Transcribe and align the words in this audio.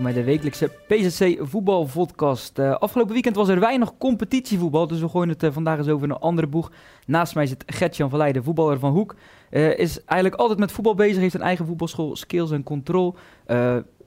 Welkom 0.00 0.22
bij 0.22 0.24
de 0.24 0.30
wekelijkse 0.30 0.70
PZC 0.86 1.38
voetbalvodcast. 1.48 2.58
Uh, 2.58 2.74
afgelopen 2.74 3.12
weekend 3.12 3.36
was 3.36 3.48
er 3.48 3.60
weinig 3.60 3.92
competitievoetbal, 3.98 4.86
dus 4.86 5.00
we 5.00 5.08
gooien 5.08 5.28
het 5.28 5.42
uh, 5.42 5.50
vandaag 5.52 5.78
eens 5.78 5.88
over 5.88 6.10
een 6.10 6.16
andere 6.16 6.46
boeg. 6.46 6.70
Naast 7.06 7.34
mij 7.34 7.46
zit 7.46 7.64
Gertjan 7.66 8.10
van 8.10 8.18
Leijden, 8.18 8.44
voetballer 8.44 8.78
van 8.78 8.92
Hoek. 8.92 9.14
Uh, 9.50 9.78
is 9.78 10.04
eigenlijk 10.04 10.40
altijd 10.40 10.58
met 10.58 10.72
voetbal 10.72 10.94
bezig, 10.94 11.20
heeft 11.20 11.34
een 11.34 11.40
eigen 11.42 11.66
voetbalschool, 11.66 12.16
skills 12.16 12.50
en 12.50 12.62
control. 12.62 13.14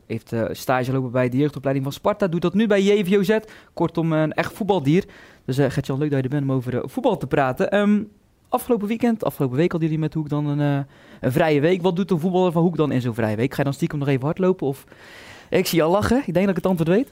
heeft 0.08 0.34
stage 0.52 0.92
lopen 0.92 1.12
bij 1.12 1.30
de 1.30 1.38
jeugdopleiding 1.38 1.86
van 1.86 1.96
Sparta, 1.96 2.28
doet 2.28 2.42
dat 2.42 2.54
nu 2.54 2.68
bij 2.68 2.82
JVOZ. 2.82 3.40
Kortom, 3.74 4.14
een 4.14 4.34
echt 4.34 4.54
voetbaldier. 4.54 5.06
Dus 5.46 5.58
Gertjan, 5.58 6.00
leuk 6.00 6.10
dat 6.10 6.18
je 6.18 6.24
er 6.24 6.30
bent 6.30 6.44
om 6.44 6.52
over 6.52 6.90
voetbal 6.90 7.18
te 7.18 7.28
praten. 7.28 7.78
Um, 7.78 8.10
afgelopen 8.50 8.88
weekend, 8.88 9.24
afgelopen 9.24 9.58
week 9.58 9.72
hadden 9.72 9.90
jullie 9.90 10.04
met 10.04 10.14
Hoek 10.14 10.30
dan 10.30 10.46
een, 10.46 10.86
een 11.20 11.32
vrije 11.32 11.60
week. 11.60 11.82
Wat 11.82 11.96
doet 11.96 12.12
een 12.12 12.20
voetballer 12.20 12.52
van 12.52 12.64
Hoek 12.64 12.78
dan 12.78 12.92
in 12.92 13.02
zo'n 13.02 13.14
vrije 13.14 13.36
week? 13.36 13.52
Ga 13.52 13.58
je 13.58 13.64
dan 13.64 13.74
stiekem 13.74 14.00
nog 14.00 14.08
even 14.08 14.26
hardlopen 14.26 14.68
of... 14.68 14.86
Ik 15.54 15.68
zie 15.68 15.84
al 15.84 15.92
lachen. 15.92 16.18
Ik 16.18 16.34
denk 16.34 16.46
dat 16.46 16.50
ik 16.50 16.64
het 16.64 16.66
antwoord 16.66 16.90
weet. 16.90 17.12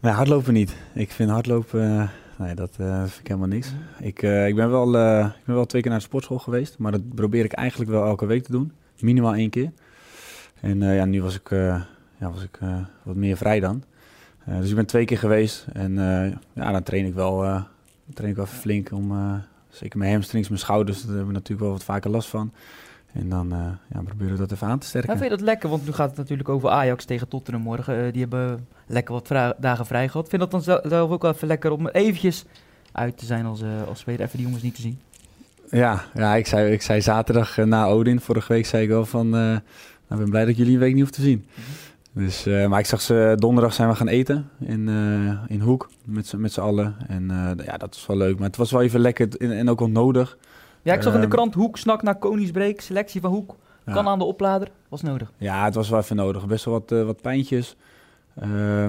Nee, 0.00 0.12
hardlopen 0.12 0.52
niet. 0.52 0.74
Ik 0.94 1.10
vind 1.10 1.30
hardlopen, 1.30 1.90
uh, 1.90 2.08
nee, 2.38 2.54
dat 2.54 2.76
uh, 2.80 3.00
vind 3.00 3.20
ik 3.20 3.26
helemaal 3.26 3.48
niks. 3.48 3.72
Ik, 4.00 4.22
uh, 4.22 4.46
ik, 4.46 4.54
ben 4.54 4.70
wel, 4.70 4.86
ik 5.26 5.44
ben 5.44 5.54
wel 5.54 5.66
twee 5.66 5.82
keer 5.82 5.90
naar 5.90 6.00
de 6.00 6.06
sportschool 6.06 6.38
geweest, 6.38 6.78
maar 6.78 6.92
dat 6.92 7.14
probeer 7.14 7.44
ik 7.44 7.52
eigenlijk 7.52 7.90
wel 7.90 8.04
elke 8.04 8.26
week 8.26 8.42
te 8.44 8.52
doen. 8.52 8.72
Minimaal 9.00 9.34
één 9.34 9.50
keer. 9.50 9.72
En 10.60 10.80
ja, 10.80 11.04
nu 11.04 11.22
was 11.22 11.34
ik, 11.34 11.50
ja, 11.50 11.86
was 12.18 12.42
ik 12.42 12.58
wat 13.02 13.16
meer 13.16 13.36
vrij 13.36 13.60
dan. 13.60 13.82
dus 14.44 14.68
ik 14.68 14.76
ben 14.76 14.86
twee 14.86 15.04
keer 15.04 15.18
geweest 15.18 15.66
en 15.72 15.94
ja, 16.52 16.72
dan 16.72 16.82
train 16.82 17.06
ik 17.06 17.14
wel, 17.14 17.38
train 18.14 18.30
ik 18.30 18.36
wel 18.36 18.46
flink 18.46 18.92
om, 18.92 19.12
zeker 19.68 19.98
mijn 19.98 20.12
hamstrings, 20.12 20.48
mijn 20.48 20.60
schouders, 20.60 20.98
daar 20.98 21.08
hebben 21.08 21.26
we 21.26 21.32
natuurlijk 21.32 21.60
wel 21.60 21.72
wat 21.72 21.84
vaker 21.84 22.10
last 22.10 22.28
van. 22.28 22.52
En 23.12 23.28
dan 23.28 23.52
uh, 23.52 23.58
ja, 23.92 24.02
proberen 24.04 24.32
we 24.32 24.38
dat 24.38 24.52
even 24.52 24.66
aan 24.66 24.78
te 24.78 24.86
sterken. 24.86 25.12
Ja, 25.12 25.18
vind 25.18 25.30
je 25.30 25.36
dat 25.36 25.46
lekker? 25.46 25.68
Want 25.68 25.84
nu 25.84 25.92
gaat 25.92 26.08
het 26.08 26.18
natuurlijk 26.18 26.48
over 26.48 26.70
Ajax 26.70 27.04
tegen 27.04 27.28
Tottenham 27.28 27.62
morgen. 27.62 28.04
Uh, 28.06 28.12
die 28.12 28.20
hebben 28.20 28.66
lekker 28.86 29.14
wat 29.14 29.54
dagen 29.58 29.86
vrij 29.86 30.08
gehad. 30.08 30.28
Vind 30.28 30.42
je 30.42 30.48
dat 30.48 30.64
dan 30.64 30.80
zelf 30.90 31.10
ook 31.10 31.22
wel 31.22 31.32
even 31.32 31.48
lekker 31.48 31.70
om 31.70 31.88
eventjes 31.88 32.44
uit 32.92 33.18
te 33.18 33.24
zijn 33.24 33.46
als, 33.46 33.62
uh, 33.62 33.68
als 33.88 33.98
speler, 33.98 34.20
even 34.20 34.36
die 34.36 34.46
jongens 34.46 34.62
niet 34.62 34.74
te 34.74 34.80
zien? 34.80 35.00
Ja, 35.70 36.04
ja 36.14 36.34
ik, 36.34 36.46
zei, 36.46 36.72
ik 36.72 36.82
zei 36.82 37.00
zaterdag 37.00 37.56
na 37.56 37.86
Odin, 37.86 38.20
vorige 38.20 38.52
week 38.52 38.66
zei 38.66 38.82
ik 38.82 38.88
wel 38.88 39.06
van... 39.06 39.30
nou, 39.30 39.60
ik 40.10 40.16
ben 40.16 40.30
blij 40.30 40.44
dat 40.44 40.56
jullie 40.56 40.72
een 40.72 40.78
week 40.78 40.94
niet 40.94 41.02
hoef 41.02 41.10
te 41.10 41.22
zien. 41.22 41.46
Mhm. 41.54 42.24
Dus, 42.24 42.44
maar 42.44 42.78
ik 42.78 42.86
zag 42.86 43.00
ze 43.00 43.34
donderdag 43.38 43.74
zijn 43.74 43.88
we 43.88 43.94
gaan 43.94 44.08
eten 44.08 44.48
in, 44.60 44.88
in 45.46 45.60
Hoek 45.60 45.90
met, 46.04 46.32
met 46.36 46.52
z'n 46.52 46.60
allen. 46.60 46.96
En 47.08 47.28
ja, 47.64 47.76
dat 47.76 47.94
was 47.94 48.06
wel 48.06 48.16
leuk. 48.16 48.38
Maar 48.38 48.46
het 48.46 48.56
was 48.56 48.70
wel 48.70 48.82
even 48.82 49.00
lekker 49.00 49.28
en, 49.38 49.52
en 49.52 49.70
ook 49.70 49.78
wel 49.78 49.90
nodig. 49.90 50.36
Ja, 50.82 50.94
ik 50.94 51.02
zag 51.02 51.14
in 51.14 51.20
de 51.20 51.26
ehm, 51.26 51.34
krant 51.34 51.54
Hoek 51.54 51.78
snak 51.78 52.02
naar 52.02 52.18
Koningsbreek. 52.18 52.80
Selectie 52.80 53.20
van 53.20 53.30
Hoek. 53.30 53.56
Kan 53.84 54.08
aan 54.08 54.18
de 54.18 54.24
oplader. 54.24 54.70
Was 54.88 55.02
nodig. 55.02 55.32
Ja, 55.36 55.64
het 55.64 55.74
was 55.74 55.88
wel 55.88 55.98
even 55.98 56.16
nodig. 56.16 56.46
Best 56.46 56.64
wel 56.64 56.74
wat, 56.74 56.92
uh, 56.92 57.04
wat 57.04 57.20
pijntjes. 57.20 57.76
Uh, 58.42 58.86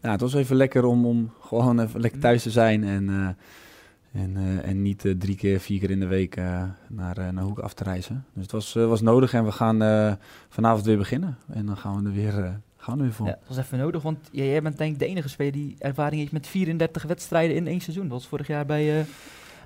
ja, 0.00 0.10
het 0.10 0.20
was 0.20 0.34
even 0.34 0.56
lekker 0.56 0.84
om, 0.84 1.06
om 1.06 1.32
gewoon 1.40 1.80
even 1.80 2.00
lekker 2.00 2.20
thuis 2.20 2.42
te 2.42 2.50
zijn. 2.50 2.84
En, 2.84 3.08
uh, 3.08 3.28
en, 4.22 4.36
uh, 4.36 4.68
en 4.68 4.82
niet 4.82 5.14
drie 5.18 5.36
keer, 5.36 5.60
vier 5.60 5.78
keer 5.78 5.90
in 5.90 6.00
de 6.00 6.06
week 6.06 6.36
naar, 6.88 7.32
naar 7.32 7.44
Hoek 7.44 7.58
af 7.58 7.74
te 7.74 7.84
reizen. 7.84 8.24
Dus 8.32 8.42
het 8.42 8.52
was, 8.52 8.72
was 8.72 9.00
nodig 9.00 9.32
en 9.32 9.44
we 9.44 9.52
gaan 9.52 10.18
vanavond 10.48 10.84
weer 10.84 10.98
beginnen. 10.98 11.38
En 11.52 11.66
dan 11.66 11.76
gaan 11.76 12.02
we 12.02 12.08
er 12.08 12.14
weer, 12.14 12.60
gaan 12.76 12.96
we 12.96 13.02
weer 13.02 13.12
voor. 13.12 13.26
Ja, 13.26 13.32
het 13.32 13.48
was 13.48 13.56
even 13.56 13.78
nodig, 13.78 14.02
want 14.02 14.18
jij 14.32 14.62
bent 14.62 14.78
denk 14.78 14.92
ik 14.92 14.98
de 14.98 15.06
enige 15.06 15.28
speler 15.28 15.52
die 15.52 15.76
ervaring 15.78 16.20
heeft 16.20 16.32
met 16.32 16.46
34 16.46 17.02
wedstrijden 17.02 17.56
in 17.56 17.66
één 17.66 17.80
seizoen. 17.80 18.08
Dat 18.08 18.18
was 18.18 18.28
vorig 18.28 18.46
jaar 18.46 18.66
bij 18.66 19.06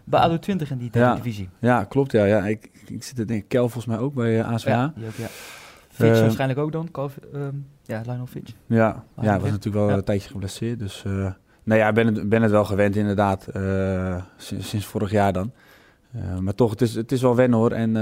bij 0.08 0.20
ADO 0.20 0.38
20 0.38 0.70
in 0.70 0.78
die 0.78 0.90
ja. 0.92 1.14
divisie. 1.14 1.48
Ja, 1.58 1.84
klopt. 1.84 2.12
Ja, 2.12 2.24
ja. 2.24 2.46
Ik, 2.46 2.70
ik 2.86 3.02
zit 3.02 3.18
er 3.18 3.26
denk 3.26 3.48
Kel 3.48 3.68
volgens 3.68 3.86
mij 3.86 3.98
ook 3.98 4.14
bij 4.14 4.30
uh, 4.30 4.52
eh. 4.52 4.58
Ja, 4.58 4.92
die 4.96 5.06
ook, 5.06 5.14
ja. 5.14 5.26
Fitch 5.88 6.16
uh, 6.16 6.20
waarschijnlijk 6.20 6.60
ook 6.60 6.72
dan. 6.72 6.88
Uh, 7.34 7.48
ja, 7.82 8.02
Lionel 8.06 8.26
Fitch. 8.26 8.52
Ja, 8.66 9.04
ja 9.20 9.40
was 9.40 9.50
natuurlijk 9.50 9.86
wel 9.86 9.96
een 9.96 10.04
tijdje 10.04 10.28
geblesseerd. 10.28 10.78
Dus 10.78 11.04
uh, 11.06 11.12
nou 11.62 11.80
ja, 11.80 11.88
ik 11.88 11.94
ben 11.94 12.06
het, 12.06 12.28
ben 12.28 12.42
het 12.42 12.50
wel 12.50 12.64
gewend 12.64 12.96
inderdaad. 12.96 13.48
Sinds, 14.36 14.68
sinds, 14.68 14.86
vorig 14.86 15.10
jaar 15.10 15.32
dan. 15.32 15.52
maar 16.40 16.54
toch, 16.54 16.70
het 16.70 16.80
is, 16.80 16.94
het 16.94 17.12
is 17.12 17.22
wel 17.22 17.36
wennen 17.36 17.58
hoor. 17.58 17.72
En 17.72 17.92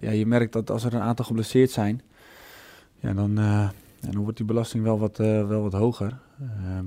ja, 0.00 0.10
je 0.10 0.26
merkt 0.26 0.52
dat 0.52 0.70
als 0.70 0.84
er 0.84 0.94
een 0.94 1.00
aantal 1.00 1.24
geblesseerd 1.24 1.70
zijn, 1.70 2.02
ja, 3.00 3.12
dan, 3.12 3.34
dan 4.00 4.22
wordt 4.22 4.36
die 4.36 4.46
belasting 4.46 4.84
wel 4.84 4.98
wat, 4.98 5.16
wel 5.16 5.62
wat 5.62 5.72
hoger. 5.72 6.18
Ehm, 6.40 6.84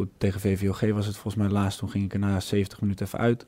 goed, 0.00 0.10
tegen 0.18 0.40
VVOG 0.40 0.80
was 0.80 1.06
het 1.06 1.16
volgens 1.16 1.42
mij 1.42 1.52
laatst. 1.52 1.78
Toen 1.78 1.90
ging 1.90 2.04
ik 2.04 2.12
er 2.12 2.18
na 2.18 2.40
70 2.40 2.80
minuten 2.80 3.06
even 3.06 3.18
uit 3.18 3.46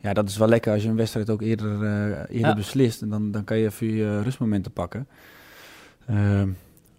ja, 0.00 0.12
dat 0.12 0.28
is 0.28 0.36
wel 0.36 0.48
lekker 0.48 0.72
als 0.72 0.82
je 0.82 0.88
een 0.88 0.96
wedstrijd 0.96 1.30
ook 1.30 1.42
eerder, 1.42 1.82
uh, 1.82 2.18
eerder 2.28 2.54
beslist. 2.54 3.02
En 3.02 3.08
dan, 3.08 3.30
dan 3.30 3.44
kan 3.44 3.58
je 3.58 3.66
even 3.66 3.86
je 3.86 4.22
rustmomenten 4.22 4.72
pakken. 4.72 5.08
Uh, 6.10 6.42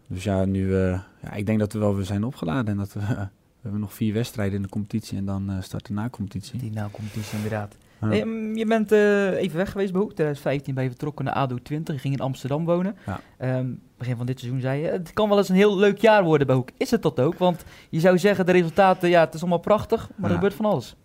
dus 0.08 0.24
ja, 0.24 0.46
nu, 0.46 0.68
uh, 0.68 1.00
ja, 1.22 1.32
ik 1.34 1.46
denk 1.46 1.60
dat 1.60 1.74
we 1.74 1.80
wel 1.80 1.96
weer 1.96 2.06
zijn 2.06 2.24
opgeladen. 2.24 2.68
En 2.68 2.78
dat 2.78 2.94
we, 2.94 3.00
we 3.62 3.62
hebben 3.62 3.82
nog 3.82 3.94
vier 3.94 4.14
wedstrijden 4.14 4.56
in 4.56 4.62
de 4.62 4.70
competitie 4.70 5.18
en 5.18 5.26
dan 5.26 5.58
start 5.62 5.86
de 5.86 5.94
na-competitie. 5.94 6.60
Die 6.60 6.72
na-competitie, 6.72 7.36
inderdaad. 7.36 7.76
Hey, 8.10 8.26
mm, 8.26 8.56
je 8.56 8.66
bent 8.66 8.92
even 8.92 9.58
weg 9.58 9.72
geweest 9.72 9.92
bij 9.92 10.02
Hoek. 10.02 10.14
2015 10.14 10.74
ben 10.74 10.84
je 10.84 10.90
vertrokken 10.90 11.26
naar 11.26 11.34
ADO 11.34 11.58
20. 11.64 11.96
Je 11.96 12.02
ging 12.02 12.14
in 12.14 12.20
Amsterdam 12.20 12.66
wonen. 12.66 12.96
Ja. 13.06 13.58
Um, 13.58 13.82
begin 13.98 14.18
van 14.18 14.26
dit 14.26 14.40
seizoen 14.40 14.62
zei 14.62 14.82
je, 14.82 14.88
het 14.88 15.14
kan 15.14 15.30
wel 15.30 15.38
eens 15.38 15.50
een 15.50 15.56
heel 15.56 15.78
leuk 15.78 15.98
jaar 15.98 16.24
worden 16.24 16.48
bij 16.48 16.56
Hoek. 16.56 16.70
Is 16.78 16.92
het 16.92 17.02
dat 17.02 17.20
ook? 17.20 17.38
Want 17.38 17.64
je 17.90 18.00
zou 18.00 18.18
zeggen, 18.18 18.46
de 18.46 18.52
resultaten, 18.52 19.10
ja, 19.10 19.24
het 19.24 19.34
is 19.34 19.42
allemaal 19.42 19.60
prachtig, 19.60 20.10
maar 20.16 20.30
er 20.30 20.36
gebeurt 20.36 20.54
van 20.54 20.66
alles. 20.66 20.96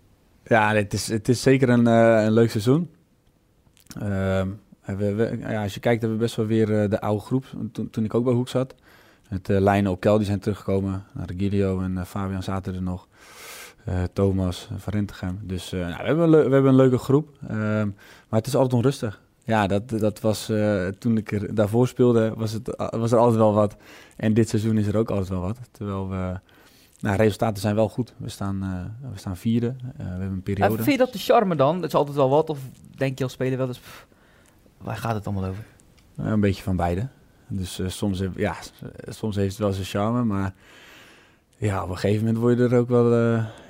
Ja, 0.45 0.75
het 0.75 0.93
is, 0.93 1.09
het 1.09 1.29
is 1.29 1.43
zeker 1.43 1.69
een, 1.69 1.87
uh, 1.87 2.25
een 2.25 2.33
leuk 2.33 2.51
seizoen. 2.51 2.91
Uh, 4.03 4.43
we, 4.85 5.15
we, 5.15 5.37
ja, 5.41 5.63
als 5.63 5.75
je 5.75 5.81
kijkt, 5.81 6.01
hebben 6.01 6.19
we 6.19 6.25
best 6.25 6.37
wel 6.37 6.47
weer 6.47 6.69
uh, 6.83 6.91
de 6.91 7.01
oude 7.01 7.23
groep. 7.23 7.45
Toen, 7.73 7.91
toen 7.91 8.05
ik 8.05 8.15
ook 8.15 8.25
bij 8.25 8.33
Hoek 8.33 8.49
zat. 8.49 8.75
Met 9.29 9.49
uh, 9.49 9.61
Lijnen 9.61 9.91
Okel, 9.91 10.17
die 10.17 10.27
zijn 10.27 10.41
teruggekomen. 10.41 11.05
Naar 11.13 11.29
Gilio 11.37 11.81
en 11.81 12.07
Fabian 12.07 12.43
zaten 12.43 12.75
er 12.75 12.83
nog. 12.83 13.09
Thomas 14.13 14.69
van 14.77 14.93
Rentegem. 14.93 15.39
Dus 15.43 15.71
nou, 15.71 15.87
we, 15.87 16.03
hebben 16.03 16.31
we 16.31 16.37
hebben 16.37 16.67
een 16.67 16.75
leuke 16.75 16.99
groep. 16.99 17.29
Ehm, 17.49 17.87
maar 18.29 18.39
het 18.39 18.47
is 18.47 18.55
altijd 18.55 18.75
onrustig. 18.75 19.21
Ja, 19.45 19.67
dat, 19.67 19.89
dat 19.89 20.21
was 20.21 20.53
toen 20.99 21.17
ik 21.17 21.33
er 21.33 21.55
daarvoor 21.55 21.89
speelde, 21.89 22.33
was, 22.37 22.53
het, 22.53 22.77
was 22.77 23.13
er 23.13 23.19
altijd 23.19 23.39
wel 23.39 23.55
wat. 23.55 23.77
En 24.17 24.35
dit 24.35 24.49
seizoen 24.49 24.79
is 24.79 24.87
er 24.87 24.97
ook 24.97 25.11
altijd 25.11 25.29
wel 25.29 25.41
wat. 25.41 25.59
Terwijl 25.71 26.09
we 26.09 26.39
nou, 27.01 27.17
resultaten 27.17 27.61
zijn 27.61 27.75
wel 27.75 27.89
goed. 27.89 28.15
We 28.17 28.29
staan, 28.29 28.63
uh, 28.63 29.11
we 29.13 29.19
staan 29.19 29.37
vierde. 29.37 29.67
Uh, 29.67 29.97
we 29.97 30.03
hebben 30.03 30.29
een 30.29 30.43
periode. 30.43 30.75
vind 30.75 30.87
je 30.87 30.97
dat 30.97 31.13
de 31.13 31.19
charme 31.19 31.57
dan? 31.57 31.81
Dat 31.81 31.89
is 31.89 31.95
altijd 31.95 32.17
wel 32.17 32.29
wat. 32.29 32.51
Of 32.51 32.59
denk 32.97 33.19
je 33.19 33.25
als 33.25 33.33
speler 33.33 33.59
wel 33.59 33.67
eens, 33.67 33.79
pff, 33.79 34.07
waar 34.79 34.97
gaat 34.97 35.15
het 35.15 35.27
allemaal 35.27 35.49
over? 35.49 35.65
Een 36.17 36.41
beetje 36.41 36.63
van 36.63 36.77
beide. 36.77 37.09
Dus 37.49 37.81
soms, 37.87 38.23
ja, 38.37 38.57
soms 39.09 39.37
heeft 39.37 39.51
het 39.51 39.59
wel 39.59 39.73
zijn 39.73 39.87
charme, 39.87 40.25
maar 40.25 40.55
ja, 41.57 41.83
op 41.83 41.89
een 41.89 41.99
gegeven 41.99 42.25
moment 42.25 42.43
word 42.43 42.59
je 42.59 42.65
er 42.65 42.79
ook 42.79 42.89
wel, 42.89 43.17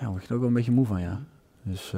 ja, 0.01 0.09
word 0.09 0.23
je 0.23 0.29
er 0.29 0.35
ook 0.35 0.41
wel 0.41 0.49
een 0.49 0.55
beetje 0.55 0.71
moe 0.71 0.87
van, 0.87 1.01
ja. 1.01 1.21
Dus 1.63 1.93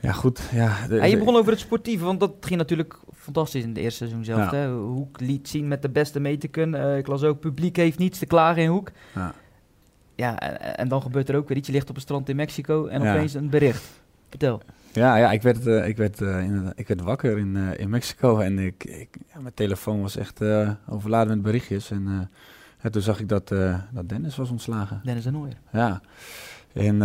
ja, 0.00 0.12
goed. 0.12 0.40
Ja, 0.52 0.86
de, 0.86 0.94
je 0.94 1.18
begon 1.18 1.36
over 1.36 1.52
het 1.52 1.60
sportieve, 1.60 2.04
want 2.04 2.20
dat 2.20 2.32
ging 2.40 2.58
natuurlijk 2.58 2.98
fantastisch 3.14 3.62
in 3.62 3.68
het 3.68 3.78
eerste 3.78 3.98
seizoen 3.98 4.24
zelf. 4.24 4.50
Ja. 4.50 4.56
Hè? 4.56 4.72
Hoek 4.72 5.20
liet 5.20 5.48
zien 5.48 5.68
met 5.68 5.82
de 5.82 5.88
beste 5.88 6.20
mee 6.20 6.36
te 6.36 6.48
kunnen. 6.48 6.98
ik 6.98 7.06
las 7.06 7.22
ook, 7.22 7.40
publiek 7.40 7.76
heeft 7.76 7.98
niets 7.98 8.18
te 8.18 8.26
klagen 8.26 8.62
in 8.62 8.68
Hoek. 8.68 8.90
Ja 9.14 9.34
ja, 10.14 10.38
en, 10.76 10.88
dan 10.88 11.02
gebeurt 11.02 11.28
er 11.28 11.36
ook 11.36 11.48
weer 11.48 11.56
iets. 11.56 11.66
Je 11.66 11.72
ligt 11.72 11.90
op 11.90 11.96
een 11.96 12.02
strand 12.02 12.28
in 12.28 12.36
Mexico 12.36 12.86
en 12.86 13.00
opeens 13.00 13.34
een 13.34 13.50
bericht. 13.50 14.02
Vertel. 14.28 14.62
Ja, 14.92 15.16
ja 15.16 15.32
ik, 15.32 15.42
werd, 15.42 15.66
uh, 15.66 15.88
ik, 15.88 15.96
werd, 15.96 16.20
uh, 16.20 16.44
in, 16.44 16.72
ik 16.74 16.88
werd 16.88 17.00
wakker 17.00 17.38
in, 17.38 17.54
uh, 17.56 17.78
in 17.78 17.90
Mexico 17.90 18.38
en 18.38 18.58
ik, 18.58 18.84
ik 18.84 19.18
mijn 19.40 19.54
telefoon 19.54 20.00
was 20.00 20.16
echt 20.16 20.40
overladen 20.88 21.28
met 21.28 21.42
berichtjes. 21.42 21.90
En 21.90 22.30
toen 22.90 23.02
zag 23.02 23.20
ik 23.20 23.28
dat, 23.28 23.48
dat 23.90 24.08
Dennis 24.08 24.36
was 24.36 24.50
ontslagen. 24.50 25.00
Dennis 25.04 25.24
de 25.24 25.30
Nooier. 25.30 25.56
Ja, 25.72 26.00
en 26.72 26.96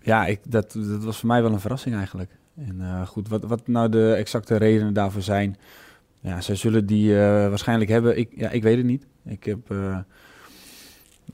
ja, 0.00 0.26
ik, 0.26 0.40
dat, 0.48 0.72
dat 0.72 1.04
was 1.04 1.18
voor 1.18 1.28
mij 1.28 1.42
wel 1.42 1.52
een 1.52 1.60
verrassing 1.60 1.94
eigenlijk. 1.94 2.30
En 2.56 3.06
goed, 3.06 3.28
wat, 3.28 3.42
wat 3.42 3.66
nou 3.66 3.88
de 3.88 4.12
exacte 4.12 4.56
redenen 4.56 4.94
daarvoor 4.94 5.22
zijn, 5.22 5.56
ja, 6.20 6.40
zij 6.40 6.54
zullen 6.54 6.86
die 6.86 7.14
waarschijnlijk 7.14 7.90
hebben. 7.90 8.18
Ik, 8.18 8.30
ja, 8.36 8.50
ik 8.50 8.62
weet 8.62 8.76
het 8.76 8.86
niet. 8.86 9.06
Ik 9.24 9.44
heb 9.44 9.68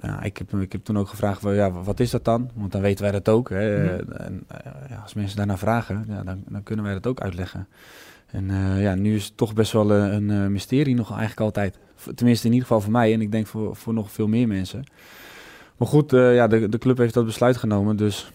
ja, 0.01 0.23
ik, 0.23 0.37
heb, 0.37 0.55
ik 0.55 0.73
heb 0.73 0.85
toen 0.85 0.99
ook 0.99 1.09
gevraagd, 1.09 1.41
van, 1.41 1.55
ja, 1.55 1.71
wat 1.71 2.01
is 2.01 2.11
dat 2.11 2.25
dan? 2.25 2.51
Want 2.55 2.73
dan 2.73 2.81
weten 2.81 3.03
wij 3.03 3.13
dat 3.13 3.29
ook. 3.29 3.49
Hè? 3.49 3.85
Mhm. 3.85 4.13
En, 4.13 4.45
eh, 4.49 4.73
ja, 4.89 4.97
als 4.97 5.15
mensen 5.15 5.37
daarna 5.37 5.57
vragen, 5.57 6.05
ja, 6.09 6.23
dan, 6.23 6.43
dan 6.49 6.63
kunnen 6.63 6.85
wij 6.85 6.95
dat 6.95 7.07
ook 7.07 7.21
uitleggen. 7.21 7.69
En 8.27 8.49
uh, 8.49 8.83
ja, 8.83 8.95
nu 8.95 9.15
is 9.15 9.25
het 9.25 9.37
toch 9.37 9.55
best 9.55 9.73
wel 9.73 9.91
een, 9.91 10.29
een 10.29 10.53
mysterie 10.53 10.95
nog 10.95 11.11
eigenlijk 11.11 11.41
altijd. 11.41 11.79
Tenminste 12.15 12.47
in 12.47 12.53
ieder 12.53 12.69
geval 12.69 12.83
voor 12.83 12.93
mij 12.93 13.13
en 13.13 13.21
ik 13.21 13.33
denk 13.33 13.47
voor, 13.47 13.77
voor 13.77 13.95
nog 13.95 14.11
veel 14.11 14.29
meer 14.29 14.49
mensen. 14.49 14.85
Maar 15.77 15.89
goed, 15.89 16.13
uh, 16.13 16.35
ja, 16.35 16.47
de, 16.47 16.69
de 16.69 16.79
club 16.79 16.99
heeft 16.99 17.15
dat 17.15 17.25
besluit 17.25 17.57
genomen. 17.57 17.97
Dus 17.97 18.33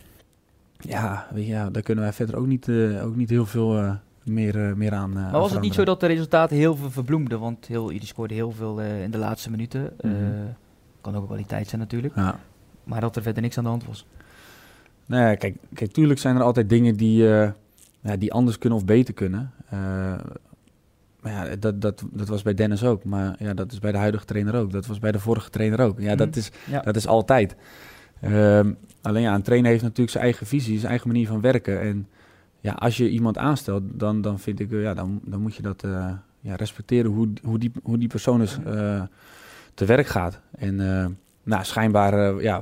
ja, 0.80 1.28
ja 1.36 1.70
daar 1.70 1.82
kunnen 1.82 2.04
wij 2.04 2.14
verder 2.14 2.36
ook 2.36 2.48
niet, 2.48 2.68
uh, 2.68 3.06
ook 3.06 3.16
niet 3.16 3.30
heel 3.30 3.46
veel 3.46 3.98
meer, 4.24 4.78
meer 4.78 4.94
aan. 4.94 5.14
maar 5.14 5.32
was 5.32 5.52
het 5.52 5.62
niet 5.62 5.74
zo 5.74 5.86
dat 5.86 6.00
de 6.00 6.08
resultaten 6.08 6.58
heel 6.58 6.76
veel 6.76 6.92
verbloemden? 6.92 7.40
Want 7.40 7.68
heel, 7.68 7.88
die 7.88 8.06
scoorde 8.06 8.34
heel 8.34 8.52
veel 8.52 8.82
in 8.82 9.12
de 9.12 9.18
laatste 9.18 9.50
minuten. 9.50 9.94
Mm 10.02 10.56
kan 11.12 11.16
ook 11.16 11.26
kwaliteit 11.26 11.68
zijn 11.68 11.82
natuurlijk. 11.82 12.16
Ja. 12.16 12.40
Maar 12.84 13.02
dat 13.02 13.16
er 13.16 13.22
verder 13.22 13.42
niks 13.42 13.58
aan 13.58 13.64
de 13.64 13.70
hand 13.70 13.86
was. 13.86 14.06
Nee, 15.06 15.38
kijk, 15.38 15.56
kijk 15.74 15.92
tuurlijk 15.92 16.20
zijn 16.20 16.36
er 16.36 16.42
altijd 16.42 16.70
dingen 16.70 16.96
die, 16.96 17.24
ja, 18.02 18.16
die 18.18 18.34
anders 18.34 18.58
kunnen 18.58 18.78
of 18.78 18.86
beter 18.86 19.14
kunnen. 19.14 19.52
Maar 21.22 21.32
ja, 21.32 21.56
dat, 21.56 21.82
dat, 21.82 22.04
dat 22.12 22.28
was 22.28 22.42
bij 22.42 22.54
Dennis 22.54 22.84
ook. 22.84 23.04
Maar 23.04 23.36
ja, 23.40 23.54
dat 23.54 23.72
is 23.72 23.80
bij 23.80 23.92
de 23.92 23.98
huidige 23.98 24.26
trainer 24.26 24.56
ook. 24.56 24.72
Dat 24.72 24.86
was 24.86 25.00
bij 25.00 25.12
de 25.12 25.20
vorige 25.20 25.50
trainer 25.50 25.80
ook. 25.80 26.00
Ja, 26.00 26.16
dat, 26.16 26.30
Mhm. 26.30 26.38
is, 26.38 26.52
Ja. 26.70 26.82
dat 26.82 26.96
is 26.96 27.08
altijd. 27.08 27.56
Ehm, 28.22 28.74
alleen 29.02 29.22
ja, 29.22 29.36
een 29.36 29.42
trainer 29.42 29.70
heeft 29.72 29.84
natuurlijk 29.84 30.10
zijn 30.12 30.24
eigen 30.24 30.46
visie, 30.48 30.78
zijn 30.78 30.90
eigen 30.90 31.08
manier 31.08 31.28
van 31.28 31.42
werken. 31.42 31.82
En 31.82 32.08
ja, 32.60 32.72
als 32.72 32.98
je 32.98 33.10
iemand 33.10 33.38
aanstelt, 33.38 33.84
dan, 33.94 34.22
dan 34.22 34.40
vind 34.40 34.60
ik, 34.60 34.72
eh, 34.72 34.82
ja, 34.82 34.94
dan, 34.94 35.20
dan 35.24 35.42
moet 35.42 35.56
je 35.56 35.62
dat 35.62 35.84
eh, 35.84 36.10
ja, 36.40 36.56
respecteren 36.56 37.12
hoe, 37.12 37.28
hoe, 37.44 37.60
die, 37.60 37.72
hoe 37.84 37.98
die 37.98 38.08
persoon 38.08 38.42
is, 38.42 38.58
eh, 38.66 39.02
te 39.74 39.86
werk 39.86 40.08
gaat. 40.08 40.40
En 40.58 40.76
nou, 41.44 41.64
schijnbaar 41.64 42.42
ja, 42.42 42.62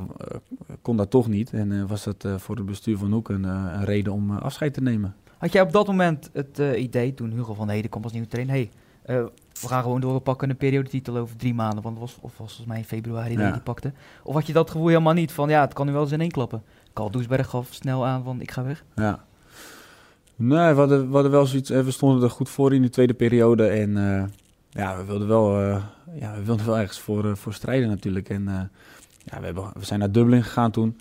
kon 0.81 0.97
dat 0.97 1.09
toch 1.09 1.27
niet. 1.27 1.53
En 1.53 1.87
was 1.87 2.03
dat 2.03 2.27
voor 2.37 2.55
het 2.55 2.65
bestuur 2.65 2.97
van 2.97 3.11
Hoek 3.11 3.29
een, 3.29 3.43
een 3.43 3.85
reden 3.85 4.13
om 4.13 4.31
afscheid 4.31 4.73
te 4.73 4.81
nemen. 4.81 5.15
Had 5.37 5.51
jij 5.51 5.61
op 5.61 5.71
dat 5.71 5.87
moment 5.87 6.29
het 6.33 6.59
eh, 6.59 6.81
idee, 6.81 7.13
toen 7.13 7.31
Hugo 7.31 7.53
van 7.53 7.69
Heden 7.69 7.89
kwam 7.89 8.03
als 8.03 8.11
nieuwe 8.11 8.27
trainer, 8.27 8.53
hey, 8.55 8.69
eh, 9.03 9.15
we 9.61 9.67
gaan 9.67 9.81
gewoon 9.83 10.01
door, 10.01 10.13
we 10.13 10.19
pakken 10.19 10.49
een 10.49 10.57
periodetitel 10.57 11.17
over 11.17 11.35
drie 11.35 11.53
maanden, 11.53 11.83
want 11.83 11.99
het 11.99 12.03
was, 12.09 12.15
of 12.15 12.21
was 12.21 12.33
volgens 12.37 12.67
mij 12.67 12.77
in 12.77 12.83
februari 12.85 13.29
dat 13.33 13.39
Ja. 13.41 13.47
je 13.47 13.53
die 13.53 13.61
pakte. 13.61 13.93
Of 14.23 14.33
had 14.33 14.47
je 14.47 14.53
dat 14.53 14.69
gevoel 14.71 14.87
helemaal 14.87 15.13
niet 15.13 15.31
van, 15.31 15.49
ja, 15.49 15.61
het 15.61 15.73
kan 15.73 15.85
nu 15.85 15.91
wel 15.91 16.01
eens 16.01 16.11
in 16.11 16.21
één 16.21 16.31
klappen. 16.31 16.63
Carl 16.93 17.09
Doesberg 17.11 17.49
gaf 17.49 17.67
snel 17.73 18.05
aan 18.05 18.23
van, 18.23 18.41
ik 18.41 18.51
ga 18.51 18.63
weg. 18.63 18.83
Ja. 18.95 19.23
Nee, 20.35 20.73
we 20.73 20.79
hadden, 20.79 21.07
we 21.07 21.13
hadden 21.13 21.31
wel 21.31 21.45
zoiets. 21.45 21.69
eh, 21.69 21.81
We 21.81 21.91
stonden 21.91 22.23
er 22.23 22.29
goed 22.29 22.49
voor 22.49 22.73
in 22.73 22.81
de 22.81 22.89
tweede 22.89 23.13
periode. 23.13 23.67
En 23.67 23.91
ja, 24.69 24.97
we 24.97 25.03
wilden 25.05 25.27
wel, 25.27 25.59
ja, 26.13 26.33
we 26.35 26.43
wilden 26.43 26.65
wel 26.65 26.77
ergens 26.77 26.99
voor, 26.99 27.37
voor 27.37 27.53
strijden 27.53 27.89
natuurlijk. 27.89 28.29
En 28.29 28.43
ja, 29.23 29.39
we, 29.39 29.45
hebben, 29.45 29.63
we 29.73 29.85
zijn 29.85 29.99
naar 29.99 30.11
Dublin 30.11 30.43
gegaan 30.43 30.71
toen. 30.71 30.99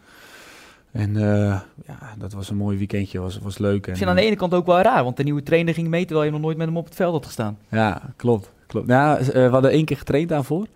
En 0.94 1.17
eh, 1.17 1.61
ja, 1.87 2.14
dat 2.19 2.32
was 2.32 2.50
een 2.50 2.56
mooi 2.56 2.79
weekendje, 2.79 3.20
was, 3.20 3.38
was 3.38 3.58
leuk. 3.58 3.87
En, 3.87 3.93
Ik 3.93 3.99
vind 3.99 4.11
aan 4.11 4.17
de 4.17 4.23
ene 4.23 4.37
kant 4.37 4.55
ook 4.55 4.67
wel 4.67 4.81
raar, 4.81 5.05
want 5.05 5.17
de 5.17 5.23
nieuwe 5.23 5.43
trainer 5.43 5.75
ging 5.75 5.88
mee 5.88 6.05
terwijl 6.05 6.26
je 6.26 6.32
nog 6.32 6.41
nooit 6.41 6.56
met 6.56 6.67
hem 6.67 6.76
op 6.76 6.85
het 6.85 6.94
veld 6.94 7.12
had 7.12 7.26
gestaan. 7.26 7.58
Ja, 7.69 8.02
klopt. 8.17 8.50
klopt. 8.67 8.88
Ja, 8.88 9.19
eh, 9.19 9.26
we 9.26 9.49
hadden 9.49 9.70
één 9.70 9.85
keer 9.85 9.96
getraind 9.96 10.29
daarvoor. 10.29 10.67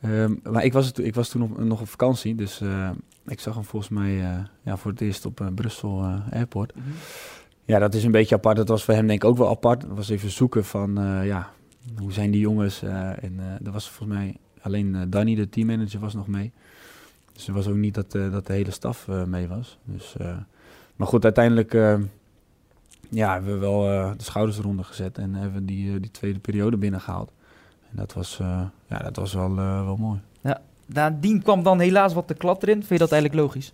Ehm, 0.00 0.34
maar 0.50 0.64
ik 0.64 0.72
was, 0.72 0.86
het, 0.86 0.98
ik 0.98 1.14
was 1.14 1.28
toen 1.28 1.42
op- 1.42 1.58
nog 1.64 1.80
op 1.80 1.88
vakantie. 1.88 2.34
Dus 2.34 2.60
eh, 2.60 2.90
ik 3.26 3.40
zag 3.40 3.54
hem 3.54 3.64
volgens 3.64 3.90
mij 3.92 4.20
eh, 4.20 4.38
ja, 4.62 4.76
voor 4.76 4.90
het 4.90 5.00
eerst 5.00 5.26
op 5.26 5.40
eh, 5.40 5.46
Brussel 5.54 6.02
eh, 6.02 6.32
Airport. 6.32 6.72
Ja, 7.64 7.78
dat 7.78 7.94
is 7.94 8.04
een 8.04 8.10
beetje 8.10 8.34
apart. 8.34 8.56
Dat 8.56 8.68
was 8.68 8.84
voor 8.84 8.94
hem 8.94 9.06
denk 9.06 9.22
ik 9.22 9.28
ook 9.28 9.36
wel 9.36 9.48
apart. 9.48 9.80
Dat 9.80 9.96
was 9.96 10.08
even 10.08 10.30
zoeken 10.30 10.64
van, 10.64 10.98
eh, 10.98 11.26
ja, 11.26 11.50
hoe 11.98 12.12
zijn 12.12 12.30
die 12.30 12.40
jongens? 12.40 12.82
eh 12.82 12.90
en 13.24 13.34
eh 13.38 13.66
er 13.66 13.72
was 13.72 13.90
volgens 13.90 14.18
mij 14.18 14.36
alleen 14.60 14.94
eh, 14.94 15.00
Danny, 15.08 15.34
de 15.34 15.48
teammanager, 15.48 16.00
was 16.00 16.14
nog 16.14 16.26
mee. 16.26 16.52
Dus 17.36 17.48
er 17.48 17.54
was 17.54 17.66
ook 17.66 17.74
niet 17.74 17.94
dat, 17.94 18.14
eh, 18.14 18.32
dat 18.32 18.46
de 18.46 18.52
hele 18.52 18.70
staf 18.70 19.08
eh, 19.08 19.24
mee 19.24 19.48
was. 19.48 19.78
Dus, 19.84 20.16
eh, 20.18 20.36
maar 20.96 21.06
goed, 21.06 21.24
uiteindelijk 21.24 21.72
ja, 23.10 23.32
hebben 23.32 23.52
we 23.52 23.58
wel 23.58 23.80
de 24.16 24.22
schouders 24.22 24.58
eronder 24.58 24.84
gezet 24.84 25.18
en 25.18 25.34
hebben 25.34 25.60
we 25.60 25.64
die, 25.64 26.00
die 26.00 26.10
tweede 26.10 26.38
periode 26.38 26.76
binnengehaald. 26.76 27.32
En 27.90 27.96
dat 27.96 28.12
was, 28.12 28.36
ja, 28.86 28.98
dat 28.98 29.16
was 29.16 29.34
wel, 29.34 29.54
wel 29.54 29.96
mooi. 29.96 30.20
Nadien 30.86 31.42
kwam 31.42 31.62
dan 31.62 31.80
helaas 31.80 32.14
wat 32.14 32.28
de 32.28 32.34
klad 32.34 32.62
erin. 32.62 32.76
Vind 32.76 32.88
je 32.88 32.98
dat 32.98 33.12
eigenlijk 33.12 33.42
logisch? 33.42 33.72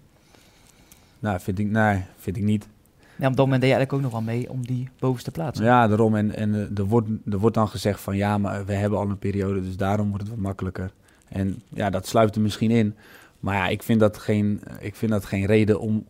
Nou, 1.19 1.41
vind 1.41 1.59
ik, 1.59 1.71
nee, 1.71 2.03
vind 2.17 2.37
ik 2.37 2.43
niet. 2.43 2.69
Ja, 3.17 3.29
op 3.29 3.37
dat 3.37 3.45
moment 3.45 3.61
deed 3.61 3.71
je 3.71 3.77
eigenlijk 3.77 3.93
ook 3.93 4.01
nog 4.01 4.11
wel 4.11 4.35
mee 4.35 4.51
om 4.51 4.67
die 4.67 4.89
bovenste 4.99 5.31
plaats. 5.31 5.59
Ja, 5.59 5.89
daarom. 5.89 6.17
En, 6.17 6.35
en 6.35 6.71
er, 6.77 6.85
wordt, 6.85 7.09
er 7.31 7.39
wordt 7.39 7.57
dan 7.57 7.69
gezegd 7.69 8.01
van 8.01 8.17
ja, 8.17 8.39
maar 8.39 8.65
we 8.65 8.73
hebben 8.73 8.99
al 8.99 9.11
een 9.11 9.19
periode, 9.19 9.63
dus 9.63 9.77
daarom 9.77 10.09
wordt 10.09 10.23
het 10.23 10.33
wat 10.33 10.43
makkelijker. 10.43 10.93
En 11.29 11.63
ja, 11.69 11.91
dat 11.91 12.07
sluipt 12.07 12.35
er 12.35 12.41
misschien 12.41 12.71
in. 12.71 12.95
Maar 13.43 13.55
ja, 13.57 13.69
ik 13.69 13.83
vind 13.83 14.01
dat 14.01 14.19
geen, 14.19 14.61
ik 14.81 14.95
vind 14.97 15.11
dat 15.13 15.25
geen 15.25 15.47
reden 15.47 15.81
om, 15.81 16.05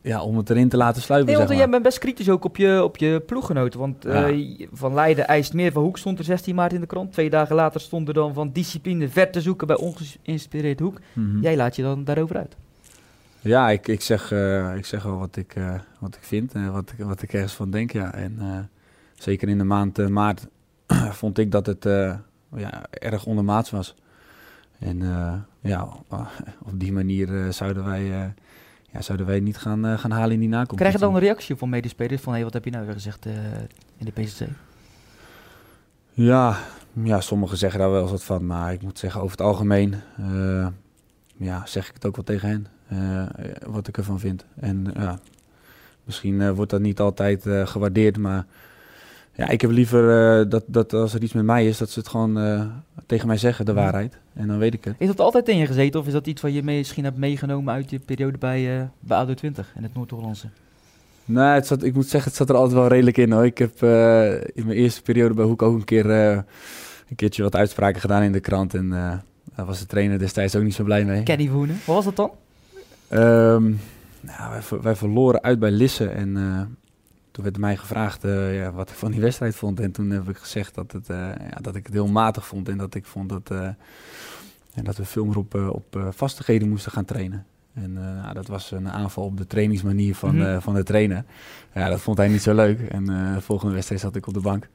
ja, 0.00 0.22
om 0.22 0.36
het 0.36 0.50
erin 0.50 0.68
te 0.68 0.76
laten 0.76 1.02
sluipen. 1.02 1.28
Nee, 1.28 1.36
want 1.36 1.48
zeg 1.48 1.58
jij 1.58 1.68
bent 1.70 1.82
best 1.82 1.98
kritisch 1.98 2.28
ook 2.30 2.44
op 2.44 2.56
je, 2.56 2.82
op 2.84 2.96
je 2.96 3.22
ploeggenoten. 3.26 3.80
Want 3.80 4.02
Ja. 4.04 4.28
eh, 4.28 4.66
Van 4.72 4.94
Leiden 4.94 5.26
eist 5.26 5.52
meer 5.52 5.72
van 5.72 5.82
Hoek 5.82 5.98
stond 5.98 6.18
er 6.18 6.24
16 6.24 6.54
maart 6.54 6.72
in 6.72 6.80
de 6.80 6.86
krant. 6.86 7.12
Twee 7.12 7.30
dagen 7.30 7.56
later 7.56 7.80
stond 7.80 8.08
er 8.08 8.14
dan 8.14 8.34
van 8.34 8.50
discipline 8.52 9.08
ver 9.08 9.30
te 9.30 9.40
zoeken 9.40 9.66
bij 9.66 9.76
ongeïnspireerd 9.76 10.80
Hoek. 10.80 10.98
Mhm. 11.12 11.40
Jij 11.40 11.56
laat 11.56 11.76
je 11.76 11.82
dan 11.82 12.04
daarover 12.04 12.36
uit. 12.36 12.56
Ja, 13.40 13.70
ik, 13.70 13.88
ik, 13.88 14.00
zeg, 14.00 14.32
eh, 14.32 14.76
ik 14.76 14.86
zeg 14.86 15.02
wel 15.02 15.18
wat 15.18 15.36
ik, 15.36 15.54
eh, 15.54 15.74
wat 15.98 16.14
ik 16.14 16.22
vind 16.22 16.52
en 16.52 16.72
wat 16.72 16.92
ik, 16.98 17.04
wat 17.04 17.22
ik 17.22 17.32
ergens 17.32 17.52
van 17.54 17.70
denk. 17.70 17.92
Ja. 17.92 18.14
En 18.14 18.36
eh, 18.40 18.58
zeker 19.14 19.48
in 19.48 19.58
de 19.58 19.64
maand 19.64 19.98
eh, 19.98 20.06
maart 20.06 20.46
vond 21.20 21.38
ik 21.38 21.50
dat 21.50 21.66
het 21.66 21.86
eh, 21.86 22.14
ja, 22.56 22.86
erg 22.90 23.26
ondermaats 23.26 23.70
was. 23.70 23.94
En 24.78 25.02
eh, 25.02 25.32
ja, 25.66 25.88
op 26.62 26.80
die 26.80 26.92
manier 26.92 27.44
eh, 27.44 27.52
zouden, 27.52 27.84
wij, 27.84 28.02
eh, 28.12 28.28
ja, 28.92 29.00
zouden 29.00 29.26
wij 29.26 29.40
niet 29.40 29.56
gaan, 29.56 29.86
eh, 29.86 29.98
gaan 29.98 30.10
halen 30.10 30.32
in 30.32 30.40
die 30.40 30.48
nakomst. 30.48 30.76
Krijg 30.76 30.92
je 30.92 30.98
dan 30.98 31.14
een 31.14 31.20
reactie 31.20 31.56
van 31.56 31.68
medespelers 31.68 32.22
van... 32.22 32.34
hé, 32.34 32.42
wat 32.42 32.52
heb 32.52 32.64
je 32.64 32.70
nou 32.70 32.84
weer 32.84 32.94
gezegd 32.94 33.26
eh, 33.26 33.32
in 33.96 34.04
de 34.04 34.12
PCC? 34.12 34.46
Ja, 36.12 36.58
ja, 36.92 37.20
sommigen 37.20 37.56
zeggen 37.58 37.80
daar 37.80 37.90
wel 37.90 38.02
eens 38.02 38.10
wat 38.10 38.24
van, 38.24 38.46
maar 38.46 38.72
ik 38.72 38.82
moet 38.82 38.98
zeggen, 38.98 39.20
over 39.20 39.36
het 39.36 39.46
algemeen 39.46 39.94
eh, 40.16 40.66
ja, 41.36 41.66
zeg 41.66 41.88
ik 41.88 41.94
het 41.94 42.06
ook 42.06 42.16
wel 42.16 42.24
tegen 42.24 42.48
hen, 42.48 42.66
eh, 42.88 43.50
wat 43.66 43.88
ik 43.88 43.96
ervan 43.96 44.20
vind. 44.20 44.44
En 44.54 44.86
ja, 44.94 45.18
misschien 46.04 46.40
eh, 46.40 46.50
wordt 46.50 46.70
dat 46.70 46.80
niet 46.80 47.00
altijd 47.00 47.46
eh, 47.46 47.66
gewaardeerd, 47.66 48.18
maar 48.18 48.46
ja, 49.36 49.48
ik 49.48 49.60
heb 49.60 49.70
liever 49.70 50.38
eh, 50.40 50.50
dat, 50.50 50.64
dat 50.66 50.92
als 50.92 51.14
er 51.14 51.22
iets 51.22 51.32
met 51.32 51.44
mij 51.44 51.66
is, 51.66 51.78
dat 51.78 51.90
ze 51.90 51.98
het 51.98 52.08
gewoon 52.08 52.38
eh, 52.38 52.64
tegen 53.06 53.26
mij 53.26 53.36
zeggen, 53.36 53.64
de 53.64 53.72
waarheid. 53.72 54.18
En 54.34 54.46
dan 54.48 54.58
weet 54.58 54.74
ik 54.74 54.84
het. 54.84 54.94
Is 54.98 55.06
dat 55.06 55.20
altijd 55.20 55.48
in 55.48 55.56
je 55.56 55.66
gezeten 55.66 56.00
of 56.00 56.06
is 56.06 56.12
dat 56.12 56.26
iets 56.26 56.42
wat 56.42 56.54
je 56.54 56.62
misschien 56.62 57.04
hebt 57.04 57.16
meegenomen 57.16 57.74
uit 57.74 57.90
je 57.90 57.98
periode 57.98 58.38
bij, 58.38 58.78
eh 58.80 58.82
bij 59.00 59.16
ADO 59.16 59.34
20 59.34 59.72
in 59.76 59.82
het 59.82 59.94
Noord-Hollandse? 59.94 60.46
Nee, 61.24 61.44
het 61.44 61.66
zat, 61.66 61.82
ik 61.82 61.94
moet 61.94 62.08
zeggen, 62.08 62.28
het 62.30 62.38
zat 62.38 62.48
er 62.48 62.54
altijd 62.56 62.74
wel 62.74 62.86
redelijk 62.88 63.16
in 63.16 63.32
hoor. 63.32 63.44
Ik 63.44 63.58
heb 63.58 63.82
in 64.54 64.66
mijn 64.66 64.78
eerste 64.78 65.02
periode 65.02 65.34
bij 65.34 65.44
Hoek 65.44 65.62
ook 65.62 65.74
een 65.74 65.84
keer 65.84 66.10
een 66.10 67.16
keertje 67.16 67.42
wat 67.42 67.54
uitspraken 67.56 68.00
gedaan 68.00 68.22
in 68.22 68.32
de 68.32 68.40
krant. 68.40 68.74
En 68.74 68.88
daar 69.54 69.66
was 69.66 69.78
de 69.78 69.86
trainer 69.86 70.18
destijds 70.18 70.56
ook 70.56 70.62
niet 70.62 70.74
zo 70.74 70.84
blij 70.84 71.04
mee. 71.04 71.22
Kenny 71.22 71.50
Woenen, 71.50 71.76
wat 71.84 71.94
was 71.94 72.04
dat 72.04 72.16
dan? 72.16 72.30
Ehm, 73.08 73.62
nou, 74.20 74.50
wij, 74.50 74.62
ver- 74.62 74.82
wij 74.82 74.96
verloren 74.96 75.42
uit 75.42 75.58
bij 75.58 75.70
Lisse 75.70 76.08
en 76.08 76.36
toen 77.36 77.44
werd 77.44 77.58
mij 77.58 77.76
gevraagd 77.76 78.24
eh, 78.24 78.56
ja, 78.56 78.72
wat 78.72 78.90
ik 78.90 78.96
van 78.96 79.10
die 79.10 79.20
wedstrijd 79.20 79.54
vond. 79.54 79.80
En 79.80 79.92
toen 79.92 80.10
heb 80.10 80.28
ik 80.28 80.36
gezegd 80.36 80.74
dat, 80.74 80.92
het, 80.92 81.10
eh, 81.10 81.16
ja, 81.50 81.58
dat 81.60 81.74
ik 81.74 81.84
het 81.84 81.94
heel 81.94 82.08
matig 82.08 82.46
vond 82.46 82.68
en 82.68 82.78
dat 82.78 82.94
ik 82.94 83.04
vond 83.06 83.28
dat, 83.28 83.50
eh, 83.50 83.68
en 84.74 84.84
dat 84.84 84.96
we 84.96 85.04
veel 85.04 85.24
meer 85.24 85.38
op, 85.38 85.54
eh, 85.54 85.68
op 85.68 85.96
eh, 85.96 86.08
vastigheden 86.10 86.68
moesten 86.68 86.92
gaan 86.92 87.04
trainen. 87.04 87.46
En 87.74 87.96
eh, 87.96 88.22
nou, 88.22 88.34
dat 88.34 88.46
was 88.46 88.70
een 88.70 88.90
aanval 88.90 89.24
op 89.24 89.36
de 89.36 89.46
trainingsmanier 89.46 90.14
van, 90.14 90.42
eh, 90.42 90.60
van 90.60 90.74
de 90.74 90.82
trainer. 90.82 91.24
Ja, 91.74 91.88
dat 91.88 92.00
vond 92.00 92.18
hij 92.18 92.28
niet 92.28 92.42
zo 92.42 92.54
leuk. 92.54 92.80
En 92.80 93.08
eh, 93.08 93.34
de 93.34 93.40
volgende 93.40 93.74
wedstrijd 93.74 94.00
zat 94.00 94.16
ik 94.16 94.26
op 94.26 94.34
de 94.34 94.40
bank. 94.40 94.68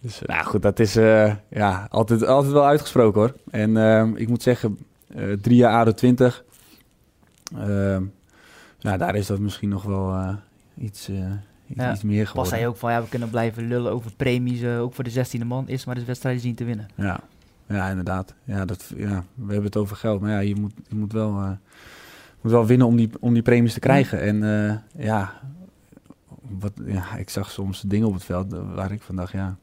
Dus 0.00 0.22
eh, 0.22 0.28
nou 0.28 0.44
goed, 0.44 0.62
dat 0.62 0.78
is 0.78 0.96
eh, 0.96 1.34
ja, 1.48 1.86
altijd, 1.90 2.26
altijd 2.26 2.52
wel 2.52 2.66
uitgesproken 2.66 3.20
hoor. 3.20 3.34
En 3.50 4.16
ik 4.16 4.28
moet 4.28 4.42
zeggen, 4.42 4.78
eh, 5.14 5.32
drie 5.32 5.56
jaar 5.56 5.72
ADO 5.72 5.92
20. 5.92 6.44
Ehm, 7.56 8.04
nou, 8.80 8.98
daar 8.98 9.14
is 9.14 9.26
dat 9.26 9.38
misschien 9.38 9.68
nog 9.68 9.82
wel 9.82 10.12
eh, 10.12 10.34
iets, 10.78 11.08
eh, 11.08 11.32
iets, 11.66 11.80
Ja, 11.80 11.92
iets 11.92 12.02
meer 12.02 12.30
Was 12.34 12.50
hij 12.50 12.66
ook 12.66 12.76
van, 12.76 12.90
ja, 12.90 13.02
we 13.02 13.08
kunnen 13.08 13.30
blijven 13.30 13.68
lullen 13.68 13.92
over 13.92 14.12
premies, 14.16 14.60
eh, 14.60 14.80
ook 14.80 14.94
voor 14.94 15.04
de 15.04 15.10
16e 15.10 15.44
man, 15.44 15.68
is 15.68 15.84
maar 15.84 15.94
de 15.94 16.04
wedstrijd 16.04 16.40
zien 16.40 16.54
te 16.54 16.64
winnen. 16.64 16.86
Ja, 16.94 17.20
ja 17.66 17.88
inderdaad. 17.88 18.34
Ja, 18.44 18.64
dat, 18.64 18.92
ja, 18.96 19.24
we 19.34 19.52
hebben 19.52 19.64
het 19.64 19.76
over 19.76 19.96
geld, 19.96 20.20
maar 20.20 20.30
ja, 20.30 20.38
je 20.38 20.54
moet, 20.54 20.72
je 20.88 20.94
moet, 20.94 21.12
wel, 21.12 21.30
eh, 21.30 21.50
moet 22.40 22.52
wel 22.52 22.66
winnen 22.66 22.86
om 22.86 22.96
die, 22.96 23.10
om 23.20 23.32
die 23.32 23.42
premies 23.42 23.72
te 23.72 23.80
krijgen. 23.80 24.20
En 24.20 24.42
eh, 24.42 25.04
ja, 25.04 25.32
wat, 26.40 26.72
ja, 26.86 27.16
ik 27.16 27.30
zag 27.30 27.50
soms 27.50 27.80
dingen 27.80 28.06
op 28.06 28.14
het 28.14 28.24
veld 28.24 28.52
waar 28.74 28.92
ik 28.92 29.02
van 29.02 29.16
dacht, 29.16 29.32
ja, 29.32 29.56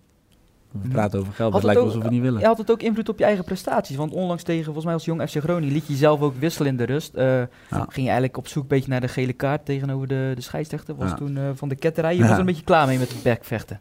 we 0.71 0.87
praten 0.87 1.19
over 1.19 1.33
geld, 1.33 1.53
het 1.53 1.63
lijkt 1.63 1.79
ook- 1.79 1.85
alsof 1.87 2.03
we 2.03 2.09
niet 2.09 2.21
willen. 2.21 2.39
Je 2.39 2.45
had 2.45 2.57
het 2.57 2.71
ook 2.71 2.81
invloed 2.81 3.09
op 3.09 3.17
je 3.19 3.25
eigen 3.25 3.43
prestaties, 3.43 3.95
want 3.95 4.13
onlangs 4.13 4.43
tegen, 4.43 4.63
volgens 4.63 4.85
mij 4.85 4.93
als 4.93 5.05
jong 5.05 5.21
FC 5.29 5.37
Groningen, 5.37 5.73
liet 5.73 5.85
je 5.87 5.93
jezelf 5.93 6.21
ook 6.21 6.35
wisselen 6.39 6.69
in 6.71 6.77
de 6.77 6.83
rust. 6.83 7.13
Eh, 7.13 7.41
Ging 7.69 7.91
je 7.93 8.01
eigenlijk 8.01 8.37
op 8.37 8.47
zoek 8.47 8.61
een 8.63 8.69
beetje 8.69 8.89
naar 8.89 9.01
de 9.01 9.07
gele 9.07 9.33
kaart 9.33 9.65
tegenover 9.65 10.07
de, 10.07 10.31
de 10.35 10.41
scheidsrechter, 10.41 10.95
was 10.95 11.09
Ja. 11.09 11.15
toen 11.15 11.37
eh, 11.37 11.43
van 11.55 11.69
de 11.69 11.75
ketterij. 11.75 12.15
Je 12.15 12.21
was 12.21 12.31
er 12.31 12.39
een 12.39 12.45
beetje 12.45 12.63
klaar 12.63 12.87
mee 12.87 12.97
met 12.99 13.11
het 13.13 13.23
backvechten. 13.23 13.79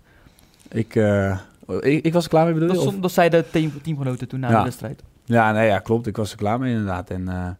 Ik, 0.68 0.94
eh, 0.96 1.38
ik, 1.80 2.04
ik 2.04 2.12
was 2.12 2.24
er 2.24 2.30
klaar 2.30 2.44
mee 2.44 2.54
bedoel 2.54 2.84
Dat, 2.84 3.02
dat 3.02 3.12
zeiden 3.12 3.50
team, 3.50 3.82
teamgenoten 3.82 4.28
toen 4.28 4.40
na 4.40 4.48
de 4.58 4.62
wedstrijd. 4.64 5.02
Ja, 5.24 5.52
nee, 5.52 5.66
ja, 5.66 5.78
klopt. 5.78 6.06
Ik 6.06 6.16
was 6.16 6.30
er 6.30 6.36
klaar 6.36 6.58
mee 6.58 6.70
inderdaad. 6.70 7.10
En 7.10 7.56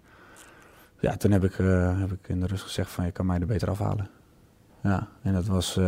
ja, 1.01 1.17
toen 1.17 1.31
heb 1.31 1.45
ik, 1.45 1.55
heb 1.99 2.13
ik 2.13 2.29
in 2.29 2.41
de 2.41 2.47
rust 2.47 2.63
gezegd 2.63 2.91
van 2.91 3.05
je 3.05 3.11
kan 3.11 3.27
mij 3.27 3.41
er 3.41 3.47
beter 3.47 3.71
afhalen. 3.71 4.09
Ja, 4.83 5.07
en 5.23 5.33
dat 5.33 5.47
was... 5.47 5.79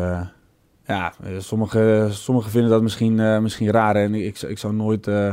ja, 0.93 1.13
eh, 1.23 1.39
sommigen 1.39 2.15
sommige 2.15 2.51
vinden 2.51 2.71
dat 2.71 2.83
misschien, 2.83 3.21
eh, 3.21 3.39
misschien 3.39 3.71
raar. 3.71 3.97
En 3.97 4.15
ik, 4.15 4.43
ik 4.43 4.59
zou 4.59 4.75
nooit 4.75 5.07
eh, 5.07 5.33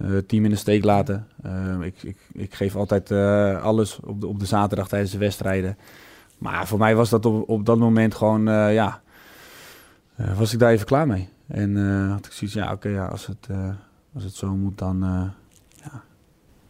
het 0.00 0.28
team 0.28 0.44
in 0.44 0.50
de 0.50 0.56
steek 0.56 0.84
laten. 0.84 1.26
Eh, 1.42 1.80
ik, 1.80 2.02
ik, 2.02 2.16
ik 2.32 2.54
geef 2.54 2.76
altijd 2.76 3.10
alles 3.62 4.00
op 4.00 4.20
de, 4.20 4.26
op 4.26 4.40
de 4.40 4.46
zaterdag 4.46 4.88
tijdens 4.88 5.12
de 5.12 5.18
wedstrijden. 5.18 5.76
Maar 6.38 6.66
voor 6.66 6.78
mij 6.78 6.94
was 6.94 7.10
dat 7.10 7.26
op, 7.26 7.48
op 7.48 7.66
dat 7.66 7.78
moment 7.78 8.14
gewoon... 8.14 8.44
ja, 8.72 9.00
was 10.36 10.52
ik 10.52 10.58
daar 10.58 10.70
even 10.70 10.86
klaar 10.86 11.06
mee. 11.06 11.28
En 11.46 11.76
had 12.10 12.26
ik 12.26 12.32
zoiets 12.32 12.56
ja, 12.56 12.72
oké, 12.72 12.88
ja, 12.88 13.06
als, 13.06 13.26
het, 13.26 13.48
als 14.14 14.24
het 14.24 14.34
zo 14.34 14.56
moet, 14.56 14.78
dan... 14.78 14.98
ja, 15.74 16.02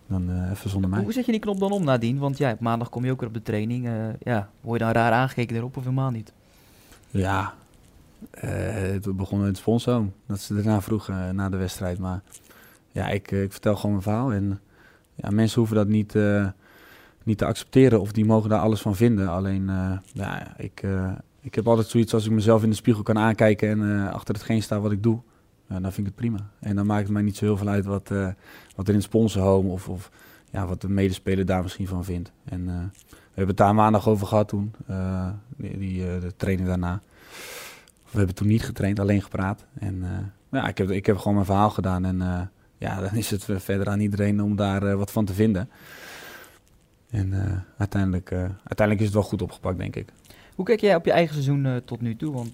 dan 0.06 0.50
even 0.50 0.70
zonder 0.70 0.90
mij. 0.90 1.02
Hoe 1.02 1.12
zet 1.12 1.26
je 1.26 1.32
die 1.32 1.40
knop 1.40 1.58
dan 1.58 1.72
om 1.72 1.84
nadien? 1.84 2.18
Want 2.18 2.38
ja, 2.38 2.52
op 2.52 2.60
maandag 2.60 2.88
kom 2.88 3.04
je 3.04 3.10
ook 3.10 3.20
weer 3.20 3.28
op 3.28 3.34
de 3.34 3.42
training. 3.42 3.88
ja, 4.22 4.48
word 4.60 4.78
je 4.78 4.84
dan 4.84 4.94
raar 4.94 5.12
aangekeken 5.12 5.56
erop 5.56 5.76
of 5.76 5.82
helemaal 5.82 6.10
niet? 6.10 6.32
Ja, 7.10 7.54
het 8.30 9.16
begon 9.16 9.40
in 9.40 9.46
het 9.46 9.56
sponsor, 9.56 10.06
dat 10.26 10.40
ze 10.40 10.54
daarna 10.54 10.80
vroeg 10.80 11.08
na 11.32 11.48
de 11.48 11.56
wedstrijd. 11.56 11.98
Maar 11.98 12.22
ja, 12.92 13.08
ik, 13.08 13.30
ik 13.30 13.52
vertel 13.52 13.74
gewoon 13.76 13.90
mijn 13.90 14.02
verhaal. 14.02 14.32
En 14.32 14.60
ja, 15.14 15.30
mensen 15.30 15.58
hoeven 15.58 15.76
dat 15.76 15.88
niet, 15.88 16.14
niet 17.22 17.38
te 17.38 17.44
accepteren 17.44 18.00
of 18.00 18.12
die 18.12 18.24
mogen 18.24 18.50
daar 18.50 18.60
alles 18.60 18.80
van 18.80 18.96
vinden. 18.96 19.28
Alleen, 19.28 19.70
ja, 20.12 20.56
ik, 20.56 20.82
ik 21.40 21.54
heb 21.54 21.68
altijd 21.68 21.86
zoiets 21.86 22.14
als 22.14 22.26
ik 22.26 22.32
mezelf 22.32 22.62
in 22.62 22.70
de 22.70 22.76
spiegel 22.76 23.02
kan 23.02 23.18
aankijken 23.18 23.68
en 23.68 24.10
achter 24.12 24.34
hetgeen 24.34 24.62
sta 24.62 24.80
wat 24.80 24.92
ik 24.92 25.02
doe. 25.02 25.20
dan 25.66 25.82
vind 25.82 25.98
ik 25.98 26.04
het 26.04 26.14
prima. 26.14 26.50
En 26.60 26.76
dan 26.76 26.86
maakt 26.86 27.02
het 27.02 27.12
mij 27.12 27.22
niet 27.22 27.36
zo 27.36 27.44
heel 27.44 27.56
veel 27.56 27.68
uit 27.68 27.84
wat, 27.84 28.08
wat 28.76 28.86
er 28.86 28.88
in 28.88 28.94
het 28.94 29.02
sponsorhome 29.02 29.68
of, 29.68 29.88
of 29.88 30.10
ja, 30.50 30.66
wat 30.66 30.80
de 30.80 30.88
medespeler 30.88 31.46
daar 31.46 31.62
misschien 31.62 31.88
van 31.88 32.04
vindt. 32.04 32.32
En 32.44 32.64
we 33.36 33.42
hebben 33.42 33.56
het 33.56 33.56
daar 33.56 33.74
maandag 33.74 34.08
over 34.08 34.26
gehad 34.26 34.48
toen, 34.48 34.74
die, 35.56 35.78
die 35.78 36.00
de 36.00 36.32
training 36.36 36.68
daarna. 36.68 37.00
We 38.16 38.22
hebben 38.22 38.42
toen 38.42 38.48
niet 38.48 38.64
getraind, 38.64 39.00
alleen 39.00 39.22
gepraat. 39.22 39.64
En 39.78 40.04
ja, 40.50 40.68
ik 40.68 40.78
heb, 40.78 40.90
ik 40.90 41.06
heb 41.06 41.16
gewoon 41.16 41.34
mijn 41.34 41.46
verhaal 41.46 41.70
gedaan. 41.70 42.04
En 42.04 42.50
ja, 42.78 43.00
dan 43.04 43.14
is 43.14 43.30
het 43.30 43.46
verder 43.46 43.88
aan 43.88 44.00
iedereen 44.00 44.42
om 44.42 44.56
daar 44.56 44.96
wat 44.96 45.10
van 45.10 45.24
te 45.24 45.34
vinden. 45.34 45.70
En 47.10 47.34
uiteindelijk, 47.78 48.32
uiteindelijk 48.32 48.98
is 48.98 49.06
het 49.06 49.14
wel 49.14 49.22
goed 49.22 49.42
opgepakt, 49.42 49.78
denk 49.78 49.96
ik. 49.96 50.08
Hoe 50.54 50.64
kijk 50.64 50.80
jij 50.80 50.94
op 50.94 51.04
je 51.04 51.12
eigen 51.12 51.34
seizoen 51.34 51.82
tot 51.84 52.00
nu 52.00 52.16
toe? 52.16 52.34
Want 52.34 52.52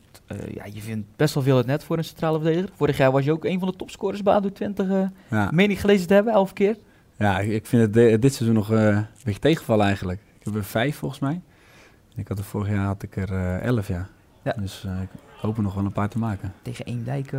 ja, 0.54 0.64
je 0.72 0.80
vindt 0.80 1.06
best 1.16 1.34
wel 1.34 1.42
veel 1.42 1.56
het 1.56 1.66
net 1.66 1.84
voor 1.84 1.98
een 1.98 2.04
centrale 2.04 2.40
verdediger. 2.40 2.70
Vorig 2.76 2.96
jaar 2.96 3.12
was 3.12 3.24
je 3.24 3.32
ook 3.32 3.44
een 3.44 3.58
van 3.58 3.68
de 3.68 3.76
topscorers 3.76 4.22
bij 4.22 4.34
ADO 4.34 4.52
20, 4.52 4.86
uh, 4.86 5.04
ja. 5.30 5.50
meen 5.52 5.70
ik 5.70 5.78
gelezen 5.78 6.06
te 6.06 6.14
hebben, 6.14 6.32
elf 6.32 6.52
keer. 6.52 6.76
Ja, 7.16 7.38
ik 7.38 7.66
vind 7.66 7.94
het 7.94 8.22
dit 8.22 8.34
seizoen 8.34 8.54
nog 8.54 8.70
uh, 8.70 8.86
een 8.86 9.06
beetje 9.24 9.40
tegenvallen 9.40 9.86
eigenlijk. 9.86 10.20
Ik 10.38 10.44
heb 10.44 10.54
er 10.54 10.64
vijf 10.64 10.96
volgens 10.96 11.20
mij. 11.20 11.40
Ik 12.14 12.28
had 12.28 12.38
er 12.38 12.44
vorig 12.44 12.68
jaar 12.68 12.86
had 12.86 13.02
ik 13.02 13.16
er 13.16 13.58
elf, 13.60 13.88
ja. 13.88 14.08
ja. 14.42 14.52
Dus 14.52 14.86
er 15.42 15.62
nog 15.62 15.74
wel 15.74 15.84
een 15.84 15.92
paar 15.92 16.08
te 16.08 16.18
maken. 16.18 16.52
Tegen 16.62 16.84
Eendijk 16.84 17.30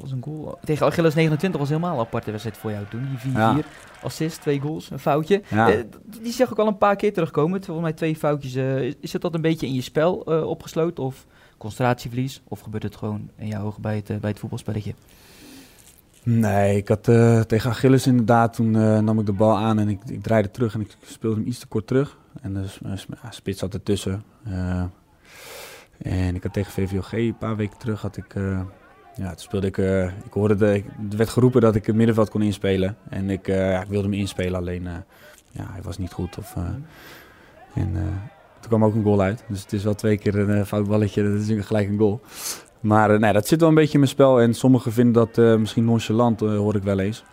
was 0.00 0.12
een 0.12 0.22
goal. 0.22 0.58
Tegen 0.64 0.86
Achilles 0.86 1.14
29 1.14 1.60
was 1.60 1.68
helemaal 1.68 1.94
een 1.94 2.00
aparte 2.00 2.30
wedstrijd 2.30 2.58
voor 2.58 2.70
jou 2.70 2.84
toen. 2.90 3.08
Die 3.22 3.32
4-4, 3.32 3.34
ja. 3.34 3.56
assist, 4.02 4.40
twee 4.40 4.60
goals, 4.60 4.90
een 4.90 4.98
foutje. 4.98 5.42
Ja. 5.48 5.82
die 6.22 6.32
zag 6.32 6.50
ik 6.50 6.58
al 6.58 6.66
een 6.66 6.78
paar 6.78 6.96
keer 6.96 7.12
terugkomen. 7.12 7.64
Volgens 7.64 7.86
mij 7.86 7.96
twee 7.96 8.16
foutjes. 8.16 8.54
is 9.00 9.12
het 9.12 9.22
dat 9.22 9.34
een 9.34 9.40
beetje 9.40 9.66
in 9.66 9.74
je 9.74 9.80
spel 9.80 10.14
opgesloten? 10.46 11.04
Of 11.04 11.26
concentratieverlies? 11.58 12.42
Of 12.44 12.60
gebeurt 12.60 12.82
het 12.82 12.96
gewoon 12.96 13.30
in 13.36 13.46
jouw 13.46 13.64
ogen 13.64 13.82
bij 13.82 13.96
het, 13.96 14.20
bij 14.20 14.30
het 14.30 14.38
voetbalspelletje? 14.38 14.94
Nee, 16.22 16.76
ik 16.76 16.88
had 16.88 17.02
tegen 17.48 17.70
Achilles 17.70 18.06
inderdaad, 18.06 18.52
toen 18.52 18.70
nam 19.04 19.18
ik 19.18 19.26
de 19.26 19.32
bal 19.32 19.56
aan 19.56 19.78
en 19.78 19.88
ik, 19.88 20.00
ik, 20.06 20.22
draaide 20.22 20.50
terug 20.50 20.74
en 20.74 20.80
ik 20.80 20.96
speelde 21.02 21.36
hem 21.36 21.46
iets 21.46 21.58
te 21.58 21.66
kort 21.66 21.86
terug. 21.86 22.16
En 22.40 22.54
de 22.54 22.66
spits 23.30 23.58
zat 23.58 23.74
ertussen. 23.74 24.22
En 25.98 26.34
ik 26.34 26.42
had 26.42 26.52
tegen 26.52 26.72
VVOG 26.72 27.12
een 27.12 27.36
paar 27.38 27.56
weken 27.56 27.78
terug, 27.78 28.00
had 28.00 28.16
ik, 28.16 28.34
ja, 29.14 29.28
toen 29.28 29.38
speelde 29.38 29.66
ik, 29.66 29.76
ik 30.24 30.32
hoorde, 30.32 30.54
de, 30.54 30.82
er 31.10 31.16
werd 31.16 31.28
geroepen 31.28 31.60
dat 31.60 31.74
ik 31.74 31.86
het 31.86 31.96
middenveld 31.96 32.30
kon 32.30 32.42
inspelen. 32.42 32.96
En 33.08 33.30
ik, 33.30 33.46
ja, 33.46 33.82
ik 33.82 33.88
wilde 33.88 34.08
hem 34.08 34.18
inspelen, 34.18 34.54
alleen 34.54 34.82
ja, 35.50 35.66
hij 35.70 35.82
was 35.82 35.98
niet 35.98 36.12
goed. 36.12 36.38
Of, 36.38 36.54
en 37.74 37.92
toen 38.60 38.68
kwam 38.68 38.84
ook 38.84 38.94
een 38.94 39.02
goal 39.02 39.20
uit. 39.20 39.44
Dus 39.48 39.62
het 39.62 39.72
is 39.72 39.84
wel 39.84 39.94
twee 39.94 40.18
keer 40.18 40.38
een 40.38 40.66
fout 40.66 40.88
balletje, 40.88 41.22
dat 41.22 41.40
is 41.40 41.66
gelijk 41.66 41.88
een 41.88 41.98
goal. 41.98 42.20
Maar 42.80 43.18
nee, 43.18 43.32
dat 43.32 43.46
zit 43.46 43.60
wel 43.60 43.68
een 43.68 43.74
beetje 43.74 43.92
in 43.92 43.98
mijn 43.98 44.10
spel. 44.10 44.40
En 44.40 44.54
sommigen 44.54 44.92
vinden 44.92 45.28
dat 45.32 45.58
misschien 45.58 45.84
nonchalant, 45.84 46.40
hoor 46.40 46.76
ik 46.76 46.82
wel 46.82 46.98
eens. 46.98 47.24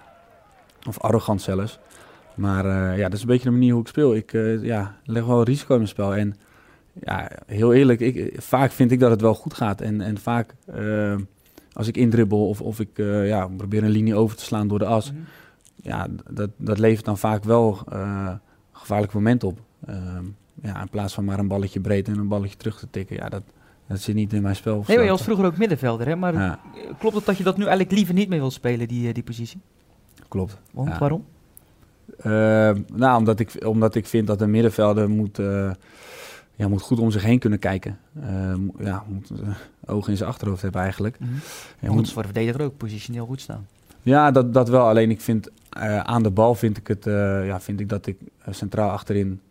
Of 0.87 0.99
arrogant 0.99 1.41
zelfs. 1.41 1.79
Maar 2.35 2.97
ja, 2.97 3.03
dat 3.03 3.13
is 3.13 3.21
een 3.21 3.27
beetje 3.27 3.49
de 3.49 3.51
manier 3.51 3.71
hoe 3.71 3.81
ik 3.81 3.87
speel. 3.87 4.15
Ik 4.15 4.31
ja, 4.61 4.95
leg 5.03 5.25
wel 5.25 5.43
risico 5.43 5.71
in 5.71 5.77
mijn 5.77 5.89
spel. 5.89 6.15
En 6.15 6.35
ja, 7.01 7.31
heel 7.45 7.73
eerlijk, 7.73 7.99
ik, 7.99 8.33
vaak 8.41 8.71
vind 8.71 8.91
ik 8.91 8.99
dat 8.99 9.11
het 9.11 9.21
wel 9.21 9.35
goed 9.35 9.53
gaat. 9.53 9.81
En, 9.81 10.01
en 10.01 10.17
vaak 10.17 10.55
als 11.73 11.87
ik 11.87 11.97
indribbel 11.97 12.47
of, 12.47 12.61
of 12.61 12.79
ik 12.79 12.89
ja, 13.25 13.47
probeer 13.47 13.83
een 13.83 13.89
linie 13.89 14.15
over 14.15 14.37
te 14.37 14.43
slaan 14.43 14.67
door 14.67 14.79
de 14.79 14.85
as. 14.85 15.11
Mhm. 15.11 15.21
Ja, 15.81 16.07
dat, 16.29 16.49
dat 16.57 16.79
levert 16.79 17.05
dan 17.05 17.17
vaak 17.17 17.43
wel 17.43 17.79
een 17.85 18.39
gevaarlijk 18.71 19.13
moment 19.13 19.43
op. 19.43 19.59
Ehm, 19.85 20.25
ja, 20.61 20.81
in 20.81 20.89
plaats 20.89 21.13
van 21.13 21.25
maar 21.25 21.39
een 21.39 21.47
balletje 21.47 21.79
breed 21.79 22.07
en 22.07 22.17
een 22.17 22.27
balletje 22.27 22.57
terug 22.57 22.79
te 22.79 22.87
tikken. 22.89 23.15
Ja, 23.15 23.29
dat, 23.29 23.43
dat 23.87 23.99
zit 23.99 24.15
niet 24.15 24.33
in 24.33 24.41
mijn 24.41 24.55
spel. 24.55 24.83
Nee, 24.87 24.95
maar 24.95 25.05
je 25.05 25.11
was 25.11 25.23
vroeger 25.23 25.45
ook 25.45 25.57
middenvelder, 25.57 26.07
hè? 26.07 26.15
Maar 26.15 26.59
klopt 26.99 27.15
het 27.15 27.25
dat 27.25 27.37
je 27.37 27.43
dat 27.43 27.57
nu 27.57 27.63
eigenlijk 27.63 27.91
liever 27.91 28.13
niet 28.13 28.29
meer 28.29 28.39
wil 28.39 28.51
spelen, 28.51 28.87
die, 28.87 29.07
eh, 29.07 29.13
die 29.13 29.23
positie? 29.23 29.61
Klopt. 30.27 30.57
Want, 30.71 30.97
waarom? 30.97 31.25
Uh, 32.17 32.71
nou, 32.93 33.17
omdat 33.17 33.39
ik, 33.39 33.65
omdat 33.65 33.95
ik 33.95 34.05
vind 34.05 34.27
dat 34.27 34.41
een 34.41 34.51
middenvelder 34.51 35.09
moet, 35.09 35.39
uh, 35.39 35.71
ja, 36.55 36.67
moet 36.67 36.81
goed 36.81 36.99
om 36.99 37.11
zich 37.11 37.23
heen 37.23 37.39
kunnen 37.39 37.59
kijken. 37.59 37.99
Uh, 38.19 38.53
ja, 38.79 39.03
moet 39.07 39.31
ogen 39.85 40.11
in 40.11 40.17
zijn 40.17 40.29
achterhoofd 40.29 40.61
hebben 40.61 40.81
eigenlijk. 40.81 41.19
Mm 41.19 41.27
-hmm. 41.79 41.93
moet 41.93 42.11
voor 42.11 42.21
de 42.21 42.27
verdediger 42.27 42.61
ook 42.61 42.77
positioneel 42.77 43.25
goed 43.25 43.41
staan. 43.41 43.67
Ja, 44.01 44.31
dat, 44.31 44.53
dat 44.53 44.69
wel. 44.69 44.87
Alleen 44.87 45.09
ik 45.09 45.21
vind 45.21 45.49
aan 46.03 46.23
de 46.23 46.31
bal 46.31 46.55
vind 46.55 46.77
ik, 46.77 46.87
het, 46.87 47.03
ja, 47.45 47.61
vind 47.61 47.79
ik 47.79 47.89
dat 47.89 48.05
ik 48.05 48.17
centraal 48.49 48.89
achterin 48.89 49.41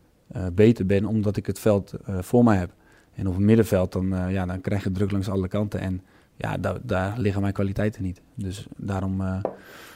beter 0.52 0.86
ben, 0.86 1.04
omdat 1.04 1.36
ik 1.36 1.46
het 1.46 1.58
veld 1.58 1.94
voor 2.06 2.44
mij 2.44 2.56
heb. 2.56 2.70
En 3.14 3.26
op 3.26 3.34
het 3.34 3.42
middenveld, 3.42 3.92
dan, 3.92 4.30
ja, 4.30 4.46
dan 4.46 4.60
krijg 4.60 4.84
je 4.84 4.92
druk 4.92 5.10
langs 5.10 5.28
alle 5.28 5.48
kanten. 5.48 5.80
En 5.80 6.02
ja, 6.36 6.56
daar, 6.56 6.76
daar 6.82 7.18
liggen 7.18 7.40
mijn 7.40 7.52
kwaliteiten 7.52 8.02
niet. 8.02 8.20
Dus 8.34 8.66
daarom 8.76 9.22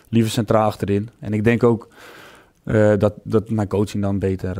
liever 0.08 0.30
centraal 0.30 0.66
achterin. 0.66 1.08
En 1.18 1.32
ik 1.32 1.44
denk 1.44 1.62
ook 1.62 1.88
dat, 2.98 3.14
dat 3.22 3.50
mijn 3.50 3.68
coaching 3.68 4.02
dan 4.02 4.18
beter 4.18 4.54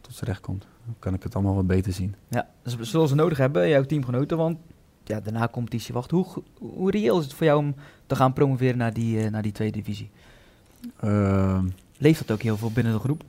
tot 0.00 0.14
z'n 0.14 0.24
recht 0.24 0.40
komt. 0.40 0.66
Kan 0.98 1.14
ik 1.14 1.22
het 1.22 1.34
allemaal 1.34 1.54
wat 1.54 1.66
beter 1.66 1.92
zien. 1.92 2.14
Ja, 2.28 2.48
dus 2.62 2.78
zullen 2.80 3.08
ze 3.08 3.14
nodig 3.14 3.38
hebben, 3.38 3.68
jouw 3.68 3.84
teamgenoten. 3.84 4.36
Want 4.36 4.58
ja, 5.04 5.20
daarna 5.20 5.48
competitie 5.48 5.94
wacht. 5.94 6.10
Hoe, 6.10 6.26
hoe 6.58 6.90
reëel 6.90 7.18
is 7.18 7.24
het 7.24 7.34
voor 7.34 7.46
jou 7.46 7.58
om 7.58 7.74
te 8.06 8.16
gaan 8.16 8.32
promoveren 8.32 8.78
naar 8.78 8.92
die, 8.92 9.30
naar 9.30 9.42
die 9.42 9.52
tweede 9.52 9.78
divisie? 9.78 10.10
Ehm. 11.00 11.64
Leeft 11.98 12.18
dat 12.18 12.30
ook 12.36 12.42
heel 12.42 12.56
veel 12.56 12.70
binnen 12.70 12.92
de 12.92 12.98
groep? 12.98 13.22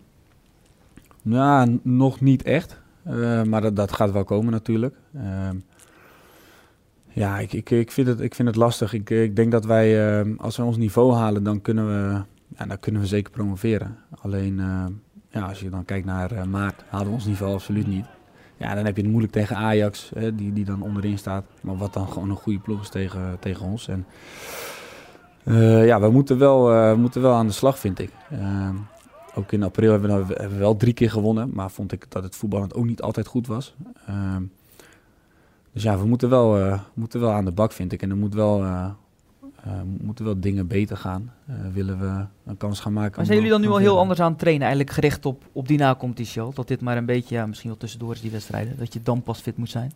Nou, 1.21 1.79
nog 1.83 2.19
niet 2.19 2.43
echt. 2.43 2.79
Uh, 3.07 3.43
maar 3.43 3.61
dat, 3.61 3.75
dat 3.75 3.91
gaat 3.91 4.11
wel 4.11 4.23
komen 4.23 4.51
natuurlijk. 4.51 4.95
Uh, 5.15 5.49
ja, 7.07 7.39
ik, 7.39 7.53
ik, 7.53 7.69
ik, 7.69 7.91
vind 7.91 8.07
het, 8.07 8.19
ik 8.19 8.35
vind 8.35 8.47
het 8.47 8.57
lastig. 8.57 8.93
Ik, 8.93 9.09
ik 9.09 9.35
denk 9.35 9.51
dat 9.51 9.65
wij, 9.65 10.21
uh, 10.25 10.37
als 10.37 10.57
we 10.57 10.63
ons 10.63 10.77
niveau 10.77 11.13
halen, 11.13 11.43
dan 11.43 11.61
kunnen 11.61 11.87
we, 11.87 12.21
ja, 12.57 12.65
dan 12.65 12.79
kunnen 12.79 13.01
we 13.01 13.07
zeker 13.07 13.31
promoveren. 13.31 13.97
Alleen, 14.21 14.61
ja, 15.31 15.41
als 15.41 15.59
je 15.59 15.69
dan 15.69 15.85
kijkt 15.85 16.05
naar 16.05 16.49
maart, 16.49 16.83
halen 16.89 17.07
we 17.07 17.13
ons 17.13 17.25
niveau 17.25 17.53
absoluut 17.53 17.87
niet. 17.87 18.05
Ja, 18.57 18.75
dan 18.75 18.85
heb 18.85 18.95
je 18.95 19.01
het 19.01 19.11
moeilijk 19.11 19.33
tegen 19.33 19.55
Ajax, 19.55 20.11
hè, 20.15 20.35
die, 20.35 20.53
die 20.53 20.65
dan 20.65 20.81
onderin 20.81 21.17
staat. 21.17 21.43
Maar 21.61 21.77
wat 21.77 21.93
dan 21.93 22.07
gewoon 22.07 22.29
een 22.29 22.35
goede 22.35 22.59
ploeg 22.59 22.81
is 22.81 22.89
tegen, 22.89 23.37
tegen 23.39 23.65
ons. 23.65 23.87
En 23.87 24.05
ja, 25.85 25.99
we 25.99 26.09
moeten 26.09 26.37
wel, 26.37 26.65
we 26.65 26.95
moeten 26.97 27.21
wel 27.21 27.33
aan 27.33 27.47
de 27.47 27.53
slag, 27.53 27.79
vind 27.79 27.99
ik. 27.99 28.11
Ook 29.35 29.51
in 29.51 29.63
april 29.63 29.91
hebben 29.91 30.09
we, 30.09 30.15
nou, 30.15 30.27
hebben 30.27 30.57
we 30.57 30.57
wel 30.57 30.77
drie 30.77 30.93
keer 30.93 31.11
gewonnen. 31.11 31.49
Maar 31.53 31.71
vond 31.71 31.91
ik 31.91 32.05
dat 32.09 32.23
het 32.23 32.35
voetbal 32.35 32.73
ook 32.73 32.85
niet 32.85 33.01
altijd 33.01 33.27
goed 33.27 33.47
was. 33.47 33.75
Dus 35.73 35.83
ja, 35.83 35.97
we 35.97 36.05
moeten 36.05 36.29
wel, 36.29 36.79
moeten 36.93 37.19
wel 37.19 37.31
aan 37.31 37.45
de 37.45 37.51
bak, 37.51 37.71
vind 37.71 37.91
ik. 37.91 38.01
En 38.01 38.09
er 38.09 38.17
moet 38.17 38.33
wel, 38.33 38.65
uh, 39.67 39.73
uh, 39.73 39.81
moeten 40.01 40.25
wel 40.25 40.39
dingen 40.39 40.67
beter 40.67 40.97
gaan. 40.97 41.31
willen 41.73 41.99
we 41.99 42.25
een 42.45 42.57
kans 42.57 42.79
gaan 42.79 42.93
maken. 42.93 43.15
Maar 43.15 43.25
zijn 43.25 43.37
jullie 43.37 43.53
dan 43.53 43.61
nu 43.61 43.67
al 43.67 43.77
heel 43.77 43.99
anders 43.99 44.19
aan 44.19 44.29
het 44.29 44.39
trainen? 44.39 44.61
Eigenlijk 44.61 44.95
gericht 44.95 45.25
op, 45.25 45.43
op 45.51 45.67
die 45.67 45.77
nacompetitie 45.77 46.41
al? 46.41 46.53
Dat 46.53 46.67
dit 46.67 46.81
maar 46.81 46.97
een 46.97 47.05
beetje, 47.05 47.35
ja, 47.35 47.45
misschien 47.45 47.69
wel 47.69 47.79
tussendoor 47.79 48.13
is 48.13 48.21
die 48.21 48.31
wedstrijden. 48.31 48.77
Dat 48.77 48.93
je 48.93 49.01
dan 49.03 49.21
pas 49.21 49.39
fit 49.39 49.57
moet 49.57 49.69
zijn? 49.69 49.91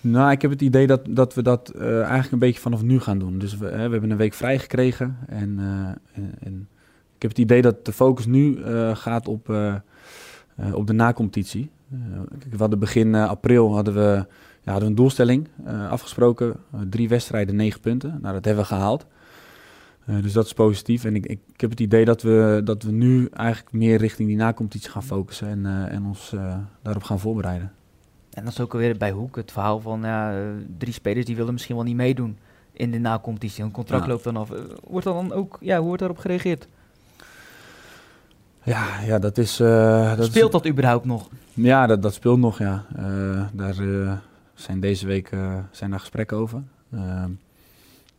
Nou, 0.00 0.30
ik 0.30 0.42
heb 0.42 0.50
het 0.50 0.62
idee 0.62 0.86
dat, 0.86 1.00
dat 1.08 1.34
we 1.34 1.42
dat 1.42 1.74
eigenlijk 1.74 2.32
een 2.32 2.38
beetje 2.38 2.60
vanaf 2.60 2.82
nu 2.82 3.00
gaan 3.00 3.18
doen. 3.18 3.38
Dus 3.38 3.56
we, 3.56 3.70
we 3.70 3.76
hebben 3.76 4.10
een 4.10 4.16
week 4.16 4.34
vrij 4.34 4.58
gekregen. 4.58 5.16
En, 5.28 5.58
en, 6.12 6.34
en 6.40 6.68
ik 7.20 7.28
heb 7.28 7.36
het 7.36 7.46
idee 7.46 7.62
dat 7.62 7.84
de 7.84 7.92
focus 7.92 8.26
nu 8.26 8.56
uh, 8.56 8.96
gaat 8.96 9.28
op, 9.28 9.48
uh, 9.48 9.74
uh, 10.60 10.74
op 10.74 10.86
de 10.86 10.92
nacompetitie. 10.92 11.70
we 12.50 12.56
hadden 12.56 12.78
begin 12.78 13.14
april 13.14 13.74
hadden 13.74 13.94
we, 13.94 14.26
ja, 14.62 14.70
hadden 14.70 14.82
we 14.82 14.86
een 14.86 14.94
doelstelling 14.94 15.48
afgesproken. 15.90 16.56
drie 16.88 17.08
wedstrijden, 17.08 17.56
negen 17.56 17.80
punten. 17.80 18.18
Nou, 18.22 18.34
dat 18.34 18.44
hebben 18.44 18.62
we 18.62 18.68
gehaald. 18.68 19.06
dus 20.04 20.32
dat 20.32 20.46
is 20.46 20.52
positief. 20.52 21.04
En 21.04 21.14
ik, 21.14 21.26
ik, 21.26 21.40
ik, 21.52 21.60
heb 21.60 21.70
het 21.70 21.80
idee 21.80 22.04
dat 22.04 22.22
we, 22.22 22.60
dat 22.64 22.82
we 22.82 22.90
nu 22.90 23.28
eigenlijk 23.32 23.72
meer 23.72 23.98
richting 23.98 24.28
die 24.28 24.36
nacompetitie 24.36 24.90
gaan 24.90 25.02
focussen 25.02 25.48
en, 25.48 25.88
en 25.90 26.06
ons 26.06 26.34
daarop 26.82 27.02
gaan 27.02 27.18
voorbereiden. 27.18 27.72
En 28.30 28.44
dat 28.44 28.52
is 28.52 28.60
ook 28.60 28.72
alweer 28.72 28.96
bij 28.96 29.10
Hoek 29.10 29.36
het 29.36 29.52
verhaal 29.52 29.80
van 29.80 30.06
drie 30.78 30.92
spelers 30.92 31.26
die 31.26 31.36
willen 31.36 31.52
misschien 31.52 31.74
wel 31.76 31.84
niet 31.84 31.96
meedoen 31.96 32.38
in 32.72 32.90
de 32.90 32.98
nacompetitie. 32.98 33.64
Een 33.64 33.70
contract 33.70 34.06
loopt 34.06 34.24
dan 34.24 34.36
af. 34.36 34.52
Wordt 34.84 35.06
dan 35.06 35.32
ook, 35.32 35.58
ja, 35.60 35.76
hoe 35.76 35.86
wordt 35.86 36.00
daarop 36.00 36.18
gereageerd? 36.18 36.68
Ja, 38.62 39.00
ja 39.00 39.18
dat 39.18 39.38
is... 39.38 39.56
Dat 39.56 40.24
speelt 40.24 40.52
dat 40.52 40.66
überhaupt 40.66 41.04
nog? 41.04 41.28
Ja, 41.52 41.86
dat, 41.86 42.02
dat 42.02 42.14
speelt 42.14 42.38
nog, 42.38 42.58
ja. 42.58 42.84
Daar 43.52 43.74
zijn 44.60 44.80
deze 44.80 45.06
week 45.06 45.28
zijn 45.70 45.90
daar 45.90 46.00
gesprekken 46.00 46.36
over. 46.36 46.62
Ehm, 46.92 47.30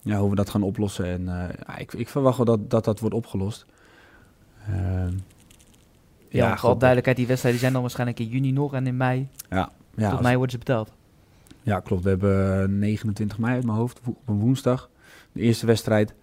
ja, 0.02 0.20
hoe 0.20 0.30
we 0.30 0.36
dat 0.36 0.50
gaan 0.50 0.64
oplossen. 0.64 1.06
En 1.06 1.26
ja, 1.68 1.78
ik, 1.78 1.94
ik 1.94 2.10
verwacht 2.10 2.38
wel 2.38 2.46
dat 2.46 2.70
dat, 2.70 2.86
dat 2.86 3.00
wordt 3.00 3.16
opgelost. 3.16 3.66
Ehm, 4.68 5.14
ja, 6.30 6.58
ja 6.62 6.74
duidelijkheid, 6.74 7.18
die 7.18 7.28
wedstrijden 7.28 7.62
zijn 7.62 7.74
dan 7.74 7.82
waarschijnlijk 7.82 8.20
in 8.20 8.28
juni 8.28 8.52
nog 8.52 8.74
en 8.74 8.88
in 8.88 8.98
mei. 8.98 9.28
Ja. 9.50 9.72
ja 9.96 10.10
Tot 10.10 10.22
mei 10.22 10.36
worden 10.36 10.52
ze 10.52 10.58
betaald. 10.58 10.92
Ja, 11.64 11.80
klopt. 11.80 12.04
We 12.04 12.10
hebben 12.10 12.80
29 12.80 13.38
mei 13.38 13.56
uit 13.56 13.66
mijn 13.66 13.78
hoofd, 13.78 14.00
op 14.06 14.18
een 14.28 14.40
woensdag, 14.40 14.90
de 15.32 15.42
eerste 15.42 15.66
wedstrijd. 15.66 16.14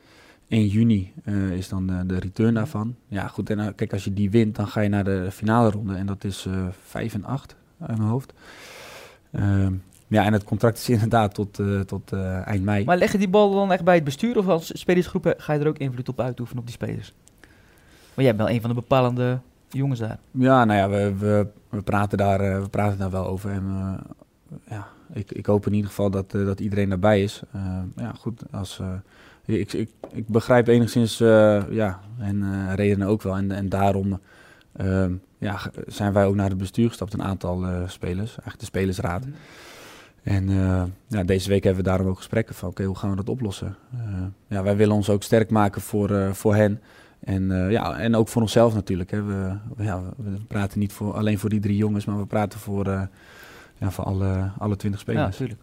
1 0.48 0.66
juni 0.66 1.12
uh, 1.24 1.50
is 1.50 1.68
dan 1.68 1.90
uh, 1.90 2.00
de 2.06 2.18
return 2.18 2.54
daarvan. 2.54 2.96
Ja, 3.08 3.26
goed. 3.26 3.50
En 3.50 3.58
uh, 3.58 3.66
kijk, 3.76 3.92
als 3.92 4.04
je 4.04 4.12
die 4.12 4.30
wint, 4.30 4.56
dan 4.56 4.66
ga 4.68 4.80
je 4.80 4.88
naar 4.88 5.04
de 5.04 5.30
finale 5.30 5.70
ronde. 5.70 5.94
En 5.94 6.06
dat 6.06 6.24
is 6.24 6.46
5 6.82 7.14
en 7.14 7.24
8 7.24 7.56
uit 7.80 7.98
mijn 7.98 8.10
hoofd. 8.10 8.32
Ja, 10.08 10.24
en 10.24 10.32
het 10.32 10.44
contract 10.44 10.78
is 10.78 10.88
inderdaad 10.98 11.34
tot, 11.34 11.60
tot 11.86 12.12
eind 12.44 12.64
mei. 12.64 12.84
Maar 12.84 12.96
leg 12.96 13.12
je 13.12 13.18
die 13.18 13.28
bal 13.28 13.54
dan 13.54 13.72
echt 13.72 13.84
bij 13.84 13.94
het 13.94 14.04
bestuur? 14.04 14.38
Of 14.38 14.48
als 14.48 14.70
spelersgroep 14.78 15.34
ga 15.36 15.52
je 15.52 15.60
er 15.60 15.68
ook 15.68 15.78
invloed 15.78 16.08
op 16.08 16.20
uitoefenen 16.20 16.60
op 16.60 16.66
die 16.66 16.76
spelers? 16.76 17.12
Maar 18.14 18.24
jij 18.24 18.36
bent 18.36 18.48
wel 18.48 18.56
een 18.56 18.60
van 18.60 18.70
de 18.70 18.76
bepalende 18.76 19.38
jongens 19.68 20.00
daar. 20.00 20.18
Ja, 20.30 20.64
nou 20.64 20.78
ja, 20.78 20.88
we, 20.88 21.16
we, 21.18 21.46
we 21.68 21.82
praten, 21.82 22.18
daar, 22.18 22.62
we 22.62 22.68
praten 22.68 22.98
daar 22.98 23.10
wel 23.10 23.26
over. 23.26 23.50
En 23.50 23.98
ja, 24.68 24.88
ik, 25.12 25.32
ik 25.32 25.46
hoop 25.46 25.66
in 25.66 25.72
ieder 25.72 25.88
geval 25.88 26.10
dat, 26.10 26.30
dat 26.30 26.60
iedereen 26.60 26.88
daarbij 26.88 27.22
is. 27.22 27.42
ja, 27.96 28.12
goed, 28.18 28.42
als 28.50 28.80
ik, 29.44 29.72
ik, 29.72 29.90
ik 30.10 30.28
begrijp 30.28 30.66
enigszins 30.66 31.18
ja, 31.70 32.00
en 32.18 32.74
redenen 32.74 33.08
ook 33.08 33.22
wel. 33.22 33.36
En, 33.36 33.50
en 33.50 33.68
daarom 33.68 34.20
ja, 35.38 35.58
zijn 35.86 36.12
wij 36.12 36.26
ook 36.26 36.34
naar 36.34 36.48
het 36.48 36.58
bestuur 36.58 36.88
gestapt, 36.88 37.12
een 37.12 37.22
aantal 37.22 37.64
spelers, 37.86 38.30
eigenlijk 38.30 38.58
de 38.58 38.64
spelersraad. 38.64 39.26
Mm. 39.26 39.34
En 40.22 40.48
ja, 41.06 41.24
deze 41.24 41.48
week 41.48 41.64
hebben 41.64 41.82
we 41.82 41.88
daarom 41.88 42.06
ook 42.06 42.16
gesprekken 42.16 42.54
van, 42.54 42.68
oké, 42.68 42.84
hoe 42.84 42.96
gaan 42.96 43.10
we 43.10 43.16
dat 43.16 43.28
oplossen? 43.28 43.76
ja, 44.48 44.62
wij 44.62 44.76
willen 44.76 44.94
ons 44.94 45.10
ook 45.10 45.22
sterk 45.22 45.50
maken 45.50 45.80
voor, 45.80 46.34
voor 46.34 46.54
hen. 46.54 46.80
En, 47.20 47.70
ja, 47.70 47.98
en 47.98 48.14
ook 48.14 48.28
voor 48.28 48.42
onszelf 48.42 48.74
natuurlijk. 48.74 49.10
Hè. 49.10 49.22
We, 49.22 49.56
ja, 49.78 50.02
we 50.16 50.30
praten 50.48 50.78
niet 50.78 50.92
voor, 50.92 51.14
alleen 51.14 51.38
voor 51.38 51.50
die 51.50 51.60
drie 51.60 51.76
jongens, 51.76 52.04
maar 52.04 52.18
we 52.18 52.26
praten 52.26 52.58
voor, 52.58 52.86
ja, 53.78 53.90
voor 53.90 54.04
alle, 54.04 54.50
alle 54.58 54.76
twintig 54.76 55.00
spelers. 55.00 55.24
Ja, 55.24 55.30
natuurlijk. 55.30 55.60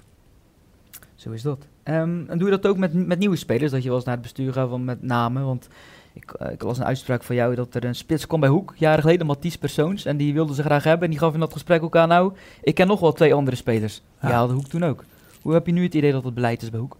Zo 1.15 1.31
is 1.31 1.41
dat. 1.41 1.67
Um, 1.83 2.25
en 2.29 2.37
doe 2.37 2.49
je 2.49 2.57
dat 2.57 2.67
ook 2.67 2.77
met, 2.77 2.93
met 2.93 3.19
nieuwe 3.19 3.35
spelers? 3.35 3.71
Dat 3.71 3.81
je 3.81 3.87
wel 3.87 3.97
eens 3.97 4.05
naar 4.05 4.13
het 4.13 4.23
bestuur 4.23 4.53
gaat 4.53 4.69
van 4.69 4.83
met 4.83 5.01
namen? 5.01 5.45
Want 5.45 5.67
ik, 6.15 6.33
uh, 6.41 6.51
ik 6.51 6.63
las 6.63 6.77
een 6.77 6.85
uitspraak 6.85 7.23
van 7.23 7.35
jou 7.35 7.55
dat 7.55 7.75
er 7.75 7.83
een 7.83 7.95
spits 7.95 8.27
kwam 8.27 8.39
bij 8.39 8.49
Hoek, 8.49 8.73
jaren 8.75 9.01
geleden, 9.01 9.25
Mathies 9.25 9.57
Persoons. 9.57 10.05
En 10.05 10.17
die 10.17 10.33
wilde 10.33 10.53
ze 10.53 10.63
graag 10.63 10.83
hebben. 10.83 11.03
En 11.03 11.09
die 11.09 11.19
gaf 11.19 11.33
in 11.33 11.39
dat 11.39 11.53
gesprek 11.53 11.83
ook 11.83 11.95
aan, 11.95 12.07
nou, 12.07 12.33
ik 12.61 12.75
ken 12.75 12.87
nog 12.87 12.99
wel 12.99 13.13
twee 13.13 13.33
andere 13.33 13.57
spelers. 13.57 14.01
Ja, 14.21 14.29
ja 14.29 14.47
Hoek 14.47 14.67
toen 14.67 14.83
ook. 14.83 15.03
Hoe 15.41 15.53
heb 15.53 15.65
je 15.65 15.71
nu 15.71 15.83
het 15.83 15.93
idee 15.93 16.11
dat 16.11 16.23
het 16.23 16.33
beleid 16.33 16.61
is 16.61 16.69
bij 16.69 16.79
Hoek? 16.79 16.97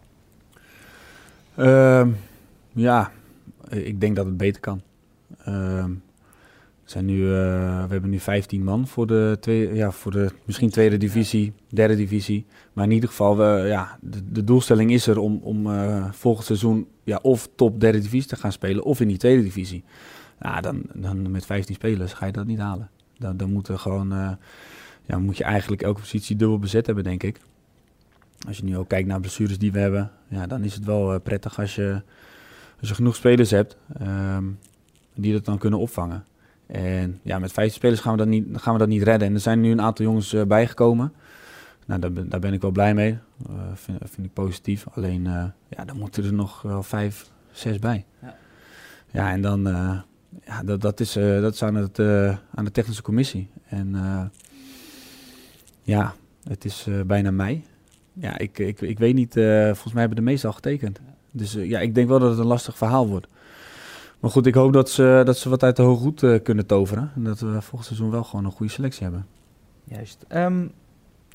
Um, 1.58 2.18
ja, 2.72 3.12
ik 3.70 4.00
denk 4.02 4.16
dat 4.16 4.26
het 4.26 4.38
beter 4.38 4.62
kan. 4.62 4.82
Um, 5.48 6.04
nu, 6.94 7.18
uh, 7.18 7.28
we 7.86 7.92
hebben 7.92 8.10
nu 8.10 8.20
15 8.20 8.64
man 8.64 8.88
voor 8.88 9.08
de, 9.08 9.38
twee, 9.40 9.74
ja, 9.74 9.92
voor 9.92 10.12
de 10.12 10.32
misschien 10.46 10.70
tweede 10.70 10.98
divisie, 10.98 11.54
derde 11.70 11.96
divisie. 11.96 12.46
Maar 12.74 12.86
in 12.86 12.92
ieder 12.92 13.10
geval, 13.10 13.38
we, 13.38 13.64
ja, 13.68 13.98
de, 14.02 14.32
de 14.32 14.44
doelstelling 14.44 14.92
is 14.92 15.08
er 15.08 15.20
om, 15.20 15.40
om 15.44 15.68
uh, 15.68 16.12
volgend 16.12 16.46
seizoen 16.46 16.88
ja, 17.04 17.20
of 17.22 17.50
top 17.56 17.80
derde 17.80 18.00
divisie 18.00 18.30
te 18.30 18.36
gaan 18.36 18.52
spelen 18.52 18.84
of 18.84 19.00
in 19.00 19.08
die 19.08 19.18
tweede 19.18 19.44
divisie. 19.44 19.84
Ja, 20.42 20.62
dan, 20.62 20.82
dan 20.94 21.32
met 21.32 21.46
15 21.46 21.76
spelers 21.76 22.14
ga 22.14 22.26
je 22.26 22.32
dat 22.32 22.46
niet 22.46 22.60
halen. 22.60 22.90
Dan, 23.18 23.38
dan 23.38 23.52
moet, 23.52 23.68
er 23.68 23.80
gewoon, 23.80 24.14
uh, 24.14 24.32
ja, 25.06 25.20
moet 25.20 25.38
je 25.38 25.44
eigenlijk 25.44 25.82
elke 25.82 26.00
positie 26.00 26.36
dubbel 26.36 26.60
bezet 26.60 26.86
hebben, 26.86 27.04
denk 27.04 27.24
ik. 27.24 27.40
Als 28.48 28.58
je 28.58 28.64
nu 28.64 28.78
ook 28.78 28.88
kijkt 28.88 29.08
naar 29.08 29.20
blessures 29.20 29.58
die 29.58 29.72
we 29.72 29.80
hebben, 29.80 30.12
ja, 30.28 30.48
dan 30.48 30.64
is 30.64 30.74
het 30.74 30.86
wel 30.86 31.20
prettig 31.20 31.60
als 31.60 31.76
je, 31.76 32.02
als 32.80 32.90
je 32.90 32.96
genoeg 32.96 33.16
spelers 33.16 33.52
hebt 33.52 33.78
um, 34.02 34.60
die 35.14 35.34
dat 35.34 35.46
dan 35.46 35.58
kunnen 35.58 35.80
opvangen. 35.80 36.26
En 36.68 37.20
ja, 37.22 37.40
met 37.40 37.52
15 37.52 37.76
spelers 37.76 38.00
gaan 38.00 38.12
we 38.12 38.18
dat 38.18 38.28
niet, 38.28 38.46
gaan 38.54 38.74
we 38.74 38.80
dat 38.80 38.88
niet 38.88 39.04
redden. 39.04 39.28
En 39.28 39.34
er 39.34 39.40
zijn 39.40 39.62
nu 39.62 39.72
een 39.72 39.82
aantal 39.82 40.06
jongens 40.06 40.34
uh, 40.34 40.44
bijgekomen. 40.44 41.14
Nou, 41.86 42.00
daar, 42.00 42.28
daar 42.28 42.40
ben 42.40 42.54
ik 42.54 42.62
wel 42.62 42.72
blij 42.72 42.94
mee. 42.94 43.18
Uh, 43.50 43.56
vind, 43.74 43.98
vind, 44.04 44.28
ik 44.28 44.34
positief. 44.34 44.86
Alleen, 44.94 45.26
uh, 45.26 45.44
ja, 45.70 45.86
dan 45.86 45.98
moeten 45.98 46.24
er 46.24 46.34
nog 46.34 46.62
wel 46.62 46.84
vijf, 46.84 47.30
zes 47.52 47.80
bij. 47.80 48.06
Ja, 48.22 48.36
ja 49.12 49.32
en 49.32 49.42
dan, 49.42 49.64
ja, 50.46 50.64
dat, 50.64 50.82
dat, 50.82 51.00
is, 51.00 51.14
dat 51.14 51.54
is 51.54 51.64
aan, 51.64 51.76
het, 51.76 52.00
aan 52.54 52.66
de 52.66 52.72
technische 52.72 53.02
commissie. 53.02 53.50
En 53.66 53.96
ja, 55.82 56.14
het 56.44 56.66
is 56.66 56.88
bijna 57.06 57.32
mei. 57.32 57.64
Ja, 58.14 58.38
ik, 58.38 58.60
ik, 58.60 58.82
ik 58.82 59.00
weet 59.00 59.16
niet, 59.16 59.34
volgens 59.34 59.94
mij 59.94 60.00
hebben 60.00 60.16
de 60.16 60.30
meesten 60.30 60.50
al 60.50 60.56
getekend. 60.56 61.00
Dus 61.32 61.54
ja, 61.54 61.80
ik 61.80 61.96
denk 61.96 62.08
wel 62.08 62.20
dat 62.20 62.30
het 62.30 62.40
een 62.40 62.46
lastig 62.46 62.78
verhaal 62.78 63.08
wordt. 63.08 63.28
Maar 64.26 64.34
goed, 64.34 64.46
ik 64.46 64.54
hoop 64.54 64.74
dat 64.74 64.90
ze, 64.90 65.22
dat 65.26 65.38
ze 65.38 65.50
wat 65.50 65.64
uit 65.64 65.76
de 65.76 65.82
hooghoed 65.82 66.22
uh, 66.22 66.40
kunnen 66.44 66.66
toveren. 66.66 67.12
En 67.16 67.24
dat 67.24 67.40
we 67.40 67.48
volgend 67.48 67.86
seizoen 67.86 68.12
wel 68.12 68.24
gewoon 68.24 68.46
een 68.46 68.52
goede 68.52 68.72
selectie 68.72 69.04
hebben. 69.04 69.26
Juist. 69.84 70.26
Um, 70.30 70.72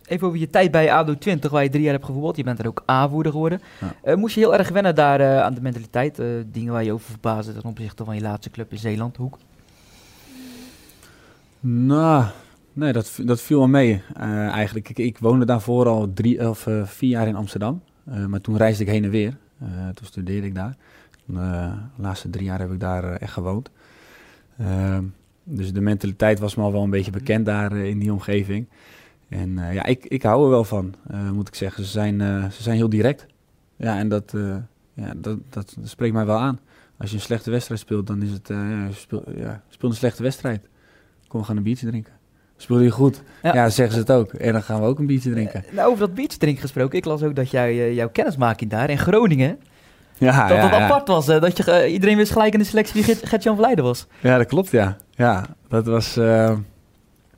even 0.07 0.27
over 0.27 0.39
je 0.39 0.51
tijd 0.51 0.71
bij 0.71 0.93
ADO 0.93 1.19
20, 1.19 1.51
waar 1.51 1.63
je 1.63 1.69
drie 1.69 1.83
jaar 1.83 1.93
hebt 1.93 2.05
gevoetbald. 2.05 2.37
Je 2.37 2.45
bent 2.45 2.59
er 2.59 2.67
ook 2.67 2.83
A-voerder 2.91 3.33
geworden. 3.33 3.61
Ja. 3.81 4.13
Uh, 4.13 4.19
moest 4.19 4.35
je 4.35 4.41
heel 4.41 4.57
erg 4.57 4.69
wennen 4.69 4.95
daar 4.95 5.21
uh, 5.21 5.41
aan 5.41 5.55
de 5.55 5.61
mentaliteit? 5.61 6.23
dingen 6.53 6.73
waar 6.73 6.85
je 6.85 6.93
over 6.93 7.11
verbaasde 7.11 7.53
ten 7.53 7.65
opzichte 7.65 8.05
van 8.05 8.15
je 8.15 8.21
laatste 8.21 8.51
club 8.51 8.73
in 8.73 8.79
Zeeland, 8.79 9.17
Hoek? 9.17 9.39
Nou, 11.61 12.25
nee, 12.73 12.93
dat, 12.93 13.19
dat 13.25 13.41
viel 13.41 13.59
wel 13.59 13.69
mee 13.69 14.03
eigenlijk. 14.51 14.89
Ik, 14.89 14.99
ik, 14.99 15.19
woonde 15.19 15.45
daarvoor 15.45 15.87
al 15.89 16.13
drie 16.15 16.49
of 16.49 16.67
vier 16.85 17.11
jaar 17.11 17.29
in 17.29 17.37
Amsterdam. 17.37 17.83
maar 18.27 18.41
toen 18.41 18.57
reisde 18.57 18.83
ik 18.83 18.91
heen 18.91 19.05
en 19.05 19.11
weer. 19.11 19.37
toen 19.95 20.07
studeerde 20.07 20.47
ik 20.47 20.55
daar. 20.55 20.77
Eh, 21.37 21.73
de 21.97 22.03
laatste 22.03 22.31
drie 22.31 22.45
jaar 22.45 22.59
heb 22.59 22.73
ik 22.73 22.81
daar 22.81 23.05
eh, 23.05 23.21
echt 23.21 23.33
gewoond. 23.33 23.71
Ehm, 24.59 25.05
dus 25.45 25.73
de 25.73 25.81
mentaliteit 25.81 26.39
was 26.39 26.55
me 26.55 26.63
al 26.63 26.73
wel 26.73 26.83
een 26.83 26.91
beetje 26.91 27.11
bekend 27.11 27.47
daar 27.47 27.73
eh, 27.73 27.85
in 27.85 27.99
die 27.99 28.13
omgeving. 28.13 28.69
En 29.29 29.59
ja, 29.73 29.85
ik, 29.85 30.07
ik 30.07 30.23
hou 30.23 30.45
er 30.45 30.51
wel 30.51 30.65
van, 30.65 30.95
moet 31.33 31.49
ik 31.49 31.55
zeggen. 31.55 31.85
Ze 31.85 31.91
zijn, 31.91 32.19
ze 32.53 32.63
zijn 32.63 32.77
heel 32.77 32.89
direct. 32.89 33.27
Ja, 33.77 33.99
en 33.99 34.09
dat, 34.09 34.35
ja, 34.95 35.13
dat, 35.17 35.39
dat, 35.49 35.77
spreekt 35.83 36.15
mij 36.15 36.27
wel 36.27 36.39
aan. 36.39 36.61
Als 36.99 37.11
je 37.11 37.17
een 37.17 37.23
slechte 37.23 37.51
wedstrijd 37.51 37.81
speelt, 37.81 38.07
dan 38.07 38.23
is 38.23 38.31
het, 38.31 38.49
ja, 38.49 38.91
speel, 38.91 39.25
ja, 39.37 39.63
speel 39.69 39.89
een 39.89 39.95
slechte 39.95 40.23
wedstrijd. 40.23 40.69
Kom, 41.29 41.41
we 41.41 41.47
gaan 41.47 41.57
een 41.57 41.63
biertje 41.63 41.87
drinken. 41.87 42.13
Speel 42.57 42.81
je 42.81 42.91
goed? 42.91 43.23
Ja. 43.43 43.55
ja. 43.55 43.69
zeggen 43.69 43.95
ze 43.95 44.01
het 44.01 44.11
ook. 44.11 44.33
En 44.33 44.53
dan 44.53 44.63
gaan 44.63 44.81
we 44.81 44.87
ook 44.87 44.99
een 44.99 45.07
biertje 45.07 45.31
drinken. 45.31 45.65
nou, 45.73 45.89
over 45.89 46.07
dat 46.07 46.15
biertje 46.15 46.39
drinken 46.39 46.63
gesproken. 46.63 46.99
Ik 46.99 47.05
las 47.05 47.23
ook 47.23 47.35
dat 47.35 47.51
jij, 47.51 47.95
jouw 47.95 48.09
kennismaking 48.09 48.71
daar 48.71 48.91
in 48.91 48.99
Groningen 48.99 49.59
ja, 50.21 50.49
dat 50.49 50.59
het 50.59 50.73
apart 50.73 51.09
was, 51.09 51.27
hè? 51.27 51.41
dat 51.41 51.57
je, 51.57 51.83
uh, 51.85 51.93
iedereen 51.93 52.17
wist 52.17 52.33
gelijk 52.33 52.53
in 52.53 52.59
de 52.59 52.65
selectie 52.65 53.05
wie 53.05 53.17
Gert-Jan 53.17 53.55
Verleiden 53.55 53.85
was. 53.85 54.07
Ja, 54.21 54.37
dat 54.39 54.47
klopt, 54.47 54.71
ja. 54.71 54.97
Ja, 55.15 55.47
dat 55.69 55.87
was... 55.87 56.17
Uh... 56.17 56.53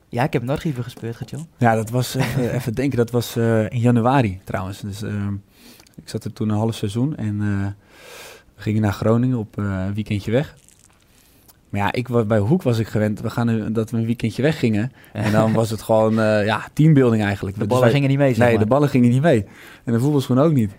Ja, 0.09 0.23
ik 0.23 0.33
heb 0.33 0.41
een 0.41 0.49
archieven 0.49 0.83
gespeeld, 0.83 1.15
Gert-Jan. 1.15 1.47
Ja, 1.57 1.75
dat 1.75 1.89
was, 1.89 2.15
even, 2.15 2.53
even 2.57 2.73
denken, 2.73 2.97
dat 2.97 3.11
was 3.11 3.37
uh, 3.37 3.69
in 3.69 3.79
januari 3.79 4.39
trouwens. 4.43 4.79
Dus 4.79 5.01
ik 5.95 6.09
zat 6.09 6.23
er 6.23 6.33
toen 6.33 6.49
een 6.49 6.57
half 6.57 6.75
seizoen 6.75 7.15
en 7.15 7.37
we 8.55 8.61
gingen 8.61 8.81
naar 8.81 8.93
Groningen 8.93 9.37
op 9.37 9.57
een 9.57 9.93
weekendje 9.93 10.31
weg. 10.31 10.55
Maar 11.69 11.81
ja, 11.81 11.91
ik, 11.91 12.27
bij 12.27 12.39
Hoek 12.39 12.63
was 12.63 12.79
ik 12.79 12.87
gewend 12.87 13.19
we 13.19 13.29
gaan, 13.29 13.73
dat 13.73 13.89
we 13.89 13.97
een 13.97 14.05
weekendje 14.05 14.41
weggingen. 14.41 14.91
En 15.13 15.31
dan 15.31 15.53
was 15.53 15.69
het 15.69 15.81
gewoon 15.81 16.13
ja, 16.45 16.61
teambuilding 16.73 17.23
eigenlijk. 17.23 17.55
De 17.55 17.67
dus 17.67 17.77
ballen 17.77 17.89
gingen 17.89 18.09
niet 18.09 18.17
mee, 18.17 18.37
Nee, 18.37 18.57
de 18.57 18.65
ballen 18.65 18.89
gingen 18.89 19.09
niet 19.09 19.21
mee. 19.21 19.45
En 19.83 19.93
de 19.93 19.99
voetbalschoen 19.99 20.39
ook 20.39 20.53
niet. 20.53 20.71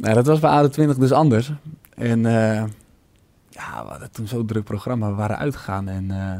Nou, 0.00 0.14
dat 0.14 0.26
was 0.26 0.40
bij 0.40 0.68
ADO20 0.68 0.98
dus 0.98 1.12
anders. 1.12 1.52
En 1.94 2.18
uh, 2.18 2.64
ja, 3.48 3.82
we 3.82 3.90
hadden 3.90 4.10
toen 4.10 4.28
zo'n 4.28 4.46
druk 4.46 4.64
programma. 4.64 5.08
We 5.08 5.14
waren 5.14 5.38
uitgegaan 5.38 5.88
en 5.88 6.04
uh, 6.04 6.32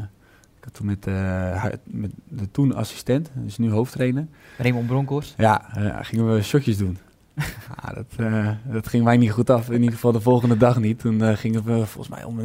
ik 0.57 0.63
had 0.63 0.73
toen 0.73 0.85
met, 0.85 1.07
uh, 1.07 1.65
met 1.83 2.11
de 2.27 2.51
toen 2.51 2.75
assistent, 2.75 3.31
dus 3.33 3.57
nu 3.57 3.71
hoofdtrainer. 3.71 4.27
Raymond 4.57 4.87
Bronkhorst. 4.87 5.33
Ja, 5.37 5.69
gingen 6.01 6.33
we 6.33 6.41
shotjes 6.41 6.77
doen. 6.77 6.97
ja, 7.35 7.93
dat, 7.99 8.29
dat 8.71 8.87
ging 8.87 9.03
mij 9.03 9.17
niet 9.17 9.31
goed 9.31 9.49
af. 9.49 9.69
In 9.69 9.79
ieder 9.79 9.93
geval 9.93 10.11
de 10.11 10.21
volgende 10.21 10.57
dag 10.57 10.79
niet. 10.79 10.99
Toen 10.99 11.37
gingen 11.37 11.63
we 11.63 11.85
volgens 11.85 12.07
mij 12.07 12.23
om 12.23 12.39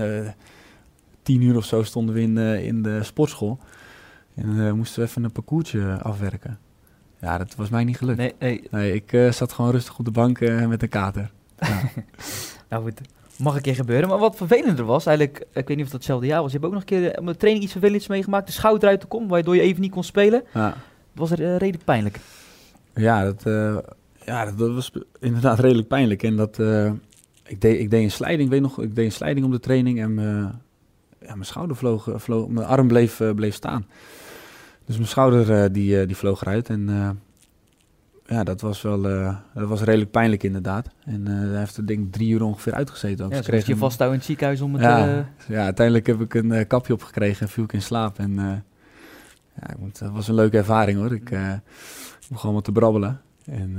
tien 1.23 1.43
uur 1.43 1.57
of 1.57 1.65
zo 1.65 1.83
stonden 1.83 2.15
we 2.15 2.21
in, 2.21 2.39
in 2.39 2.83
de 2.83 3.03
sportschool. 3.03 3.59
En 4.35 4.77
moesten 4.77 5.03
we 5.03 5.09
even 5.09 5.25
een 5.25 5.33
parcoursje 5.33 5.99
afwerken. 6.03 6.59
Ja, 7.27 7.39
dat 7.39 7.55
was 7.55 7.69
mij 7.69 7.85
niet 7.85 7.97
gelukt. 7.97 8.19
Nee, 8.19 8.35
nee. 8.39 8.63
nee 8.71 8.95
ik 8.95 9.13
uh, 9.13 9.33
zat 9.33 9.53
gewoon 9.53 9.71
rustig 9.71 9.99
op 9.99 10.05
de 10.05 10.11
bank 10.11 10.41
uh, 10.41 10.67
met 10.67 10.83
een 10.83 10.89
kater. 10.89 11.31
Ja. 11.59 11.81
nou 12.71 12.83
goed, 12.83 13.01
mag 13.39 13.57
een 13.57 13.63
keer 13.63 13.75
gebeuren. 13.75 14.09
Maar 14.09 14.19
wat 14.19 14.37
vervelender 14.37 14.85
was, 14.85 15.07
eigenlijk, 15.07 15.47
ik 15.53 15.69
weet 15.69 15.77
niet 15.77 15.87
of 15.87 15.91
dat 15.93 15.93
hetzelfde 15.93 16.27
jaar 16.27 16.43
was. 16.43 16.53
Je 16.53 16.59
hebt 16.59 16.69
ook 16.69 16.75
nog 16.75 16.83
een 16.83 16.87
keer 16.87 17.19
op 17.19 17.27
de 17.27 17.37
training 17.37 17.65
iets 17.65 17.73
vervelends 17.73 18.07
meegemaakt. 18.07 18.47
De 18.47 18.53
schouder 18.53 18.89
uit 18.89 19.01
te 19.01 19.07
komen, 19.07 19.29
waardoor 19.29 19.57
je 19.57 19.63
even 19.63 19.81
niet 19.81 19.91
kon 19.91 20.05
spelen. 20.05 20.43
Ja. 20.55 20.75
Was 21.13 21.31
er 21.31 21.41
uh, 21.41 21.57
redelijk 21.57 21.85
pijnlijk? 21.85 22.21
Ja, 22.95 23.25
dat, 23.25 23.43
ja, 24.25 24.45
dat, 24.45 24.75
was 24.75 24.93
inderdaad 25.21 25.59
redelijk 25.59 25.89
pijnlijk. 25.89 26.23
En 26.23 26.37
dat, 26.37 26.59
ik, 27.47 27.61
deed, 27.61 27.81
ik 27.81 27.91
deed 27.91 28.03
een 28.03 28.11
slijding, 28.11 28.51
weet 28.51 28.61
nog, 28.61 28.83
ik 28.83 28.95
deed 28.95 29.05
een 29.05 29.13
slijding 29.13 29.47
op 29.47 29.53
de 29.53 29.61
training 29.61 30.01
en 30.01 30.15
ja, 31.21 31.35
mijn 31.35 31.45
schouder 31.45 31.77
vloog, 31.77 32.09
vloog, 32.15 32.49
mijn 32.49 32.67
arm 32.67 32.89
bleef, 32.89 33.23
bleef 33.35 33.55
staan. 33.55 33.87
Dus 34.87 34.97
mijn 34.97 35.09
schouder 35.09 35.65
uh, 35.65 35.73
die, 35.73 36.01
uh, 36.01 36.07
die 36.07 36.17
vloog 36.17 36.41
eruit. 36.41 36.69
En 36.69 36.89
uh, 36.89 37.11
ja, 38.27 38.45
dat 38.45 38.61
was 38.61 38.83
wel 38.83 39.03
dat 39.55 39.69
was 39.69 39.83
redelijk 39.83 40.11
pijnlijk 40.11 40.43
inderdaad. 40.43 40.89
En 41.05 41.27
hij 41.27 41.59
heeft 41.59 41.77
er 41.77 41.87
denk 41.87 42.07
ik 42.07 42.13
drie 42.13 42.29
uur 42.29 42.43
ongeveer 42.43 42.75
uitgezeten. 42.75 43.25
Ook. 43.25 43.31
Ja, 43.31 43.37
dus 43.37 43.47
kreeg 43.47 43.67
je 43.67 43.77
vasthouden 43.77 44.19
in 44.19 44.25
het 44.25 44.27
ziekenhuis 44.27 44.61
om 44.61 44.73
het... 44.73 44.83
Ja, 44.83 45.29
ja 45.49 45.65
uiteindelijk 45.65 46.07
heb 46.07 46.21
ik 46.21 46.35
een 46.35 46.67
kapje 46.67 46.93
opgekregen 46.93 47.41
en 47.41 47.53
viel 47.53 47.65
ik 47.65 47.73
in 47.73 47.83
slaap. 47.83 48.19
En 48.19 48.35
ja, 49.55 49.75
het 49.83 50.01
was 50.13 50.29
een 50.29 50.35
leuke 50.35 50.57
ervaring 50.57 50.99
hoor. 50.99 51.13
Ik 51.13 51.39
begon 52.29 52.55
wat 52.55 52.65
te 52.65 52.73
brabbelen. 52.73 53.21
En 53.45 53.79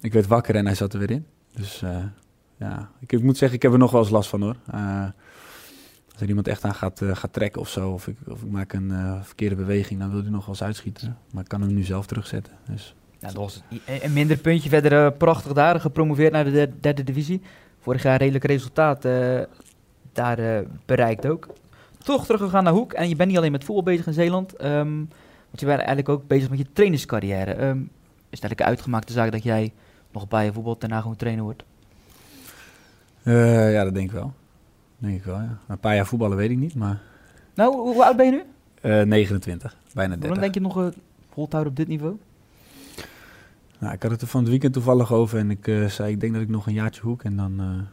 ik 0.00 0.12
werd 0.12 0.26
wakker 0.26 0.54
en 0.54 0.66
hij 0.66 0.74
zat 0.74 0.92
er 0.92 0.98
weer 0.98 1.10
in. 1.10 1.26
Dus 1.54 1.82
ja, 2.56 2.90
ik, 3.00 3.12
ik, 3.12 3.22
moet 3.22 3.36
zeggen, 3.36 3.56
ik 3.56 3.62
heb 3.62 3.72
er 3.72 3.78
nog 3.78 3.90
wel 3.90 4.00
eens 4.00 4.10
last 4.10 4.28
van 4.28 4.42
hoor. 4.42 4.56
Als 6.16 6.24
er 6.24 6.28
iemand 6.28 6.48
echt 6.48 6.64
aan 6.64 6.74
gaat, 6.74 7.02
gaat 7.12 7.32
trekken 7.32 7.60
of 7.60 7.68
zo, 7.68 7.90
of 7.90 8.06
ik, 8.06 8.16
of 8.28 8.42
ik 8.42 8.50
maak 8.50 8.72
een 8.72 9.20
verkeerde 9.22 9.54
beweging, 9.54 10.00
dan 10.00 10.10
wil 10.10 10.20
hij 10.20 10.30
nog 10.30 10.40
wel 10.40 10.48
eens 10.48 10.62
uitschieten. 10.62 11.18
Maar 11.32 11.42
ik 11.42 11.48
kan 11.48 11.60
hem 11.60 11.74
nu 11.74 11.82
zelf 11.82 12.06
terugzetten. 12.06 12.52
Dus. 12.68 12.94
Ja, 13.18 13.26
dat 13.26 13.36
was 13.36 13.62
een 14.02 14.12
minder 14.12 14.36
puntje. 14.36 14.68
Verder 14.68 15.12
prachtig 15.12 15.52
daar, 15.52 15.80
gepromoveerd 15.80 16.32
naar 16.32 16.44
de 16.44 16.70
derde 16.80 17.04
divisie. 17.04 17.42
Vorig 17.80 18.02
jaar 18.02 18.18
redelijk 18.18 18.44
resultaat 18.44 19.06
daar 20.12 20.64
bereikt 20.86 21.26
ook 21.26 21.48
toch 22.02 22.24
teruggegaan 22.26 22.64
naar 22.64 22.72
Hoek. 22.72 22.92
En 22.92 23.08
je 23.08 23.16
bent 23.16 23.28
niet 23.28 23.38
alleen 23.38 23.52
met 23.52 23.64
voetbal 23.64 23.84
bezig 23.84 24.06
in 24.06 24.12
Zeeland. 24.12 24.64
Um, 24.64 25.08
want 25.46 25.60
je 25.60 25.66
bent 25.66 25.78
eigenlijk 25.78 26.08
ook 26.08 26.26
bezig 26.26 26.50
met 26.50 26.58
je 26.58 26.66
trainerscarrière. 26.72 27.50
Um, 27.50 27.90
is 28.30 28.40
het 28.40 28.40
eigenlijk 28.40 28.60
een 28.60 28.66
uitgemaakte 28.66 29.12
zaak 29.12 29.32
dat 29.32 29.42
jij 29.42 29.72
nog 30.12 30.28
bij 30.28 30.44
je 30.44 30.52
voetbal 30.52 30.78
daarna 30.78 31.00
gewoon 31.00 31.16
trainer 31.16 31.44
wordt? 31.44 31.64
Ja, 33.22 33.84
dat 33.84 33.94
denk 33.94 34.06
ik 34.06 34.12
wel. 34.12 34.32
Denk 34.98 35.16
ik 35.16 35.24
wel, 35.24 35.40
ja. 35.40 35.58
Een 35.66 35.78
paar 35.78 35.94
jaar 35.94 36.06
voetballen 36.06 36.36
weet 36.36 36.50
ik 36.50 36.58
niet, 36.58 36.74
maar... 36.74 37.00
Nou, 37.54 37.74
hoe, 37.74 38.04
oud 38.04 38.16
ben 38.16 38.26
je 38.26 38.32
nu? 38.32 38.42
Uh, 38.90 39.02
29, 39.02 39.76
bijna 39.94 40.10
30. 40.10 40.30
Hoe 40.30 40.40
denk 40.40 40.54
je 40.54 40.60
nog 40.60 40.78
uh, 40.78 40.86
vol 41.32 41.44
te 41.44 41.50
houden 41.50 41.72
op 41.72 41.78
dit 41.78 41.88
niveau? 41.88 42.16
Nou, 43.78 43.94
ik 43.94 44.02
had 44.02 44.10
het 44.10 44.20
er 44.22 44.26
van 44.26 44.40
het 44.40 44.48
weekend 44.48 44.72
toevallig 44.72 45.12
over 45.12 45.38
en 45.38 45.50
ik 45.50 45.66
uh, 45.66 45.86
zei, 45.88 46.12
ik 46.12 46.20
denk 46.20 46.32
dat 46.32 46.42
ik 46.42 46.48
nog 46.48 46.66
een 46.66 46.72
jaartje 46.72 47.02
hoek 47.02 47.22
en 47.22 47.36
dan 47.36 47.86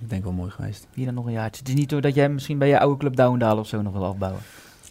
ik 0.00 0.10
denk 0.10 0.24
wel 0.24 0.32
mooi 0.32 0.50
geweest. 0.50 0.86
Hier 0.94 1.04
dan 1.04 1.14
nog 1.14 1.26
een 1.26 1.32
jaartje. 1.32 1.60
Het 1.60 1.68
is 1.68 1.74
niet 1.74 1.90
zo 1.90 2.00
dat 2.00 2.14
jij 2.14 2.28
misschien 2.28 2.58
bij 2.58 2.68
je 2.68 2.78
oude 2.78 2.98
club 2.98 3.16
Douwendaal 3.16 3.58
of 3.58 3.66
zo 3.66 3.82
nog 3.82 3.92
wil 3.92 4.04
afbouwen? 4.04 4.40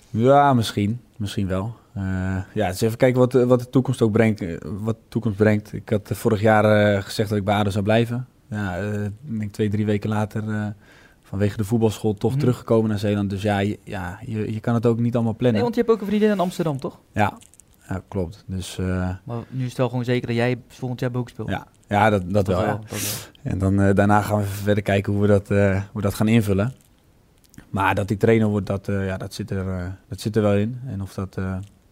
Ja, 0.10 0.54
misschien. 0.54 1.00
Misschien 1.16 1.48
wel. 1.48 1.76
Uh, 1.98 2.38
ja, 2.54 2.68
dus 2.68 2.82
even 2.82 2.98
kijken 2.98 3.20
wat, 3.20 3.34
wat 3.34 3.60
de 3.60 3.70
toekomst 3.70 4.02
ook 4.02 4.12
brengt. 4.12 4.42
Eh, 4.42 4.58
wat 4.62 4.96
de 4.96 5.08
toekomst 5.08 5.38
brengt. 5.38 5.74
Ik 5.74 5.90
had 5.90 6.10
vorig 6.13 6.42
jaar 6.42 6.96
uh, 6.96 7.02
gezegd 7.02 7.30
dat 7.30 7.38
ik 7.38 7.44
bij 7.44 7.56
ADO 7.56 7.70
zou 7.70 7.84
blijven. 7.84 8.28
Ja, 8.50 8.82
uh, 8.82 9.06
ik 9.06 9.40
denk 9.40 9.52
twee, 9.52 9.70
drie 9.70 9.86
weken 9.86 10.10
later 10.10 10.76
vanwege 11.28 11.58
de 11.58 11.63
voetbalschool 11.63 12.13
toch 12.13 12.34
mm 12.34 12.40
teruggekomen 12.40 12.90
naar 12.90 13.00
Zeeland. 13.00 13.30
Dus 13.30 13.42
ja, 13.42 13.60
je, 13.60 13.80
ja 13.84 14.20
je, 14.26 14.54
je 14.54 14.60
kan 14.60 14.74
het 14.74 14.86
ook 14.86 15.00
niet 15.00 15.16
allemaal 15.16 15.36
plannen. 15.36 15.54
Nee, 15.54 15.63
want 15.63 15.76
je 15.76 15.82
hebt 15.82 15.94
ook 15.94 16.02
een 16.02 16.08
vriendin 16.08 16.32
in 16.32 16.40
Amsterdam, 16.40 16.80
toch? 16.80 17.00
Ja, 17.12 17.38
ja 17.88 18.02
klopt. 18.08 18.44
Dus, 18.48 18.78
maar 19.24 19.38
nu 19.50 19.63
is 19.63 19.70
het 19.70 19.78
wel 19.78 19.90
gewoon 19.90 20.04
zeker 20.04 20.28
dat 20.28 20.36
jij 20.36 20.62
volgend 20.68 21.00
jaar 21.00 21.16
ook 21.16 21.30
speelt? 21.30 21.50
Ja, 21.50 21.68
ja, 21.88 22.10
dat, 22.10 22.34
dat, 22.34 22.48
wel, 22.48 22.62
ja. 22.62 22.80
En 23.44 23.58
dan, 23.58 23.80
uh, 23.80 23.94
daarna 23.94 24.22
gaan 24.22 24.40
we 24.40 24.46
verder 24.46 24.84
kijken 24.84 25.13
hoe 25.13 25.22
we 25.22 25.28
dat, 25.28 25.50
uh, 25.50 25.82
hoe 25.92 26.02
dat 26.02 26.13
gaan 26.13 26.28
invullen. 26.28 26.74
Maar 27.70 27.96
dat 27.96 28.10
ik 28.10 28.20
trainer 28.20 28.48
word, 28.48 28.66
dat, 28.66 28.86
ja, 28.86 29.18
dat, 29.18 29.34
zit 29.34 29.52
er, 29.52 29.98
dat 30.10 30.20
zit 30.20 30.36
er 30.36 30.42
wel 30.42 30.56
in. 30.56 30.80
En 30.86 31.02
of 31.02 31.13
dat 31.13 31.38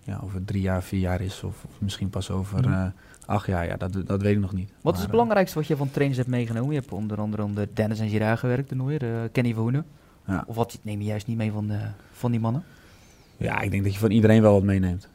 ja, 0.06 0.20
over 0.24 0.46
drie 0.46 0.62
jaar, 0.62 0.84
vier 0.84 1.00
jaar 1.00 1.22
is, 1.22 1.44
of, 1.44 1.64
of 1.64 1.82
misschien 1.82 2.10
pas 2.10 2.32
over 2.32 2.68
mm. 2.68 2.94
acht 3.26 3.48
jaar, 3.48 3.66
ja, 3.66 3.78
dat, 3.78 3.94
dat 4.06 4.22
weet 4.22 4.36
ik 4.36 4.42
nog 4.42 4.54
niet. 4.54 4.72
Wat 4.82 4.96
is 4.96 5.02
het 5.02 5.12
belangrijkste 5.12 5.58
wat 5.58 5.68
je 5.68 5.76
van 5.76 5.92
trainers 5.92 6.18
hebt 6.20 6.30
meegenomen? 6.30 6.74
Je 6.74 6.80
hebt 6.80 6.92
onder 6.92 7.20
andere 7.20 7.44
onder 7.44 7.68
Dennis 7.74 8.00
en 8.00 8.10
Girard 8.10 8.40
gewerkt, 8.40 8.70
de 8.70 8.76
Nooier, 8.76 9.30
Kenny 9.30 9.54
Verhoenen. 9.54 9.86
Ja. 10.28 10.44
Of 10.48 10.56
wat 10.56 10.80
neem 10.82 11.00
je 11.00 11.06
juist 11.06 11.28
niet 11.28 11.38
mee 11.38 11.52
van, 11.52 11.68
de, 11.68 11.80
van 12.12 12.32
die 12.32 12.40
mannen? 12.40 12.64
Ja, 13.38 13.62
ik 13.62 13.72
denk 13.72 13.84
dat 13.84 13.94
je 13.94 14.00
van 14.00 14.12
iedereen 14.12 14.42
wel 14.42 14.54
wat 14.54 14.64
meeneemt 14.64 15.10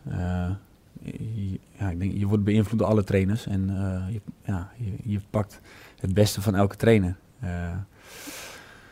ja, 1.79 1.91
ik 1.91 1.99
denk, 1.99 2.13
je 2.17 2.27
wordt 2.27 2.45
beïnvloed 2.45 2.79
door 2.79 2.89
alle 2.89 3.05
trainers 3.05 3.47
en 3.47 3.67
je, 4.11 4.21
ja, 4.45 4.71
je, 4.77 4.93
je, 5.03 5.21
pakt 5.31 5.61
het 6.01 6.15
beste 6.15 6.43
van 6.43 6.55
elke 6.55 6.77
trainer. 6.77 7.17
Uh, 7.45 7.51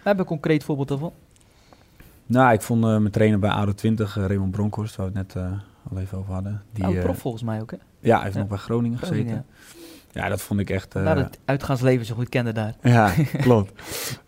Heb 0.02 0.14
je 0.14 0.20
een 0.20 0.24
concreet 0.24 0.64
voorbeeld 0.64 0.88
daarvan? 0.88 1.12
Nou, 2.26 2.52
ik 2.52 2.62
vond 2.62 2.80
mijn 2.80 3.10
trainer 3.10 3.38
bij 3.38 3.50
ADO 3.50 3.72
20, 3.72 4.14
Raymond 4.14 4.50
Bronkhorst, 4.50 4.96
waar 4.96 5.12
we 5.12 5.18
het 5.18 5.34
net 5.34 5.44
al 5.90 5.98
even 5.98 6.18
over 6.18 6.32
hadden. 6.32 6.62
Die, 6.72 6.86
oh, 6.86 7.00
prof 7.00 7.18
volgens 7.18 7.42
mij 7.42 7.60
ook, 7.60 7.70
hè? 7.70 7.76
Ja, 8.00 8.14
hij 8.14 8.24
heeft 8.24 8.36
nog 8.36 8.48
bij 8.48 8.58
Groningen, 8.58 8.98
gezeten. 8.98 9.46
Ja. 10.12 10.28
dat 10.28 10.42
vond 10.42 10.60
ik 10.60 10.70
echt... 10.70 10.96
Uh, 10.96 11.14
het 11.14 11.38
uitgaansleven 11.44 12.06
zo 12.06 12.14
goed 12.14 12.28
kende 12.28 12.52
daar. 12.52 12.74
Ja, 12.82 13.14
klopt. 13.40 13.72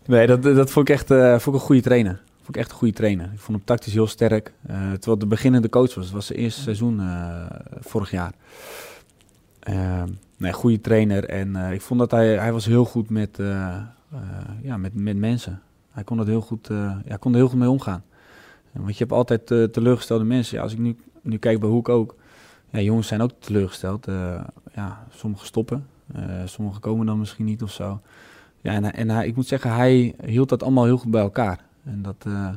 Nee, 0.05 0.27
dat, 0.27 0.43
dat 0.43 0.71
vond 0.71 0.89
ik 0.89 0.95
echt 0.95 1.11
uh, 1.11 1.29
vond 1.29 1.55
ik 1.55 1.61
een 1.61 1.67
goede 1.67 1.81
trainer. 1.81 2.21
Vond 2.35 2.55
ik 2.55 2.61
echt 2.61 2.71
een 2.71 2.77
goede 2.77 2.93
trainer. 2.93 3.25
Ik 3.25 3.39
vond 3.39 3.57
hem 3.57 3.65
tactisch 3.65 3.93
heel 3.93 4.07
sterk. 4.07 4.53
Uh, 4.69 4.91
terwijl 4.91 5.17
de 5.17 5.25
beginnende 5.25 5.69
coach 5.69 5.95
was. 5.95 6.05
Het 6.05 6.13
was 6.13 6.25
zijn 6.25 6.39
eerste 6.39 6.61
seizoen 6.61 7.01
vorig 7.79 8.11
jaar. 8.11 8.33
Uh, 9.69 10.03
nee, 10.37 10.53
goede 10.53 10.81
trainer. 10.81 11.25
En 11.25 11.55
ik 11.55 11.81
vond 11.81 11.99
dat 11.99 12.11
hij, 12.11 12.37
hij 12.37 12.51
was 12.51 12.65
heel 12.65 12.85
goed 12.85 13.09
met, 13.09 13.37
ja, 14.61 14.77
met, 14.77 14.93
met 14.93 15.17
mensen. 15.17 15.61
Hij 15.91 16.03
kon, 16.03 16.17
dat 16.17 16.27
heel 16.27 16.41
goed, 16.41 16.67
ja, 17.05 17.17
kon 17.19 17.31
er 17.31 17.37
heel 17.37 17.47
goed 17.47 17.59
mee 17.59 17.69
omgaan. 17.69 18.03
Want 18.71 18.97
je 18.97 19.03
hebt 19.03 19.11
altijd 19.11 19.73
teleurgestelde 19.73 20.23
mensen. 20.23 20.57
Ja, 20.57 20.63
als 20.63 20.73
ik 20.73 20.79
nu, 20.79 20.95
nu 21.21 21.37
kijk 21.37 21.59
bij 21.59 21.69
Hoek 21.69 21.89
ook. 21.89 22.15
Ja, 22.69 22.79
jongens 22.79 23.07
zijn 23.07 23.21
ook 23.21 23.31
teleurgesteld. 23.39 24.05
ja, 24.73 25.07
sommigen 25.09 25.45
stoppen. 25.45 25.87
sommigen 26.45 26.81
komen 26.81 27.05
dan 27.05 27.19
misschien 27.19 27.45
niet 27.45 27.63
of 27.63 27.71
zo. 27.71 28.01
Ja, 28.61 28.73
en, 28.73 28.93
en 28.93 29.09
hij, 29.09 29.27
ik 29.27 29.35
moet 29.35 29.47
zeggen, 29.47 29.73
hij 29.75 30.15
hield 30.25 30.49
dat 30.49 30.63
allemaal 30.63 30.85
heel 30.85 30.97
goed 30.97 31.11
bij 31.11 31.21
elkaar. 31.21 31.59
En 31.83 32.01
dat, 32.01 32.25
uh, 32.27 32.49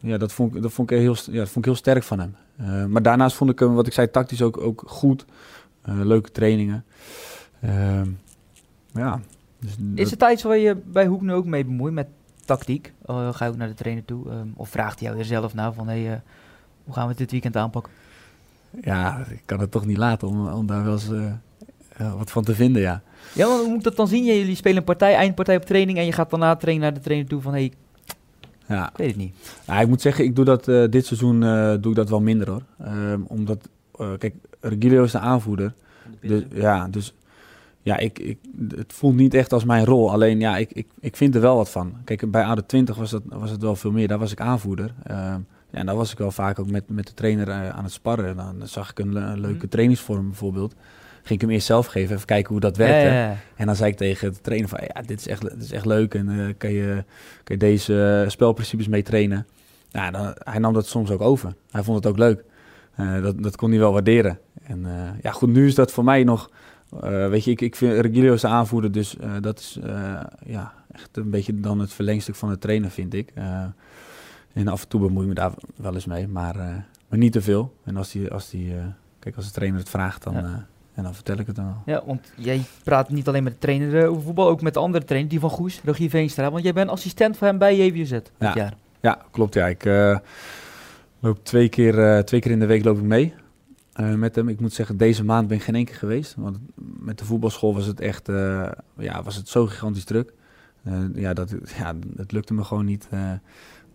ja, 0.00 0.18
dat, 0.18 0.32
vond, 0.32 0.54
ik, 0.54 0.62
dat, 0.62 0.72
vond 0.72 0.90
ik 0.90 0.98
heel, 0.98 1.16
ja, 1.26 1.38
dat 1.38 1.48
vond 1.48 1.56
ik 1.56 1.64
heel 1.64 1.74
sterk 1.74 2.02
van 2.02 2.18
hem. 2.18 2.34
Maar 2.90 3.02
daarnaast 3.02 3.36
vond 3.36 3.50
ik 3.50 3.58
hem, 3.58 3.74
wat 3.74 3.86
ik 3.86 3.92
zei, 3.92 4.10
tactisch 4.10 4.42
ook, 4.42 4.60
ook 4.60 4.82
goed. 4.86 5.24
leuke 5.82 6.30
trainingen. 6.30 6.84
Ehm, 7.60 8.10
ja. 8.92 9.20
Dus 9.58 9.76
Is 9.94 10.10
het 10.10 10.22
iets 10.22 10.42
waar 10.42 10.56
je 10.56 10.76
bij 10.76 11.06
Hoek 11.06 11.20
nu 11.20 11.32
ook 11.32 11.44
mee 11.44 11.64
bemoeit 11.64 11.94
met 11.94 12.06
tactiek? 12.44 12.92
ga 13.06 13.44
je 13.44 13.50
ook 13.50 13.56
naar 13.56 13.68
de 13.68 13.74
trainer 13.74 14.04
toe? 14.04 14.30
Um, 14.30 14.52
of 14.56 14.68
vraagt 14.68 15.00
hij 15.00 15.08
jou 15.08 15.20
er 15.20 15.26
zelf 15.26 15.54
nou 15.54 15.74
van, 15.74 15.88
hey, 15.88 16.22
hoe 16.90 16.98
gaan 16.98 17.08
we 17.08 17.10
het 17.10 17.18
dit 17.18 17.30
weekend 17.30 17.56
aanpakken? 17.56 17.92
Ja, 18.82 19.24
ik 19.28 19.42
kan 19.44 19.60
het 19.60 19.70
toch 19.70 19.86
niet 19.86 19.96
laten 19.96 20.28
om, 20.28 20.48
om 20.48 20.66
daar 20.66 20.84
wel 20.84 20.92
eens 20.92 21.10
wat 22.16 22.30
van 22.30 22.44
te 22.44 22.54
vinden, 22.54 22.82
ja. 22.82 23.02
Ja, 23.32 23.46
hoe 23.46 23.68
moet 23.68 23.84
dat 23.84 23.96
dan 23.96 24.08
zien? 24.08 24.24
Jullie 24.24 24.54
spelen 24.54 24.78
een 24.78 24.84
partij, 24.84 25.14
eindpartij 25.14 25.56
op 25.56 25.64
training 25.64 25.98
en 25.98 26.04
je 26.04 26.12
gaat 26.12 26.30
daarna 26.30 26.56
trainen 26.56 26.82
naar 26.82 26.94
de 26.94 27.00
trainer 27.00 27.28
toe 27.28 27.40
van 27.40 27.52
hey, 27.52 27.72
ja. 28.66 28.88
ik 28.88 28.96
weet 28.96 29.08
het 29.08 29.16
niet. 29.16 29.34
Ja, 29.66 29.80
ik 29.80 29.88
moet 29.88 30.00
zeggen, 30.00 30.24
ik 30.24 30.36
doe 30.36 30.44
dat 30.44 30.68
uh, 30.68 30.88
dit 30.90 31.06
seizoen 31.06 31.42
uh, 31.42 31.74
doe 31.80 31.90
ik 31.90 31.96
dat 31.96 32.08
wel 32.08 32.20
minder 32.20 32.50
hoor. 32.50 32.62
Um, 32.86 33.24
omdat, 33.28 33.68
kijk, 34.18 34.34
Regilio 34.60 35.02
is 35.04 35.12
de 35.12 35.18
aanvoerder. 35.18 35.74
Dus, 36.20 36.42
ja, 36.52 36.88
dus 36.88 37.14
ja, 37.82 37.96
ik, 37.96 38.18
ik, 38.18 38.38
het 38.68 38.92
voelt 38.92 39.16
niet 39.16 39.34
echt 39.34 39.52
als 39.52 39.64
mijn 39.64 39.84
rol. 39.84 40.12
Alleen 40.12 40.40
ja, 40.40 40.56
ik, 40.56 40.72
ik, 40.72 40.86
ik 41.00 41.16
vind 41.16 41.34
er 41.34 41.40
wel 41.40 41.56
wat 41.56 41.70
van. 41.70 41.92
Kijk, 42.04 42.30
bij 42.30 42.56
AD20 42.56 42.96
was, 42.96 43.10
dat, 43.10 43.22
was 43.24 43.50
het 43.50 43.62
wel 43.62 43.76
veel 43.76 43.90
meer. 43.90 44.08
Daar 44.08 44.18
was 44.18 44.32
ik 44.32 44.40
aanvoerder. 44.40 44.94
Uh, 45.10 45.34
ja, 45.72 45.78
en 45.78 45.86
daar 45.86 45.96
was 45.96 46.12
ik 46.12 46.18
wel 46.18 46.30
vaak 46.30 46.58
ook 46.58 46.70
met, 46.70 46.84
met 46.88 47.06
de 47.06 47.14
trainer 47.14 47.72
aan 47.72 47.84
het 47.84 47.92
sparren. 47.92 48.36
Dan 48.36 48.54
zag 48.64 48.90
ik 48.90 48.98
een, 48.98 49.16
een 49.16 49.40
leuke 49.40 49.64
mm. 49.64 49.70
trainingsvorm 49.70 50.28
bijvoorbeeld 50.28 50.74
ging 51.22 51.40
ik 51.40 51.40
hem 51.40 51.50
eerst 51.50 51.66
zelf 51.66 51.86
geven, 51.86 52.14
even 52.14 52.26
kijken 52.26 52.52
hoe 52.52 52.60
dat 52.60 52.76
werkte. 52.76 53.40
En 53.56 53.66
dan 53.66 53.76
zei 53.76 53.90
ik 53.90 53.96
tegen 53.96 54.32
de 54.32 54.40
trainer 54.40 54.68
van, 54.68 54.78
ja, 54.94 55.02
dit 55.02 55.20
is 55.20 55.26
echt, 55.28 55.42
dit 55.42 55.62
is 55.62 55.72
echt 55.72 55.84
leuk 55.84 56.14
en 56.14 56.28
uh, 56.28 56.54
kan, 56.58 56.72
je, 56.72 57.04
kan 57.44 57.56
je 57.56 57.56
deze 57.56 58.24
spelprincipes 58.28 58.88
mee 58.88 59.02
trainen. 59.02 59.46
Ja, 59.88 60.10
dan, 60.10 60.34
hij 60.38 60.58
nam 60.58 60.72
dat 60.72 60.86
soms 60.86 61.10
ook 61.10 61.20
over. 61.20 61.54
Hij 61.70 61.82
vond 61.82 61.96
het 61.96 62.06
ook 62.06 62.18
leuk. 62.18 62.44
Uh, 63.00 63.22
dat, 63.22 63.42
dat 63.42 63.56
kon 63.56 63.70
hij 63.70 63.78
wel 63.78 63.92
waarderen. 63.92 64.38
En 64.62 64.78
uh, 64.86 64.92
ja, 65.22 65.30
goed, 65.30 65.48
nu 65.48 65.66
is 65.66 65.74
dat 65.74 65.92
voor 65.92 66.04
mij 66.04 66.24
nog, 66.24 66.50
weet 67.30 67.44
je, 67.44 67.50
ik, 67.50 67.60
ik 67.60 67.76
vind 67.76 68.00
Regilio 68.00 68.32
is 68.32 68.40
de 68.40 68.48
aanvoerder, 68.48 68.92
dus 68.92 69.16
dat 69.40 69.58
is 69.58 69.78
ja, 70.46 70.72
echt 70.92 71.16
een 71.16 71.30
beetje 71.30 71.60
dan 71.60 71.78
het 71.78 71.92
verlengstuk 71.92 72.34
van 72.34 72.48
de 72.48 72.58
trainer, 72.58 72.90
vind 72.90 73.14
ik. 73.14 73.32
En 74.52 74.68
af 74.68 74.82
en 74.82 74.88
toe 74.88 75.00
bemoei 75.00 75.22
ik 75.22 75.28
me 75.28 75.34
daar 75.34 75.52
wel 75.76 75.94
eens 75.94 76.06
mee, 76.06 76.28
maar, 76.28 76.56
maar 77.08 77.18
niet 77.18 77.32
te 77.32 77.42
veel. 77.42 77.74
En 77.84 77.96
als 77.96 78.12
die, 78.12 78.30
als 78.30 78.50
die 78.50 78.72
kijk, 79.18 79.36
als 79.36 79.46
de 79.46 79.52
trainer 79.52 79.78
het 79.78 79.88
vraagt, 79.88 80.22
dan... 80.22 80.34
Ja 80.34 80.66
en 80.94 81.06
dan 81.06 81.14
vertel 81.14 81.38
ik 81.38 81.46
het 81.46 81.56
dan 81.56 81.64
wel. 81.64 81.82
Ja, 81.86 82.02
want 82.06 82.32
jij 82.36 82.62
praat 82.84 83.10
niet 83.10 83.28
alleen 83.28 83.42
met 83.42 83.52
de 83.52 83.58
trainer 83.58 84.08
over 84.08 84.22
voetbal, 84.22 84.48
ook 84.48 84.62
met 84.62 84.74
de 84.74 84.80
andere 84.80 85.04
trainer, 85.04 85.30
die 85.30 85.40
van 85.40 85.50
Goes, 85.50 85.80
Rogier 85.84 86.10
Veenstra. 86.10 86.50
Want 86.50 86.64
jij 86.64 86.72
bent 86.72 86.90
assistent 86.90 87.36
van 87.36 87.48
hem 87.48 87.58
bij 87.58 87.76
JVZ 87.76 88.10
dit 88.10 88.32
ja. 88.38 88.54
jaar. 88.54 88.74
Ja, 89.00 89.18
klopt. 89.30 89.54
Ja, 89.54 89.66
ik 89.66 89.84
loop 91.20 91.44
twee 91.44 91.68
keer, 91.68 92.24
twee 92.24 92.40
keer 92.40 92.50
in 92.50 92.58
de 92.58 92.66
week 92.66 92.84
loop 92.84 92.96
ik 92.96 93.02
mee 93.02 93.34
uh, 93.96 94.14
met 94.14 94.34
hem. 94.34 94.48
Ik 94.48 94.60
moet 94.60 94.72
zeggen, 94.72 94.96
deze 94.96 95.24
maand 95.24 95.48
ben 95.48 95.56
ik 95.56 95.62
geen 95.62 95.74
één 95.74 95.84
keer 95.84 95.94
geweest. 95.94 96.34
Want 96.36 96.58
met 96.98 97.18
de 97.18 97.24
voetbalschool 97.24 97.74
was 97.74 97.86
het 97.86 98.00
echt, 98.00 98.26
ja, 98.96 99.22
was 99.22 99.36
het 99.36 99.48
zo 99.48 99.66
gigantisch 99.66 100.04
druk. 100.04 100.32
ja, 101.14 101.32
dat, 101.32 101.54
ja, 101.78 101.94
het 102.16 102.32
lukte 102.32 102.54
me 102.54 102.64
gewoon 102.64 102.84
niet 102.84 103.08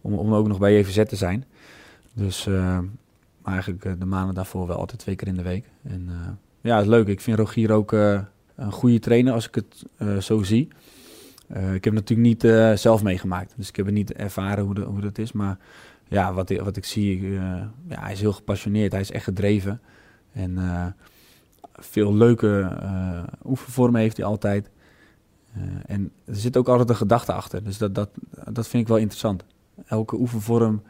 om, 0.05 0.13
om 0.13 0.33
ook 0.33 0.47
nog 0.47 0.59
bij 0.59 0.79
JVZ 0.79 1.03
te 1.05 1.15
zijn. 1.15 1.45
Dus 2.13 2.45
maar 3.41 3.53
eigenlijk 3.53 3.99
de 3.99 4.05
maanden 4.05 4.35
daarvoor 4.35 4.67
wel 4.67 4.77
altijd 4.77 4.99
twee 4.99 5.15
keer 5.15 5.27
in 5.27 5.35
de 5.35 5.41
week. 5.41 5.69
En 5.83 6.09
ja, 6.61 6.79
is 6.79 6.87
leuk. 6.87 7.07
Ik 7.07 7.21
vind 7.21 7.37
Rogier 7.37 7.71
ook 7.71 7.91
een 7.91 8.71
goede 8.71 8.99
trainer 8.99 9.33
als 9.33 9.47
ik 9.47 9.55
het 9.55 9.85
zo 10.23 10.43
zie. 10.43 10.67
Ik 11.73 11.83
heb 11.83 11.93
natuurlijk 11.93 12.27
niet 12.27 12.41
zelf 12.79 13.03
meegemaakt, 13.03 13.53
dus 13.57 13.69
ik 13.69 13.75
heb 13.75 13.85
het 13.85 13.95
niet 13.95 14.13
ervaren 14.13 14.63
hoe, 14.63 14.79
hoe 14.79 15.01
dat 15.01 15.17
is. 15.17 15.31
Maar 15.31 15.57
ja, 16.07 16.33
wat, 16.33 16.49
wat 16.49 16.77
ik 16.77 16.85
zie, 16.85 17.31
ja, 17.31 17.71
hij 17.87 18.11
is 18.11 18.21
heel 18.21 18.33
gepassioneerd, 18.33 18.91
hij 18.91 19.01
is 19.01 19.11
echt 19.11 19.23
gedreven. 19.23 19.81
En 20.31 20.57
veel 21.73 22.13
leuke 22.13 22.77
oefenvormen 23.45 24.01
heeft 24.01 24.17
hij 24.17 24.25
altijd. 24.25 24.69
en 25.85 26.11
er 26.25 26.35
zit 26.35 26.57
ook 26.57 26.69
altijd 26.69 26.89
een 26.89 26.95
gedachte 26.95 27.33
achter, 27.33 27.63
dus 27.63 27.77
dat, 27.77 27.95
dat, 27.95 28.09
dat 28.51 28.67
vind 28.67 28.83
ik 28.83 28.89
wel 28.89 28.97
interessant. 28.97 29.43
Elke 29.85 30.15
oefenvorm 30.15 30.81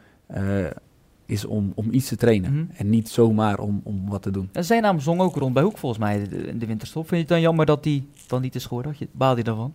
is 1.26 1.44
om, 1.44 1.72
om 1.74 1.88
iets 1.90 2.08
te 2.08 2.16
trainen. 2.16 2.52
Mhm. 2.52 2.64
En 2.76 2.90
niet 2.90 3.08
zomaar 3.08 3.58
om, 3.58 3.80
om 3.84 4.08
wat 4.08 4.22
te 4.22 4.30
doen. 4.30 4.48
En 4.52 4.64
zijn 4.64 4.82
naam 4.82 5.00
zong 5.00 5.20
ook 5.20 5.36
rond 5.36 5.54
bij 5.54 5.62
Hoek 5.62 5.78
volgens 5.78 6.00
mij 6.00 6.20
in 6.22 6.58
de 6.58 6.66
winterstop. 6.66 7.02
Vind 7.08 7.14
je 7.14 7.16
het 7.16 7.28
dan 7.28 7.40
jammer 7.40 7.66
dat 7.66 7.82
die 7.82 8.08
dan 8.26 8.40
niet 8.42 8.54
is 8.54 8.66
geworden? 8.66 8.96
Baal 9.12 9.36
je 9.36 9.44
daarvan? 9.44 9.74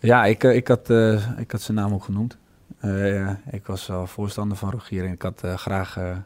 Ja, 0.00 0.24
ik, 0.24 0.44
eh, 0.44 0.56
ik, 0.56 0.68
had, 0.68 0.90
eh, 0.90 1.38
ik 1.38 1.50
had 1.50 1.60
zijn 1.60 1.76
naam 1.76 1.92
ook 1.92 2.04
genoemd. 2.04 2.36
Eh, 2.78 3.30
ik 3.50 3.66
was 3.66 3.86
wel 3.86 4.06
voorstander 4.06 4.56
van 4.56 4.70
Rogier 4.70 5.04
en 5.04 5.12
ik 5.12 5.22
had 5.22 5.42
eh, 5.42 5.56
graag 5.56 5.96
eh, 5.96 6.16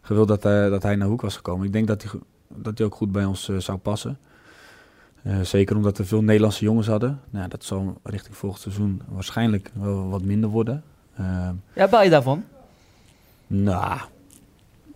gewild 0.00 0.28
dat, 0.28 0.44
eh, 0.44 0.70
dat 0.70 0.82
hij 0.82 0.96
naar 0.96 1.08
Hoek 1.08 1.20
was 1.20 1.36
gekomen. 1.36 1.66
Ik 1.66 1.72
denk 1.72 1.86
dat 1.86 2.02
hij, 2.02 2.12
dat 2.48 2.78
hij 2.78 2.86
ook 2.86 2.94
goed 2.94 3.12
bij 3.12 3.24
ons 3.24 3.48
eh, 3.48 3.56
zou 3.56 3.78
passen. 3.78 4.18
Eh, 5.22 5.40
zeker 5.40 5.76
omdat 5.76 5.98
we 5.98 6.04
veel 6.04 6.22
Nederlandse 6.22 6.64
jongens 6.64 6.86
hadden. 6.86 7.20
Nou, 7.30 7.48
dat 7.48 7.64
zal 7.64 8.00
richting 8.02 8.36
volgend 8.36 8.62
seizoen 8.62 9.02
waarschijnlijk 9.08 9.70
wel 9.74 10.08
wat 10.08 10.22
minder 10.22 10.50
worden. 10.50 10.82
Ehm, 11.16 11.54
Ja, 11.74 11.88
baal 11.88 12.02
je 12.02 12.10
daarvan? 12.10 12.44
nou, 13.46 14.00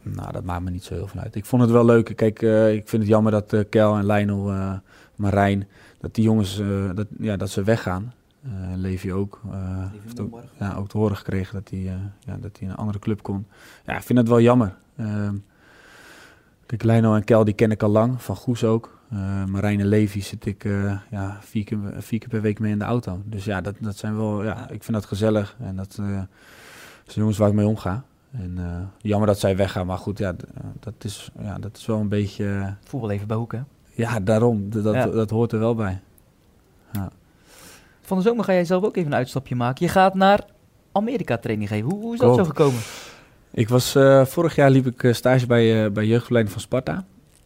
nou, 0.03 0.33
dat 0.33 0.44
maakt 0.44 0.62
me 0.62 0.70
niet 0.70 0.85
zo 0.85 0.94
heel 0.94 1.07
veel 1.07 1.20
uit. 1.20 1.35
Ik 1.35 1.44
vond 1.44 1.62
het 1.62 1.70
wel 1.70 1.85
leuk. 1.85 2.12
Kijk, 2.16 2.42
eh, 2.42 2.74
ik 2.74 2.88
vind 2.88 3.03
het 3.03 3.11
jammer 3.11 3.33
dat 3.33 3.53
eh 3.53 3.61
Kel 3.70 3.96
en 3.96 4.07
Lionel, 4.07 4.50
eh, 4.50 4.72
Marijn, 5.14 5.68
dat 6.00 6.14
die 6.14 6.24
jongens, 6.24 6.59
eh, 6.61 6.90
dat, 6.94 7.07
ja, 7.18 7.37
dat 7.37 7.50
ze 7.50 7.62
weggaan. 7.62 8.12
Eh 8.44 8.50
Levi 8.77 9.12
ook. 9.12 9.40
eh, 9.50 9.59
heeft 10.03 10.20
ook 10.20 10.40
ja, 10.59 10.74
ook 10.74 10.88
te 10.88 10.98
horen 10.98 11.16
gekregen 11.16 11.55
dat 11.55 11.68
hij, 11.68 11.79
eh, 11.81 11.94
ja, 12.20 12.37
dat 12.40 12.59
hij 12.59 12.68
een 12.68 12.74
andere 12.77 12.98
club 12.98 13.22
kon. 13.22 13.46
Ja, 13.87 13.96
ik 13.96 14.03
vind 14.03 14.18
het 14.18 14.29
wel 14.29 14.40
jammer. 14.40 14.74
Ehm 14.96 15.35
kijk, 16.66 16.83
Lionel 16.83 17.14
en 17.14 17.24
Kel, 17.24 17.44
die 17.44 17.55
ken 17.55 17.70
ik 17.70 17.83
al 17.83 17.88
lang, 17.90 18.22
van 18.22 18.37
Goes 18.37 18.64
ook. 18.64 18.98
Eh 19.14 19.44
Marijn 19.44 19.81
en 19.81 19.87
Levi 19.87 20.20
zit 20.20 20.46
ik 20.46 20.64
eh, 20.64 20.98
ja, 21.11 21.38
vier, 21.40 21.64
keer, 21.64 21.79
vier 21.98 22.18
keer 22.18 22.29
per 22.29 22.40
week 22.40 22.59
mee 22.59 22.72
in 22.72 22.79
de 22.79 22.85
auto. 22.85 23.22
Dus 23.24 23.44
ja, 23.44 23.61
dat, 23.61 23.74
dat 23.81 23.96
zijn 23.96 24.16
wel, 24.16 24.44
ja, 24.44 24.70
ik 24.70 24.83
vind 24.85 24.92
dat 24.96 25.05
gezellig. 25.05 25.57
En 25.61 25.77
dat 25.77 25.96
eh, 26.00 26.07
zijn 26.07 26.27
jongens 27.14 27.38
waar 27.38 27.48
ik 27.48 27.55
mee 27.55 27.66
omga. 27.66 28.05
En 28.33 28.59
jammer 28.98 29.27
dat 29.27 29.38
zij 29.38 29.57
weggaan, 29.57 29.87
maar 29.87 29.98
goed, 29.98 30.18
ja, 30.18 30.35
dat, 30.81 30.94
is, 30.98 31.31
ja 31.38 31.59
dat 31.59 31.77
is 31.77 31.87
wel 31.87 31.98
een 32.00 32.09
beetje... 32.09 32.74
Voetbal 32.85 33.11
even 33.11 33.27
bij 33.27 33.37
Hoek, 33.37 33.53
hè? 33.53 33.61
ja, 33.90 34.20
daarom. 34.20 34.70
Dat, 34.70 34.94
Ja. 34.94 35.07
dat 35.07 35.31
hoort 35.31 35.53
er 35.53 35.59
wel 35.59 35.74
bij. 35.74 36.00
Van 38.00 38.16
de 38.16 38.22
zomer 38.22 38.44
ga 38.44 38.53
jij 38.53 38.64
zelf 38.64 38.85
ook 38.85 38.96
even 38.96 39.12
een 39.12 39.18
uitstapje 39.18 39.55
maken. 39.55 39.87
Je 39.87 39.92
gaat 39.92 40.14
naar 40.14 40.40
Amerika 40.92 41.38
training 41.38 41.68
geven. 41.68 41.90
Hoe, 41.90 42.00
hoe 42.00 42.12
is 42.12 42.20
dat 42.20 42.33
Klopt. 42.33 42.44
zo 42.46 42.53
gekomen? 42.55 42.81
Ik 43.50 43.68
was, 43.68 43.96
vorig 44.31 44.55
jaar 44.55 44.70
liep 44.70 44.87
ik 44.87 45.14
stage 45.14 45.46
bij, 45.46 45.92
bij 45.92 46.07
jeugdverleiding 46.07 46.55
van 46.55 46.62
Sparta. 46.64 47.05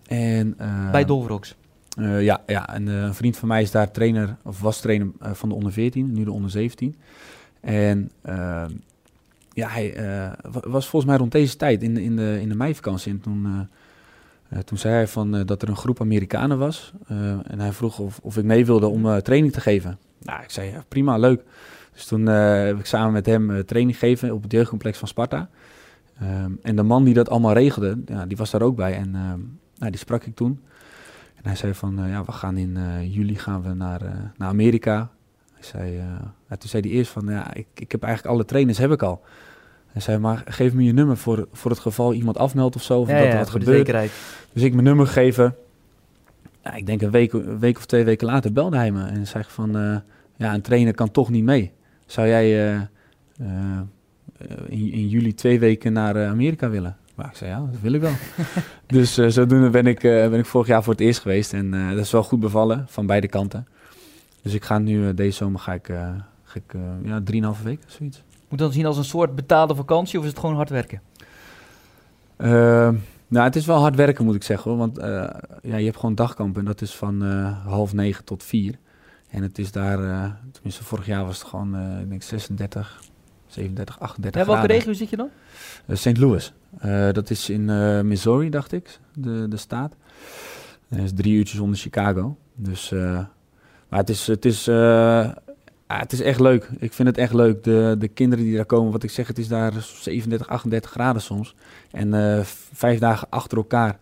En, 0.09 0.55
eh, 0.59 0.91
bij 0.91 1.05
Dolverox. 1.05 1.55
eh, 1.97 2.23
ja, 2.23 2.43
ja, 2.47 2.69
en 2.75 2.89
eh, 2.89 2.95
een 3.03 3.15
vriend 3.15 3.37
van 3.37 3.49
mij 3.49 3.63
is 3.63 3.71
daar 3.71 3.91
trainer, 3.91 4.37
of 4.43 4.61
was 4.61 4.81
trainer 4.81 5.09
van 5.21 5.49
de 5.49 5.55
onder 5.55 5.73
14, 5.73 6.13
nu 6.13 6.25
de 6.25 6.33
onder 6.33 6.51
17. 6.51 6.97
En 7.61 8.11
eh, 8.23 8.65
ja, 9.53 9.69
hij 9.69 9.95
wa- 10.51 10.69
was 10.71 10.89
volgens 10.89 11.11
mij 11.11 11.21
rond 11.21 11.33
deze 11.33 11.57
tijd 11.57 11.83
in 11.83 11.95
de, 11.95 12.03
in 12.03 12.17
de, 12.17 12.39
in 12.41 12.49
de 12.49 12.55
meivakantie. 12.55 13.13
En 13.13 13.21
toen, 13.21 13.69
toen 14.65 14.79
zei 14.79 14.95
hij 14.95 15.07
van, 15.09 15.43
dat 15.47 15.63
er 15.63 15.69
een 15.69 15.77
groep 15.77 16.01
Amerikanen 16.01 16.59
was. 16.59 16.93
en 17.47 17.59
hij 17.61 17.73
vroeg 17.73 17.99
of, 17.99 18.19
of 18.23 18.37
ik 18.37 18.45
mee 18.45 18.67
wilde 18.67 18.87
om 18.87 19.23
training 19.23 19.53
te 19.53 19.61
geven. 19.61 19.99
Nou, 20.23 20.43
ik 20.43 20.51
zei 20.51 20.71
ja, 20.71 20.85
prima, 20.89 21.17
leuk. 21.17 21.43
Dus 21.93 22.07
toen 22.07 22.27
heb 22.27 22.79
ik 22.79 22.85
samen 22.87 23.13
met 23.13 23.27
hem 23.27 23.65
training 23.67 23.99
gegeven 23.99 24.35
op 24.35 24.43
het 24.43 24.53
jeugdcomplex 24.53 24.99
van 24.99 25.09
Sparta. 25.09 25.49
Ehm, 26.21 26.51
en 26.63 26.77
de 26.77 26.83
man 26.83 27.05
die 27.05 27.15
dat 27.15 27.31
allemaal 27.31 27.53
regelde, 27.53 27.99
ja, 28.07 28.27
die 28.27 28.37
was 28.37 28.51
daar 28.51 28.63
ook 28.63 28.77
bij. 28.77 28.95
En 28.95 29.15
ehm, 29.15 29.41
nou, 29.79 29.91
die 29.91 30.01
sprak 30.01 30.25
ik 30.25 30.35
toen. 30.35 30.61
En 31.43 31.45
hij 31.45 31.57
zei 31.57 31.75
van, 31.75 31.99
eh, 31.99 32.11
ja, 32.11 32.25
we 32.25 32.33
gaan 32.33 32.57
in 32.57 32.77
eh, 32.77 33.15
juli 33.15 33.35
gaan 33.35 33.63
we 33.63 33.75
naar, 33.75 34.03
eh, 34.03 34.11
naar 34.37 34.49
Amerika. 34.49 35.11
Hij 35.55 35.65
zei, 35.65 35.95
ja, 36.49 36.57
toen 36.57 36.69
zei 36.69 36.83
hij 36.83 36.91
eerst 36.91 37.11
van, 37.11 37.27
ja, 37.27 37.55
ik, 37.55 37.67
ik 37.75 37.93
heb 37.93 38.03
eigenlijk 38.03 38.35
alle 38.35 38.45
trainers 38.45 38.79
heb 38.79 38.91
ik 38.91 39.03
al. 39.03 39.23
Hij 39.87 40.03
zei, 40.03 40.19
maar 40.19 40.43
geef 40.47 40.75
me 40.75 40.85
je 40.85 40.93
nummer 40.93 41.17
voor, 41.17 41.49
voor 41.53 41.71
het 41.71 41.81
geval 41.81 42.13
iemand 42.13 42.39
afmeldt 42.39 42.77
of 42.77 42.83
zo, 42.83 43.01
of 43.01 43.09
dat 43.09 43.17
er 43.17 43.37
wat 43.37 43.51
gebeurt. 43.51 44.11
Dus 44.53 44.63
ik 44.63 44.73
mijn 44.73 44.85
nummer 44.85 45.07
gegeven. 45.07 45.55
Ja, 46.65 46.75
ik 46.75 46.87
denk 46.87 47.03
een 47.03 47.11
week, 47.11 47.33
een 47.33 47.59
week 47.59 47.77
of 47.77 47.87
twee 47.87 48.05
weken 48.05 48.27
later 48.27 48.53
belde 48.53 48.77
hij 48.77 48.93
me 48.93 49.05
en 49.05 49.27
zei 49.27 49.45
van, 49.49 50.03
ja, 50.37 50.55
een 50.55 50.61
trainer 50.61 50.95
kan 50.95 51.11
toch 51.11 51.31
niet 51.31 51.45
mee. 51.45 51.73
Zou 52.07 52.29
jij 52.29 52.75
in, 54.69 54.93
in 54.93 55.09
juli 55.09 55.35
twee 55.35 55.59
weken 55.59 55.93
naar 55.93 56.27
Amerika 56.27 56.69
willen? 56.71 56.97
Maar 57.19 57.27
ik 57.27 57.37
zei, 57.37 57.51
ja, 57.51 57.59
dat 57.59 57.81
wil 57.81 57.93
ik 57.93 58.01
wel. 58.01 58.13
dus 58.87 59.19
eh, 59.19 59.29
zodoende 59.29 59.71
ben 59.71 59.87
ik, 59.87 60.05
eh, 60.05 60.29
ben 60.29 60.39
ik 60.39 60.47
vorig 60.47 60.67
jaar 60.67 60.83
voor 60.83 60.93
het 60.93 61.03
eerst 61.03 61.21
geweest 61.21 61.53
en 61.53 61.75
eh, 61.75 61.89
dat 61.89 61.99
is 61.99 62.11
wel 62.11 62.23
goed 62.23 62.41
bevallen 62.41 62.87
van 62.89 63.07
beide 63.07 63.29
kanten. 63.29 63.67
Dus 64.43 64.55
ik 64.55 64.65
ga 64.65 64.79
nu, 64.79 65.15
deze 65.15 65.37
zomer 65.37 65.61
ga 65.61 65.73
ik, 65.73 65.87
ga 66.43 66.55
ik 66.55 66.75
ja, 67.03 67.21
drieënhalve 67.25 67.65
week, 67.65 67.81
zoiets. 67.87 68.23
Moet 68.49 68.59
dat 68.59 68.73
zien 68.73 68.87
als 68.87 68.97
een 68.97 69.05
soort 69.05 69.35
betaalde 69.35 69.75
vakantie 69.75 70.19
of 70.19 70.25
is 70.25 70.31
het 70.31 70.39
gewoon 70.39 70.55
hard 70.55 70.71
werken? 70.71 71.03
Ehm, 72.37 72.95
nou, 73.29 73.45
het 73.45 73.57
is 73.57 73.67
wel 73.67 73.79
hard 73.79 73.97
werken, 73.97 74.25
moet 74.25 74.35
ik 74.35 74.43
zeggen. 74.43 74.71
Hoor. 74.71 74.79
Want 74.79 74.97
ja, 75.63 75.77
je 75.77 75.85
hebt 75.85 75.97
gewoon 75.97 76.15
dagkamp 76.15 76.59
en 76.59 76.65
dat 76.65 76.81
is 76.81 76.95
van 76.95 77.23
half 77.67 77.93
negen 77.93 78.25
tot 78.25 78.43
vier. 78.43 78.75
En 79.31 79.43
het 79.43 79.59
is 79.59 79.73
daar, 79.73 79.99
tenminste 80.53 80.85
vorig 80.85 81.07
jaar 81.07 81.25
was 81.25 81.39
het 81.39 81.49
gewoon, 81.49 81.99
ik 82.01 82.09
denk 82.09 82.23
36, 82.23 83.01
37, 83.59 84.01
38 84.01 84.41
Ja, 84.41 84.47
welke 84.47 84.61
graden. 84.61 84.77
regio 84.77 84.93
zit 84.93 85.11
je 85.11 85.17
dan? 85.17 85.29
Eh, 85.87 85.97
St. 85.97 86.17
Louis. 86.17 86.53
Eh, 86.79 87.13
dat 87.13 87.31
is 87.31 87.51
in 87.51 87.71
eh, 87.71 88.01
Missouri, 88.01 88.51
dacht 88.51 88.73
ik, 88.73 88.99
de, 89.15 89.47
de 89.49 89.57
staat. 89.57 89.95
Dat 90.89 90.99
is 90.99 91.13
drie 91.15 91.35
uurtjes 91.35 91.61
onder 91.61 91.79
Chicago. 91.79 92.37
Dus, 92.55 92.91
maar 93.89 93.99
het 94.01 94.09
is, 94.09 94.27
het, 94.27 94.45
is, 94.45 94.65
ja, 94.65 95.35
het 95.87 96.13
is 96.13 96.21
echt 96.21 96.41
leuk. 96.41 96.69
Ik 96.79 96.93
vind 96.93 97.09
het 97.09 97.19
echt 97.19 97.33
leuk. 97.33 97.65
De, 97.65 97.97
de 97.99 98.09
kinderen 98.09 98.45
die 98.45 98.57
daar 98.57 98.65
komen, 98.65 98.93
wat 98.93 99.03
ik 99.03 99.11
zeg, 99.11 99.27
het 99.27 99.39
is 99.39 99.49
daar 99.49 99.73
37, 99.73 100.49
38 100.49 100.91
graden 100.91 101.23
soms. 101.23 101.55
En 101.91 102.45
vijf 102.73 102.99
dagen 102.99 103.27
achter 103.31 103.59
elkaar 103.59 103.99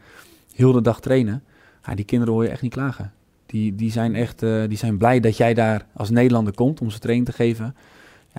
heel 0.54 0.72
de 0.72 0.80
dag 0.80 1.00
trainen. 1.00 1.42
Ja, 1.86 1.94
die 1.94 2.04
kinderen 2.04 2.34
hoor 2.34 2.44
je 2.44 2.50
echt 2.50 2.62
niet 2.62 2.72
klagen. 2.72 3.12
Die, 3.46 3.74
die, 3.74 3.90
zijn 3.90 4.14
echt 4.14 4.40
die 4.40 4.78
zijn 4.78 4.96
blij 4.96 5.20
dat 5.20 5.36
jij 5.36 5.54
daar 5.54 5.86
als 5.94 6.10
Nederlander 6.10 6.54
komt 6.54 6.80
om 6.80 6.90
ze 6.90 6.98
training 6.98 7.26
te 7.26 7.34
geven. 7.34 7.74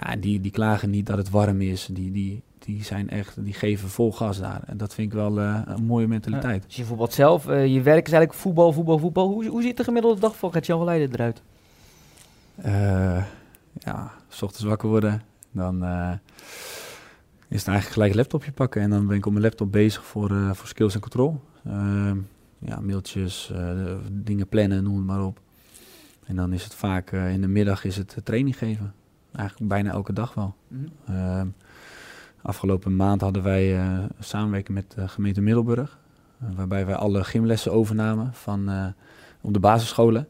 Ja, 0.01 0.15
die, 0.15 0.41
die 0.41 0.51
klagen 0.51 0.89
niet 0.89 1.05
dat 1.05 1.17
het 1.17 1.29
warm 1.29 1.62
is. 1.62 1.89
Die, 1.91 2.12
die, 2.12 2.43
die 2.60 2.83
zijn 2.83 3.10
echt, 3.10 3.43
die 3.43 3.53
geven 3.53 3.89
vol 3.89 4.13
gas 4.13 4.39
daar. 4.39 4.62
En 4.65 4.77
dat 4.77 4.93
vind 4.93 5.07
ik 5.07 5.17
wel 5.17 5.39
eh, 5.39 5.62
een 5.65 5.83
mooie 5.83 6.07
mentaliteit. 6.07 6.63
Dus 6.63 6.75
je 6.75 6.83
voetbalt 6.83 7.13
zelf, 7.13 7.47
eh, 7.47 7.65
je 7.73 7.81
werk 7.81 8.05
is 8.05 8.13
eigenlijk 8.13 8.33
voetbal, 8.33 8.73
voetbal, 8.73 8.99
voetbal. 8.99 9.27
Hoe, 9.27 9.47
hoe 9.47 9.62
ziet 9.62 9.77
de 9.77 9.83
gemiddelde 9.83 10.21
dag 10.21 10.38
van 10.38 10.51
Gert-Jan 10.51 10.83
Leiden 10.83 11.12
eruit? 11.12 11.41
Eh, 12.55 13.23
ja, 13.79 14.12
s 14.27 14.41
ochtends 14.41 14.65
wakker 14.65 14.89
worden. 14.89 15.21
Dan 15.51 15.75
is 17.47 17.60
het 17.60 17.67
eigenlijk 17.67 17.88
gelijk 17.88 18.12
een 18.12 18.17
laptopje 18.17 18.51
pakken. 18.51 18.81
En 18.81 18.89
dan 18.89 19.07
ben 19.07 19.17
ik 19.17 19.25
op 19.25 19.31
mijn 19.31 19.43
laptop 19.43 19.71
bezig 19.71 20.05
voor, 20.05 20.55
voor 20.55 20.67
skills 20.67 20.93
en 20.93 20.99
control. 20.99 21.41
Ja, 22.60 22.79
mailtjes, 22.79 23.51
dingen 24.12 24.47
plannen, 24.47 24.83
noem 24.83 24.95
het 24.95 25.05
maar 25.05 25.23
op. 25.23 25.39
En 26.25 26.36
dan 26.36 26.53
is 26.53 26.63
het 26.63 26.73
vaak 26.73 27.12
in 27.12 27.41
de 27.41 27.47
middag 27.47 27.83
is 27.83 27.97
het 27.97 28.17
training 28.23 28.57
geven. 28.57 28.93
Eigenlijk 29.38 29.69
bijna 29.69 29.91
elke 29.91 30.13
dag 30.13 30.34
wel. 30.34 30.54
Ehm, 31.08 31.47
afgelopen 32.41 32.95
maand 32.95 33.21
hadden 33.21 33.43
wij 33.43 33.78
eh, 33.80 34.04
samenwerking 34.19 34.78
met 34.78 34.91
de 34.91 35.08
gemeente 35.08 35.41
Middelburg. 35.41 36.00
eh, 36.39 36.47
waarbij 36.56 36.86
wij 36.86 36.95
alle 36.95 37.23
gymlessen 37.23 37.71
overnamen 37.71 38.34
van, 38.34 38.69
eh, 38.69 38.86
op 39.41 39.54
de 39.54 39.60
basisscholen. 39.60 40.28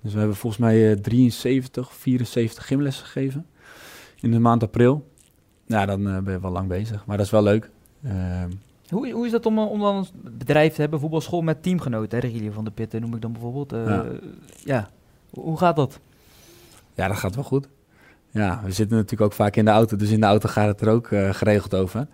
Dus 0.00 0.12
we 0.12 0.18
hebben 0.18 0.36
volgens 0.36 0.62
mij 0.62 0.90
eh, 0.92 0.98
73, 1.00 1.92
74 1.94 2.66
gymlessen 2.66 3.04
gegeven 3.06 3.46
in 4.20 4.30
de 4.30 4.38
maand 4.38 4.62
april. 4.62 5.10
Ja, 5.66 5.86
dan 5.86 6.08
eh, 6.08 6.18
ben 6.18 6.32
je 6.32 6.40
wel 6.40 6.50
lang 6.50 6.68
bezig. 6.68 7.06
Maar 7.06 7.16
dat 7.16 7.26
is 7.26 7.32
wel 7.32 7.42
leuk. 7.42 7.70
Ehm, 8.04 8.50
Hoe, 8.88 9.10
hoe 9.12 9.26
is 9.26 9.32
dat 9.32 9.46
om, 9.46 9.58
eh, 9.58 9.70
om 9.70 9.80
dan 9.80 9.96
een 9.96 10.36
bedrijf 10.38 10.74
te 10.74 10.80
hebben, 10.80 11.00
voetbalschool 11.00 11.42
met 11.42 11.62
teamgenoten? 11.62 12.18
Hè? 12.20 12.26
Regilio 12.26 12.50
van 12.52 12.64
de 12.64 12.70
Pitten 12.70 13.00
noem 13.00 13.14
ik 13.14 13.20
dan 13.20 13.32
bijvoorbeeld. 13.32 13.72
Eh, 13.72 14.00
Ja. 14.64 14.88
hoe 15.30 15.58
gaat 15.58 15.76
dat? 15.76 16.00
ja, 16.94 17.08
dat 17.08 17.16
gaat 17.16 17.34
wel 17.34 17.44
goed. 17.44 17.68
Ja, 18.36 18.60
we 18.64 18.72
zitten 18.72 18.96
natuurlijk 18.96 19.22
ook 19.22 19.32
vaak 19.32 19.56
in 19.56 19.64
de 19.64 19.70
auto. 19.70 19.96
Dus 19.96 20.10
in 20.10 20.20
de 20.20 20.26
auto 20.26 20.48
gaat 20.48 20.66
het 20.66 20.80
er 20.80 20.88
ook 20.88 21.06
eh, 21.06 21.34
geregeld 21.34 21.74
over. 21.74 22.06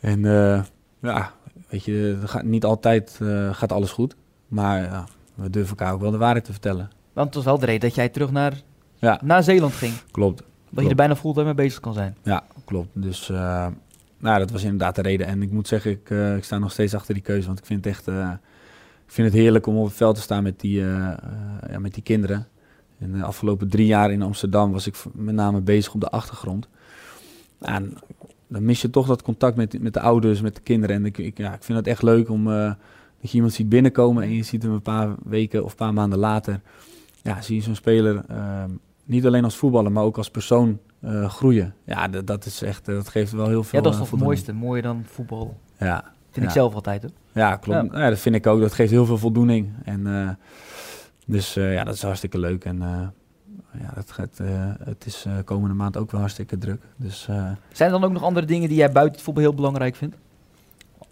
En 0.00 0.24
eh, 0.24 0.62
ja, 1.00 1.32
weet 1.68 1.84
je, 1.84 2.18
gaat 2.24 2.42
niet 2.42 2.64
altijd 2.64 3.18
eh, 3.22 3.54
gaat 3.54 3.72
alles 3.72 3.90
goed. 3.90 4.16
Maar 4.48 5.04
we 5.34 5.50
durven 5.50 5.76
elkaar 5.76 5.94
ook 5.94 6.00
wel 6.00 6.10
de 6.10 6.16
waarheid 6.16 6.44
te 6.44 6.52
vertellen. 6.52 6.90
Want 7.12 7.26
het 7.26 7.34
was 7.34 7.44
wel 7.44 7.58
de 7.58 7.66
reden 7.66 7.80
dat 7.80 7.94
jij 7.94 8.08
terug 8.08 8.30
naar, 8.30 8.52
Ja, 8.98 9.20
naar 9.22 9.42
Zeeland 9.42 9.72
ging. 9.72 9.92
klopt. 10.10 10.42
Dat 10.70 10.84
je 10.84 10.90
er 10.90 10.96
bijna 10.96 11.16
fulltime 11.16 11.44
mee 11.44 11.54
bezig 11.54 11.80
kan 11.80 11.94
zijn. 11.94 12.16
Ja, 12.22 12.44
klopt. 12.64 12.88
Dus 12.92 13.28
nou, 14.18 14.38
dat 14.38 14.50
was 14.50 14.62
inderdaad 14.62 14.94
de 14.94 15.02
reden. 15.02 15.26
En 15.26 15.42
ik 15.42 15.50
moet 15.50 15.68
zeggen, 15.68 15.90
ik, 15.90 16.10
ik 16.36 16.44
sta 16.44 16.58
nog 16.58 16.72
steeds 16.72 16.94
achter 16.94 17.14
die 17.14 17.22
keuze. 17.22 17.46
Want 17.46 17.58
ik 17.58 17.66
vind 17.66 17.84
het 17.84 17.94
echt 17.94 18.08
ik 19.06 19.12
vind 19.12 19.32
het 19.32 19.36
heerlijk 19.36 19.66
om 19.66 19.76
op 19.76 19.84
het 19.84 19.96
veld 19.96 20.14
te 20.14 20.20
staan 20.20 20.42
met 20.42 20.60
die, 20.60 20.80
ja, 20.80 21.78
met 21.78 21.94
die 21.94 22.02
kinderen. 22.02 22.46
En 23.04 23.12
de 23.12 23.24
afgelopen 23.24 23.68
drie 23.68 23.86
jaar 23.86 24.12
in 24.12 24.22
Amsterdam 24.22 24.72
was 24.72 24.86
ik 24.86 24.96
met 25.12 25.34
name 25.34 25.60
bezig 25.60 25.94
op 25.94 26.00
de 26.00 26.08
achtergrond. 26.08 26.68
Ja, 27.60 27.74
en 27.74 27.94
dan 28.46 28.64
mis 28.64 28.82
je 28.82 28.90
toch 28.90 29.06
dat 29.06 29.22
contact 29.22 29.56
met, 29.56 29.80
met 29.80 29.94
de 29.94 30.00
ouders, 30.00 30.40
met 30.40 30.54
de 30.54 30.60
kinderen. 30.60 30.96
En 30.96 31.04
ik, 31.04 31.18
ik, 31.18 31.38
ja, 31.38 31.54
ik 31.54 31.62
vind 31.62 31.78
het 31.78 31.86
echt 31.86 32.02
leuk 32.02 32.28
om 32.30 32.52
eh, 32.52 32.72
dat 33.20 33.30
je 33.30 33.34
iemand 33.34 33.52
ziet 33.52 33.68
binnenkomen 33.68 34.22
en 34.22 34.34
je 34.34 34.42
ziet 34.42 34.62
hem 34.62 34.72
een 34.72 34.82
paar 34.82 35.14
weken 35.24 35.64
of 35.64 35.70
een 35.70 35.76
paar 35.76 35.92
maanden 35.92 36.18
later. 36.18 36.60
Ja, 37.22 37.40
zie 37.40 37.56
je 37.56 37.62
zo'n 37.62 37.74
speler 37.74 38.24
ehm, 38.28 38.70
niet 39.04 39.26
alleen 39.26 39.44
als 39.44 39.56
voetballer, 39.56 39.92
maar 39.92 40.04
ook 40.04 40.16
als 40.16 40.30
persoon 40.30 40.78
groeien. 41.26 41.74
Ja, 41.84 42.08
dat 42.08 42.46
is 42.46 42.62
echt, 42.62 42.84
dat 42.84 43.08
geeft 43.08 43.32
wel 43.32 43.48
heel 43.48 43.62
veel. 43.62 43.78
Ja, 43.78 43.84
dat 43.84 43.92
is 43.92 43.98
toch 43.98 44.10
het 44.10 44.20
mooiste, 44.20 44.52
mooier 44.52 44.82
dan 44.82 45.04
voetbal. 45.06 45.56
Ja. 45.78 46.12
Vind 46.30 46.46
ik 46.46 46.52
zelf 46.52 46.74
altijd, 46.74 47.02
hoor. 47.02 47.10
Ja, 47.32 47.56
klopt. 47.56 47.92
Ja. 47.92 48.08
dat 48.08 48.18
vind 48.18 48.34
ik 48.34 48.46
ook. 48.46 48.60
Dat 48.60 48.72
geeft 48.72 48.90
heel 48.90 49.06
veel 49.06 49.18
voldoening. 49.18 49.72
En 49.84 50.06
dus 51.24 51.54
ja, 51.54 51.84
dat 51.84 51.94
is 51.94 52.02
hartstikke 52.02 52.38
leuk. 52.38 52.64
En 52.64 52.78
ja, 53.78 53.92
het, 53.94 54.12
gaat, 54.12 54.38
het 54.84 55.06
is 55.06 55.26
komende 55.44 55.74
maand 55.74 55.96
ook 55.96 56.10
wel 56.10 56.20
hartstikke 56.20 56.58
druk. 56.58 56.82
Dus, 56.96 57.22
Zijn 57.22 57.58
er 57.72 57.90
dan 57.90 58.04
ook 58.04 58.12
nog 58.12 58.22
andere 58.22 58.46
dingen 58.46 58.68
die 58.68 58.78
jij 58.78 58.92
buiten 58.92 59.14
het 59.14 59.22
voetbal 59.22 59.42
heel 59.42 59.54
belangrijk 59.54 59.96
vindt? 59.96 60.16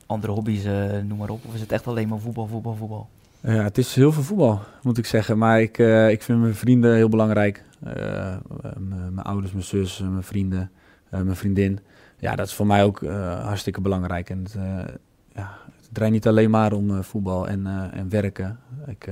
Andere 0.06 0.32
hobby's, 0.32 0.64
noem 1.04 1.18
maar 1.18 1.30
op. 1.30 1.44
Of 1.46 1.54
is 1.54 1.60
het 1.60 1.72
echt 1.72 1.86
alleen 1.86 2.08
maar 2.08 2.18
voetbal, 2.18 2.46
voetbal, 2.46 2.74
voetbal? 2.74 3.08
Ja, 3.44 3.62
het 3.62 3.78
is 3.78 3.94
heel 3.94 4.12
veel 4.12 4.22
voetbal, 4.22 4.60
moet 4.82 4.98
ik 4.98 5.06
zeggen. 5.06 5.38
Maar 5.38 5.60
ik, 5.60 5.78
uh, 5.78 6.10
ik 6.10 6.22
vind 6.22 6.40
mijn 6.40 6.54
vrienden 6.54 6.94
heel 6.94 7.08
belangrijk. 7.08 7.64
Uh, 7.86 8.36
mijn 8.78 9.18
ouders, 9.18 9.52
mijn 9.52 9.64
zus, 9.64 9.98
mijn 9.98 10.22
vrienden, 10.22 10.70
uh, 11.14 11.20
mijn 11.20 11.36
vriendin. 11.36 11.78
Ja, 12.18 12.36
dat 12.36 12.46
is 12.46 12.54
voor 12.54 12.66
mij 12.66 12.84
ook 12.84 13.00
hartstikke 13.42 13.80
belangrijk. 13.80 14.30
En 14.30 14.38
het, 14.42 14.56
ja, 15.32 15.58
het 15.76 15.88
draait 15.92 16.12
niet 16.12 16.26
alleen 16.26 16.50
maar 16.50 16.72
om 16.72 17.02
voetbal 17.02 17.48
en, 17.48 17.66
en 17.92 18.08
werken. 18.08 18.58
Ik, 18.86 19.08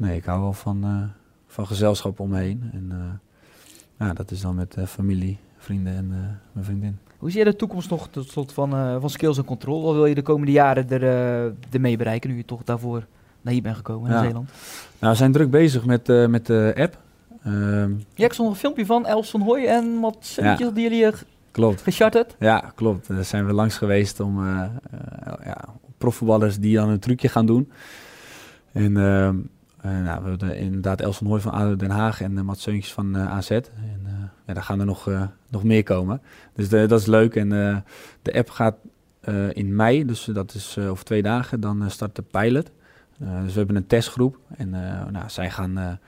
nee, 0.00 0.16
ik 0.16 0.24
hou 0.24 0.40
wel 0.40 0.52
van, 0.52 1.10
van 1.46 1.66
gezelschap 1.66 2.20
om 2.20 2.28
me 2.28 2.38
heen. 2.38 2.70
En 2.72 3.20
ja, 3.98 4.12
dat 4.12 4.30
is 4.30 4.40
dan 4.40 4.54
met 4.54 4.76
familie, 4.86 5.38
vrienden 5.58 5.94
en 5.94 6.08
mijn 6.52 6.64
vriendin. 6.64 6.98
Hoe 7.20 7.30
zie 7.30 7.38
je 7.38 7.44
de 7.44 7.56
toekomst 7.56 7.90
nog 7.90 8.08
tot 8.08 8.28
slot 8.28 8.52
van, 8.52 8.74
uh, 8.74 8.96
van 9.00 9.10
skills 9.10 9.38
en 9.38 9.44
control? 9.44 9.82
Wat 9.82 9.94
wil 9.94 10.06
je 10.06 10.14
de 10.14 10.22
komende 10.22 10.52
jaren 10.52 10.90
er, 10.90 11.02
uh, 11.02 11.52
ermee 11.70 11.96
bereiken, 11.96 12.30
nu 12.30 12.36
je 12.36 12.44
toch 12.44 12.64
daarvoor 12.64 13.06
naar 13.40 13.52
hier 13.52 13.62
bent 13.62 13.76
gekomen, 13.76 14.10
in 14.10 14.18
Zeeland? 14.18 14.50
Nou, 14.98 15.12
we 15.12 15.18
zijn 15.18 15.32
druk 15.32 15.50
bezig 15.50 15.84
met, 15.84 16.08
uh, 16.08 16.26
met 16.26 16.46
de 16.46 16.74
app. 16.76 16.98
Uh, 17.46 17.84
ja, 18.14 18.24
ik 18.24 18.38
een 18.38 18.54
filmpje 18.54 18.86
van 18.86 19.06
Els 19.06 19.30
van 19.30 19.40
Hooy 19.40 19.64
en 19.64 20.00
wat 20.00 20.32
ja. 20.36 20.56
die 20.56 20.90
jullie 20.90 21.12
klopt. 21.50 21.82
gecharterd. 21.82 22.36
Ja, 22.38 22.72
klopt. 22.74 23.08
Daar 23.08 23.24
zijn 23.24 23.46
we 23.46 23.52
langs 23.52 23.76
geweest 23.76 24.20
om 24.20 24.44
ja, 25.44 25.64
profvoetballers 25.98 26.58
die 26.58 26.76
dan 26.76 26.88
een 26.88 26.98
trucje 26.98 27.28
gaan 27.28 27.46
doen. 27.46 27.70
En 28.72 28.96
ehm, 28.96 29.36
nou, 29.82 30.22
we 30.22 30.28
hebben 30.28 30.56
inderdaad 30.56 31.00
Els 31.00 31.16
van 31.16 31.26
Hooy 31.26 31.40
van 31.40 31.52
ADO 31.52 31.76
Den 31.76 31.90
Haag 31.90 32.20
en 32.20 32.32
uh, 32.32 32.40
Mats 32.40 32.62
Seuntjes 32.62 32.92
van 32.92 33.16
AZ. 33.16 33.50
En, 33.50 34.30
ja, 34.46 34.54
daar 34.54 34.62
gaan 34.62 34.80
er 34.80 34.86
nog, 34.86 35.10
nog 35.48 35.64
meer 35.64 35.82
komen. 35.82 36.20
Dus 36.54 36.68
dat 36.68 36.92
is 36.92 37.06
leuk. 37.06 37.36
En 37.36 37.48
de 38.22 38.34
app 38.34 38.50
gaat 38.50 38.76
in 39.52 39.76
mei, 39.76 40.04
dus 40.04 40.24
dat 40.24 40.54
is 40.54 40.78
over 40.78 41.04
twee 41.04 41.22
dagen, 41.22 41.60
dan 41.60 41.90
start 41.90 42.16
de 42.16 42.22
pilot. 42.22 42.70
dus 43.18 43.52
we 43.52 43.58
hebben 43.58 43.76
een 43.76 43.86
testgroep. 43.86 44.38
En 44.56 44.70
nou, 45.10 45.24
zij, 45.26 45.50
gaan, 45.50 45.98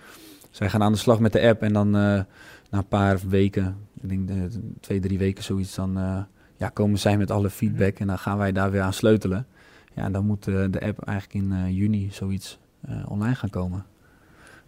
zij 0.50 0.70
gaan 0.70 0.82
aan 0.82 0.92
de 0.92 0.98
slag 0.98 1.20
met 1.20 1.32
de 1.32 1.40
app. 1.40 1.62
En 1.62 1.72
dan 1.72 1.90
na 1.90 2.26
een 2.70 2.88
paar 2.88 3.18
weken, 3.28 3.76
ik 4.00 4.08
denk 4.08 4.28
de, 4.28 4.48
twee, 4.80 5.00
drie 5.00 5.18
weken 5.18 5.44
zoiets, 5.44 5.74
dan 5.74 6.26
ja, 6.56 6.68
komen 6.68 6.98
zij 6.98 7.16
met 7.16 7.30
alle 7.30 7.50
feedback. 7.50 7.98
En 7.98 8.06
dan 8.06 8.18
gaan 8.18 8.38
wij 8.38 8.52
daar 8.52 8.70
weer 8.70 8.82
aan 8.82 8.92
sleutelen. 8.92 9.46
Ja, 9.94 10.04
en 10.04 10.12
dan 10.12 10.26
moet 10.26 10.44
de 10.44 10.80
app 10.80 11.02
eigenlijk 11.04 11.34
in 11.34 11.74
juni 11.74 12.08
zoiets 12.10 12.58
online 13.06 13.34
gaan 13.34 13.50
komen. 13.50 13.84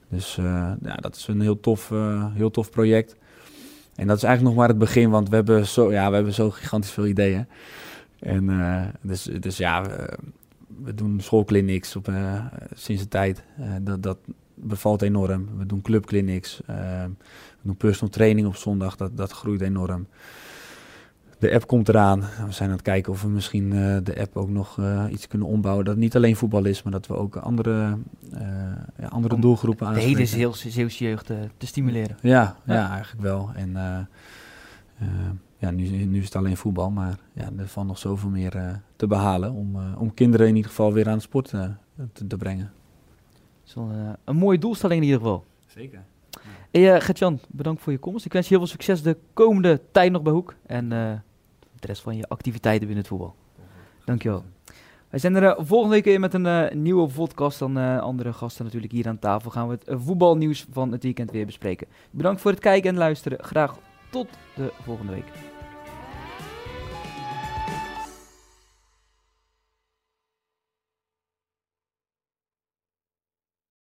Dus 0.08 0.34
ja, 0.82 0.96
dat 1.00 1.16
is 1.16 1.26
een 1.26 1.40
heel 1.40 1.60
tof, 1.60 1.88
heel 2.34 2.50
tof 2.50 2.70
project. 2.70 3.16
En 3.94 4.06
dat 4.06 4.16
is 4.16 4.22
eigenlijk 4.22 4.42
nog 4.42 4.54
maar 4.54 4.68
het 4.68 4.78
begin, 4.78 5.10
want 5.10 5.28
we 5.28 5.34
hebben 5.34 5.66
zo, 5.66 5.92
ja, 5.92 6.08
we 6.08 6.14
hebben 6.14 6.34
zo 6.34 6.50
gigantisch 6.50 6.90
veel 6.90 7.06
ideeën. 7.06 7.46
En 8.18 8.50
dus, 9.00 9.22
dus 9.22 9.56
ja, 9.56 9.82
we, 10.82 10.94
doen 10.94 11.20
schoolclinics 11.20 11.96
op, 11.96 12.12
sinds 12.74 13.02
de 13.02 13.08
tijd. 13.08 13.44
Dat, 13.82 14.02
dat 14.02 14.18
bevalt 14.54 15.02
enorm. 15.02 15.48
We 15.58 15.66
doen 15.66 15.82
clubclinics. 15.82 16.60
we 16.66 17.62
doen 17.62 17.76
personal 17.76 18.12
training 18.12 18.46
op 18.46 18.56
zondag. 18.56 18.96
Dat, 18.96 19.16
dat 19.16 19.32
groeit 19.32 19.60
enorm 19.60 20.06
de 21.44 21.54
app 21.54 21.66
komt 21.66 21.88
eraan. 21.88 22.20
We 22.20 22.52
zijn 22.52 22.68
aan 22.68 22.74
het 22.74 22.84
kijken 22.84 23.12
of 23.12 23.22
we 23.22 23.28
misschien 23.28 23.72
uh, 23.72 23.96
de 24.02 24.20
app 24.20 24.36
ook 24.36 24.48
nog 24.48 24.78
uh, 24.78 25.04
iets 25.10 25.26
kunnen 25.26 25.48
ombouwen. 25.48 25.84
Dat 25.84 25.96
niet 25.96 26.16
alleen 26.16 26.36
voetbal 26.36 26.64
is, 26.64 26.82
maar 26.82 26.92
dat 26.92 27.06
we 27.06 27.16
ook 27.16 27.36
andere, 27.36 27.98
uh, 28.34 28.40
ja, 28.98 29.06
andere 29.08 29.40
doelgroepen 29.40 29.86
aan. 29.86 29.94
De 29.94 30.00
hele 30.00 30.26
Zeeuwse 30.26 31.04
jeugd 31.04 31.26
te 31.26 31.66
stimuleren. 31.66 32.16
Ja, 32.20 32.56
ja, 32.66 32.74
ja. 32.74 32.90
eigenlijk 32.90 33.22
wel. 33.22 33.50
En 33.54 33.72
ja, 35.58 35.70
nu, 35.70 35.88
nu 35.88 36.18
is 36.18 36.24
het 36.24 36.36
alleen 36.36 36.56
voetbal, 36.56 36.90
maar 36.90 37.18
ja, 37.32 37.48
er 37.56 37.68
valt 37.68 37.86
nog 37.86 37.98
zoveel 37.98 38.30
meer 38.30 38.80
te 38.96 39.06
behalen 39.06 39.52
om, 39.52 39.76
om 39.98 40.14
kinderen 40.14 40.48
in 40.48 40.56
ieder 40.56 40.70
geval 40.70 40.92
weer 40.92 41.06
aan 41.06 41.12
het 41.12 41.22
sport 41.22 41.48
te, 41.48 41.70
te, 42.28 42.36
brengen. 42.36 42.72
Dat 43.32 43.66
is 43.66 43.74
wel 43.74 43.90
een 44.24 44.36
mooie 44.36 44.58
doelstelling 44.58 45.00
in 45.00 45.06
ieder 45.06 45.20
geval. 45.20 45.44
Zeker. 45.66 46.02
Hey, 46.70 47.00
Gertjan, 47.00 47.38
bedankt 47.48 47.82
voor 47.82 47.92
je 47.92 47.98
komst. 47.98 48.24
Ik 48.24 48.32
wens 48.32 48.48
je 48.48 48.54
heel 48.56 48.66
veel 48.66 48.72
succes 48.72 49.02
de 49.02 49.16
komende 49.32 49.80
tijd 49.92 50.12
nog 50.12 50.22
bij 50.22 50.32
Hoek. 50.32 50.54
En 50.66 50.92
de 51.86 51.92
rest 51.92 52.02
van 52.02 52.16
je 52.16 52.28
activiteiten 52.28 52.86
binnen 52.86 53.04
het 53.04 53.12
voetbal. 53.12 53.34
Dankjewel. 54.04 54.44
Wij 55.10 55.22
zijn 55.22 55.34
er 55.34 55.42
uh, 55.42 55.64
volgende 55.64 55.94
week 55.94 56.04
weer 56.04 56.20
met 56.20 56.34
een 56.34 56.44
uh, 56.44 56.70
nieuwe 56.70 57.08
podcast. 57.08 57.58
Dan 57.58 57.78
uh, 57.78 58.00
andere 58.00 58.32
gasten 58.32 58.64
natuurlijk 58.64 58.92
hier 58.92 59.08
aan 59.08 59.18
tafel. 59.18 59.50
Gaan 59.50 59.68
we 59.68 59.78
het 59.84 60.02
voetbalnieuws 60.02 60.66
van 60.70 60.92
het 60.92 61.02
weekend 61.02 61.30
weer 61.30 61.46
bespreken. 61.46 61.86
Bedankt 62.10 62.40
voor 62.40 62.50
het 62.50 62.60
kijken 62.60 62.90
en 62.90 62.96
luisteren. 62.96 63.44
Graag 63.44 63.78
tot 64.10 64.28
de 64.54 64.72
volgende 64.82 65.12
week. 65.12 65.53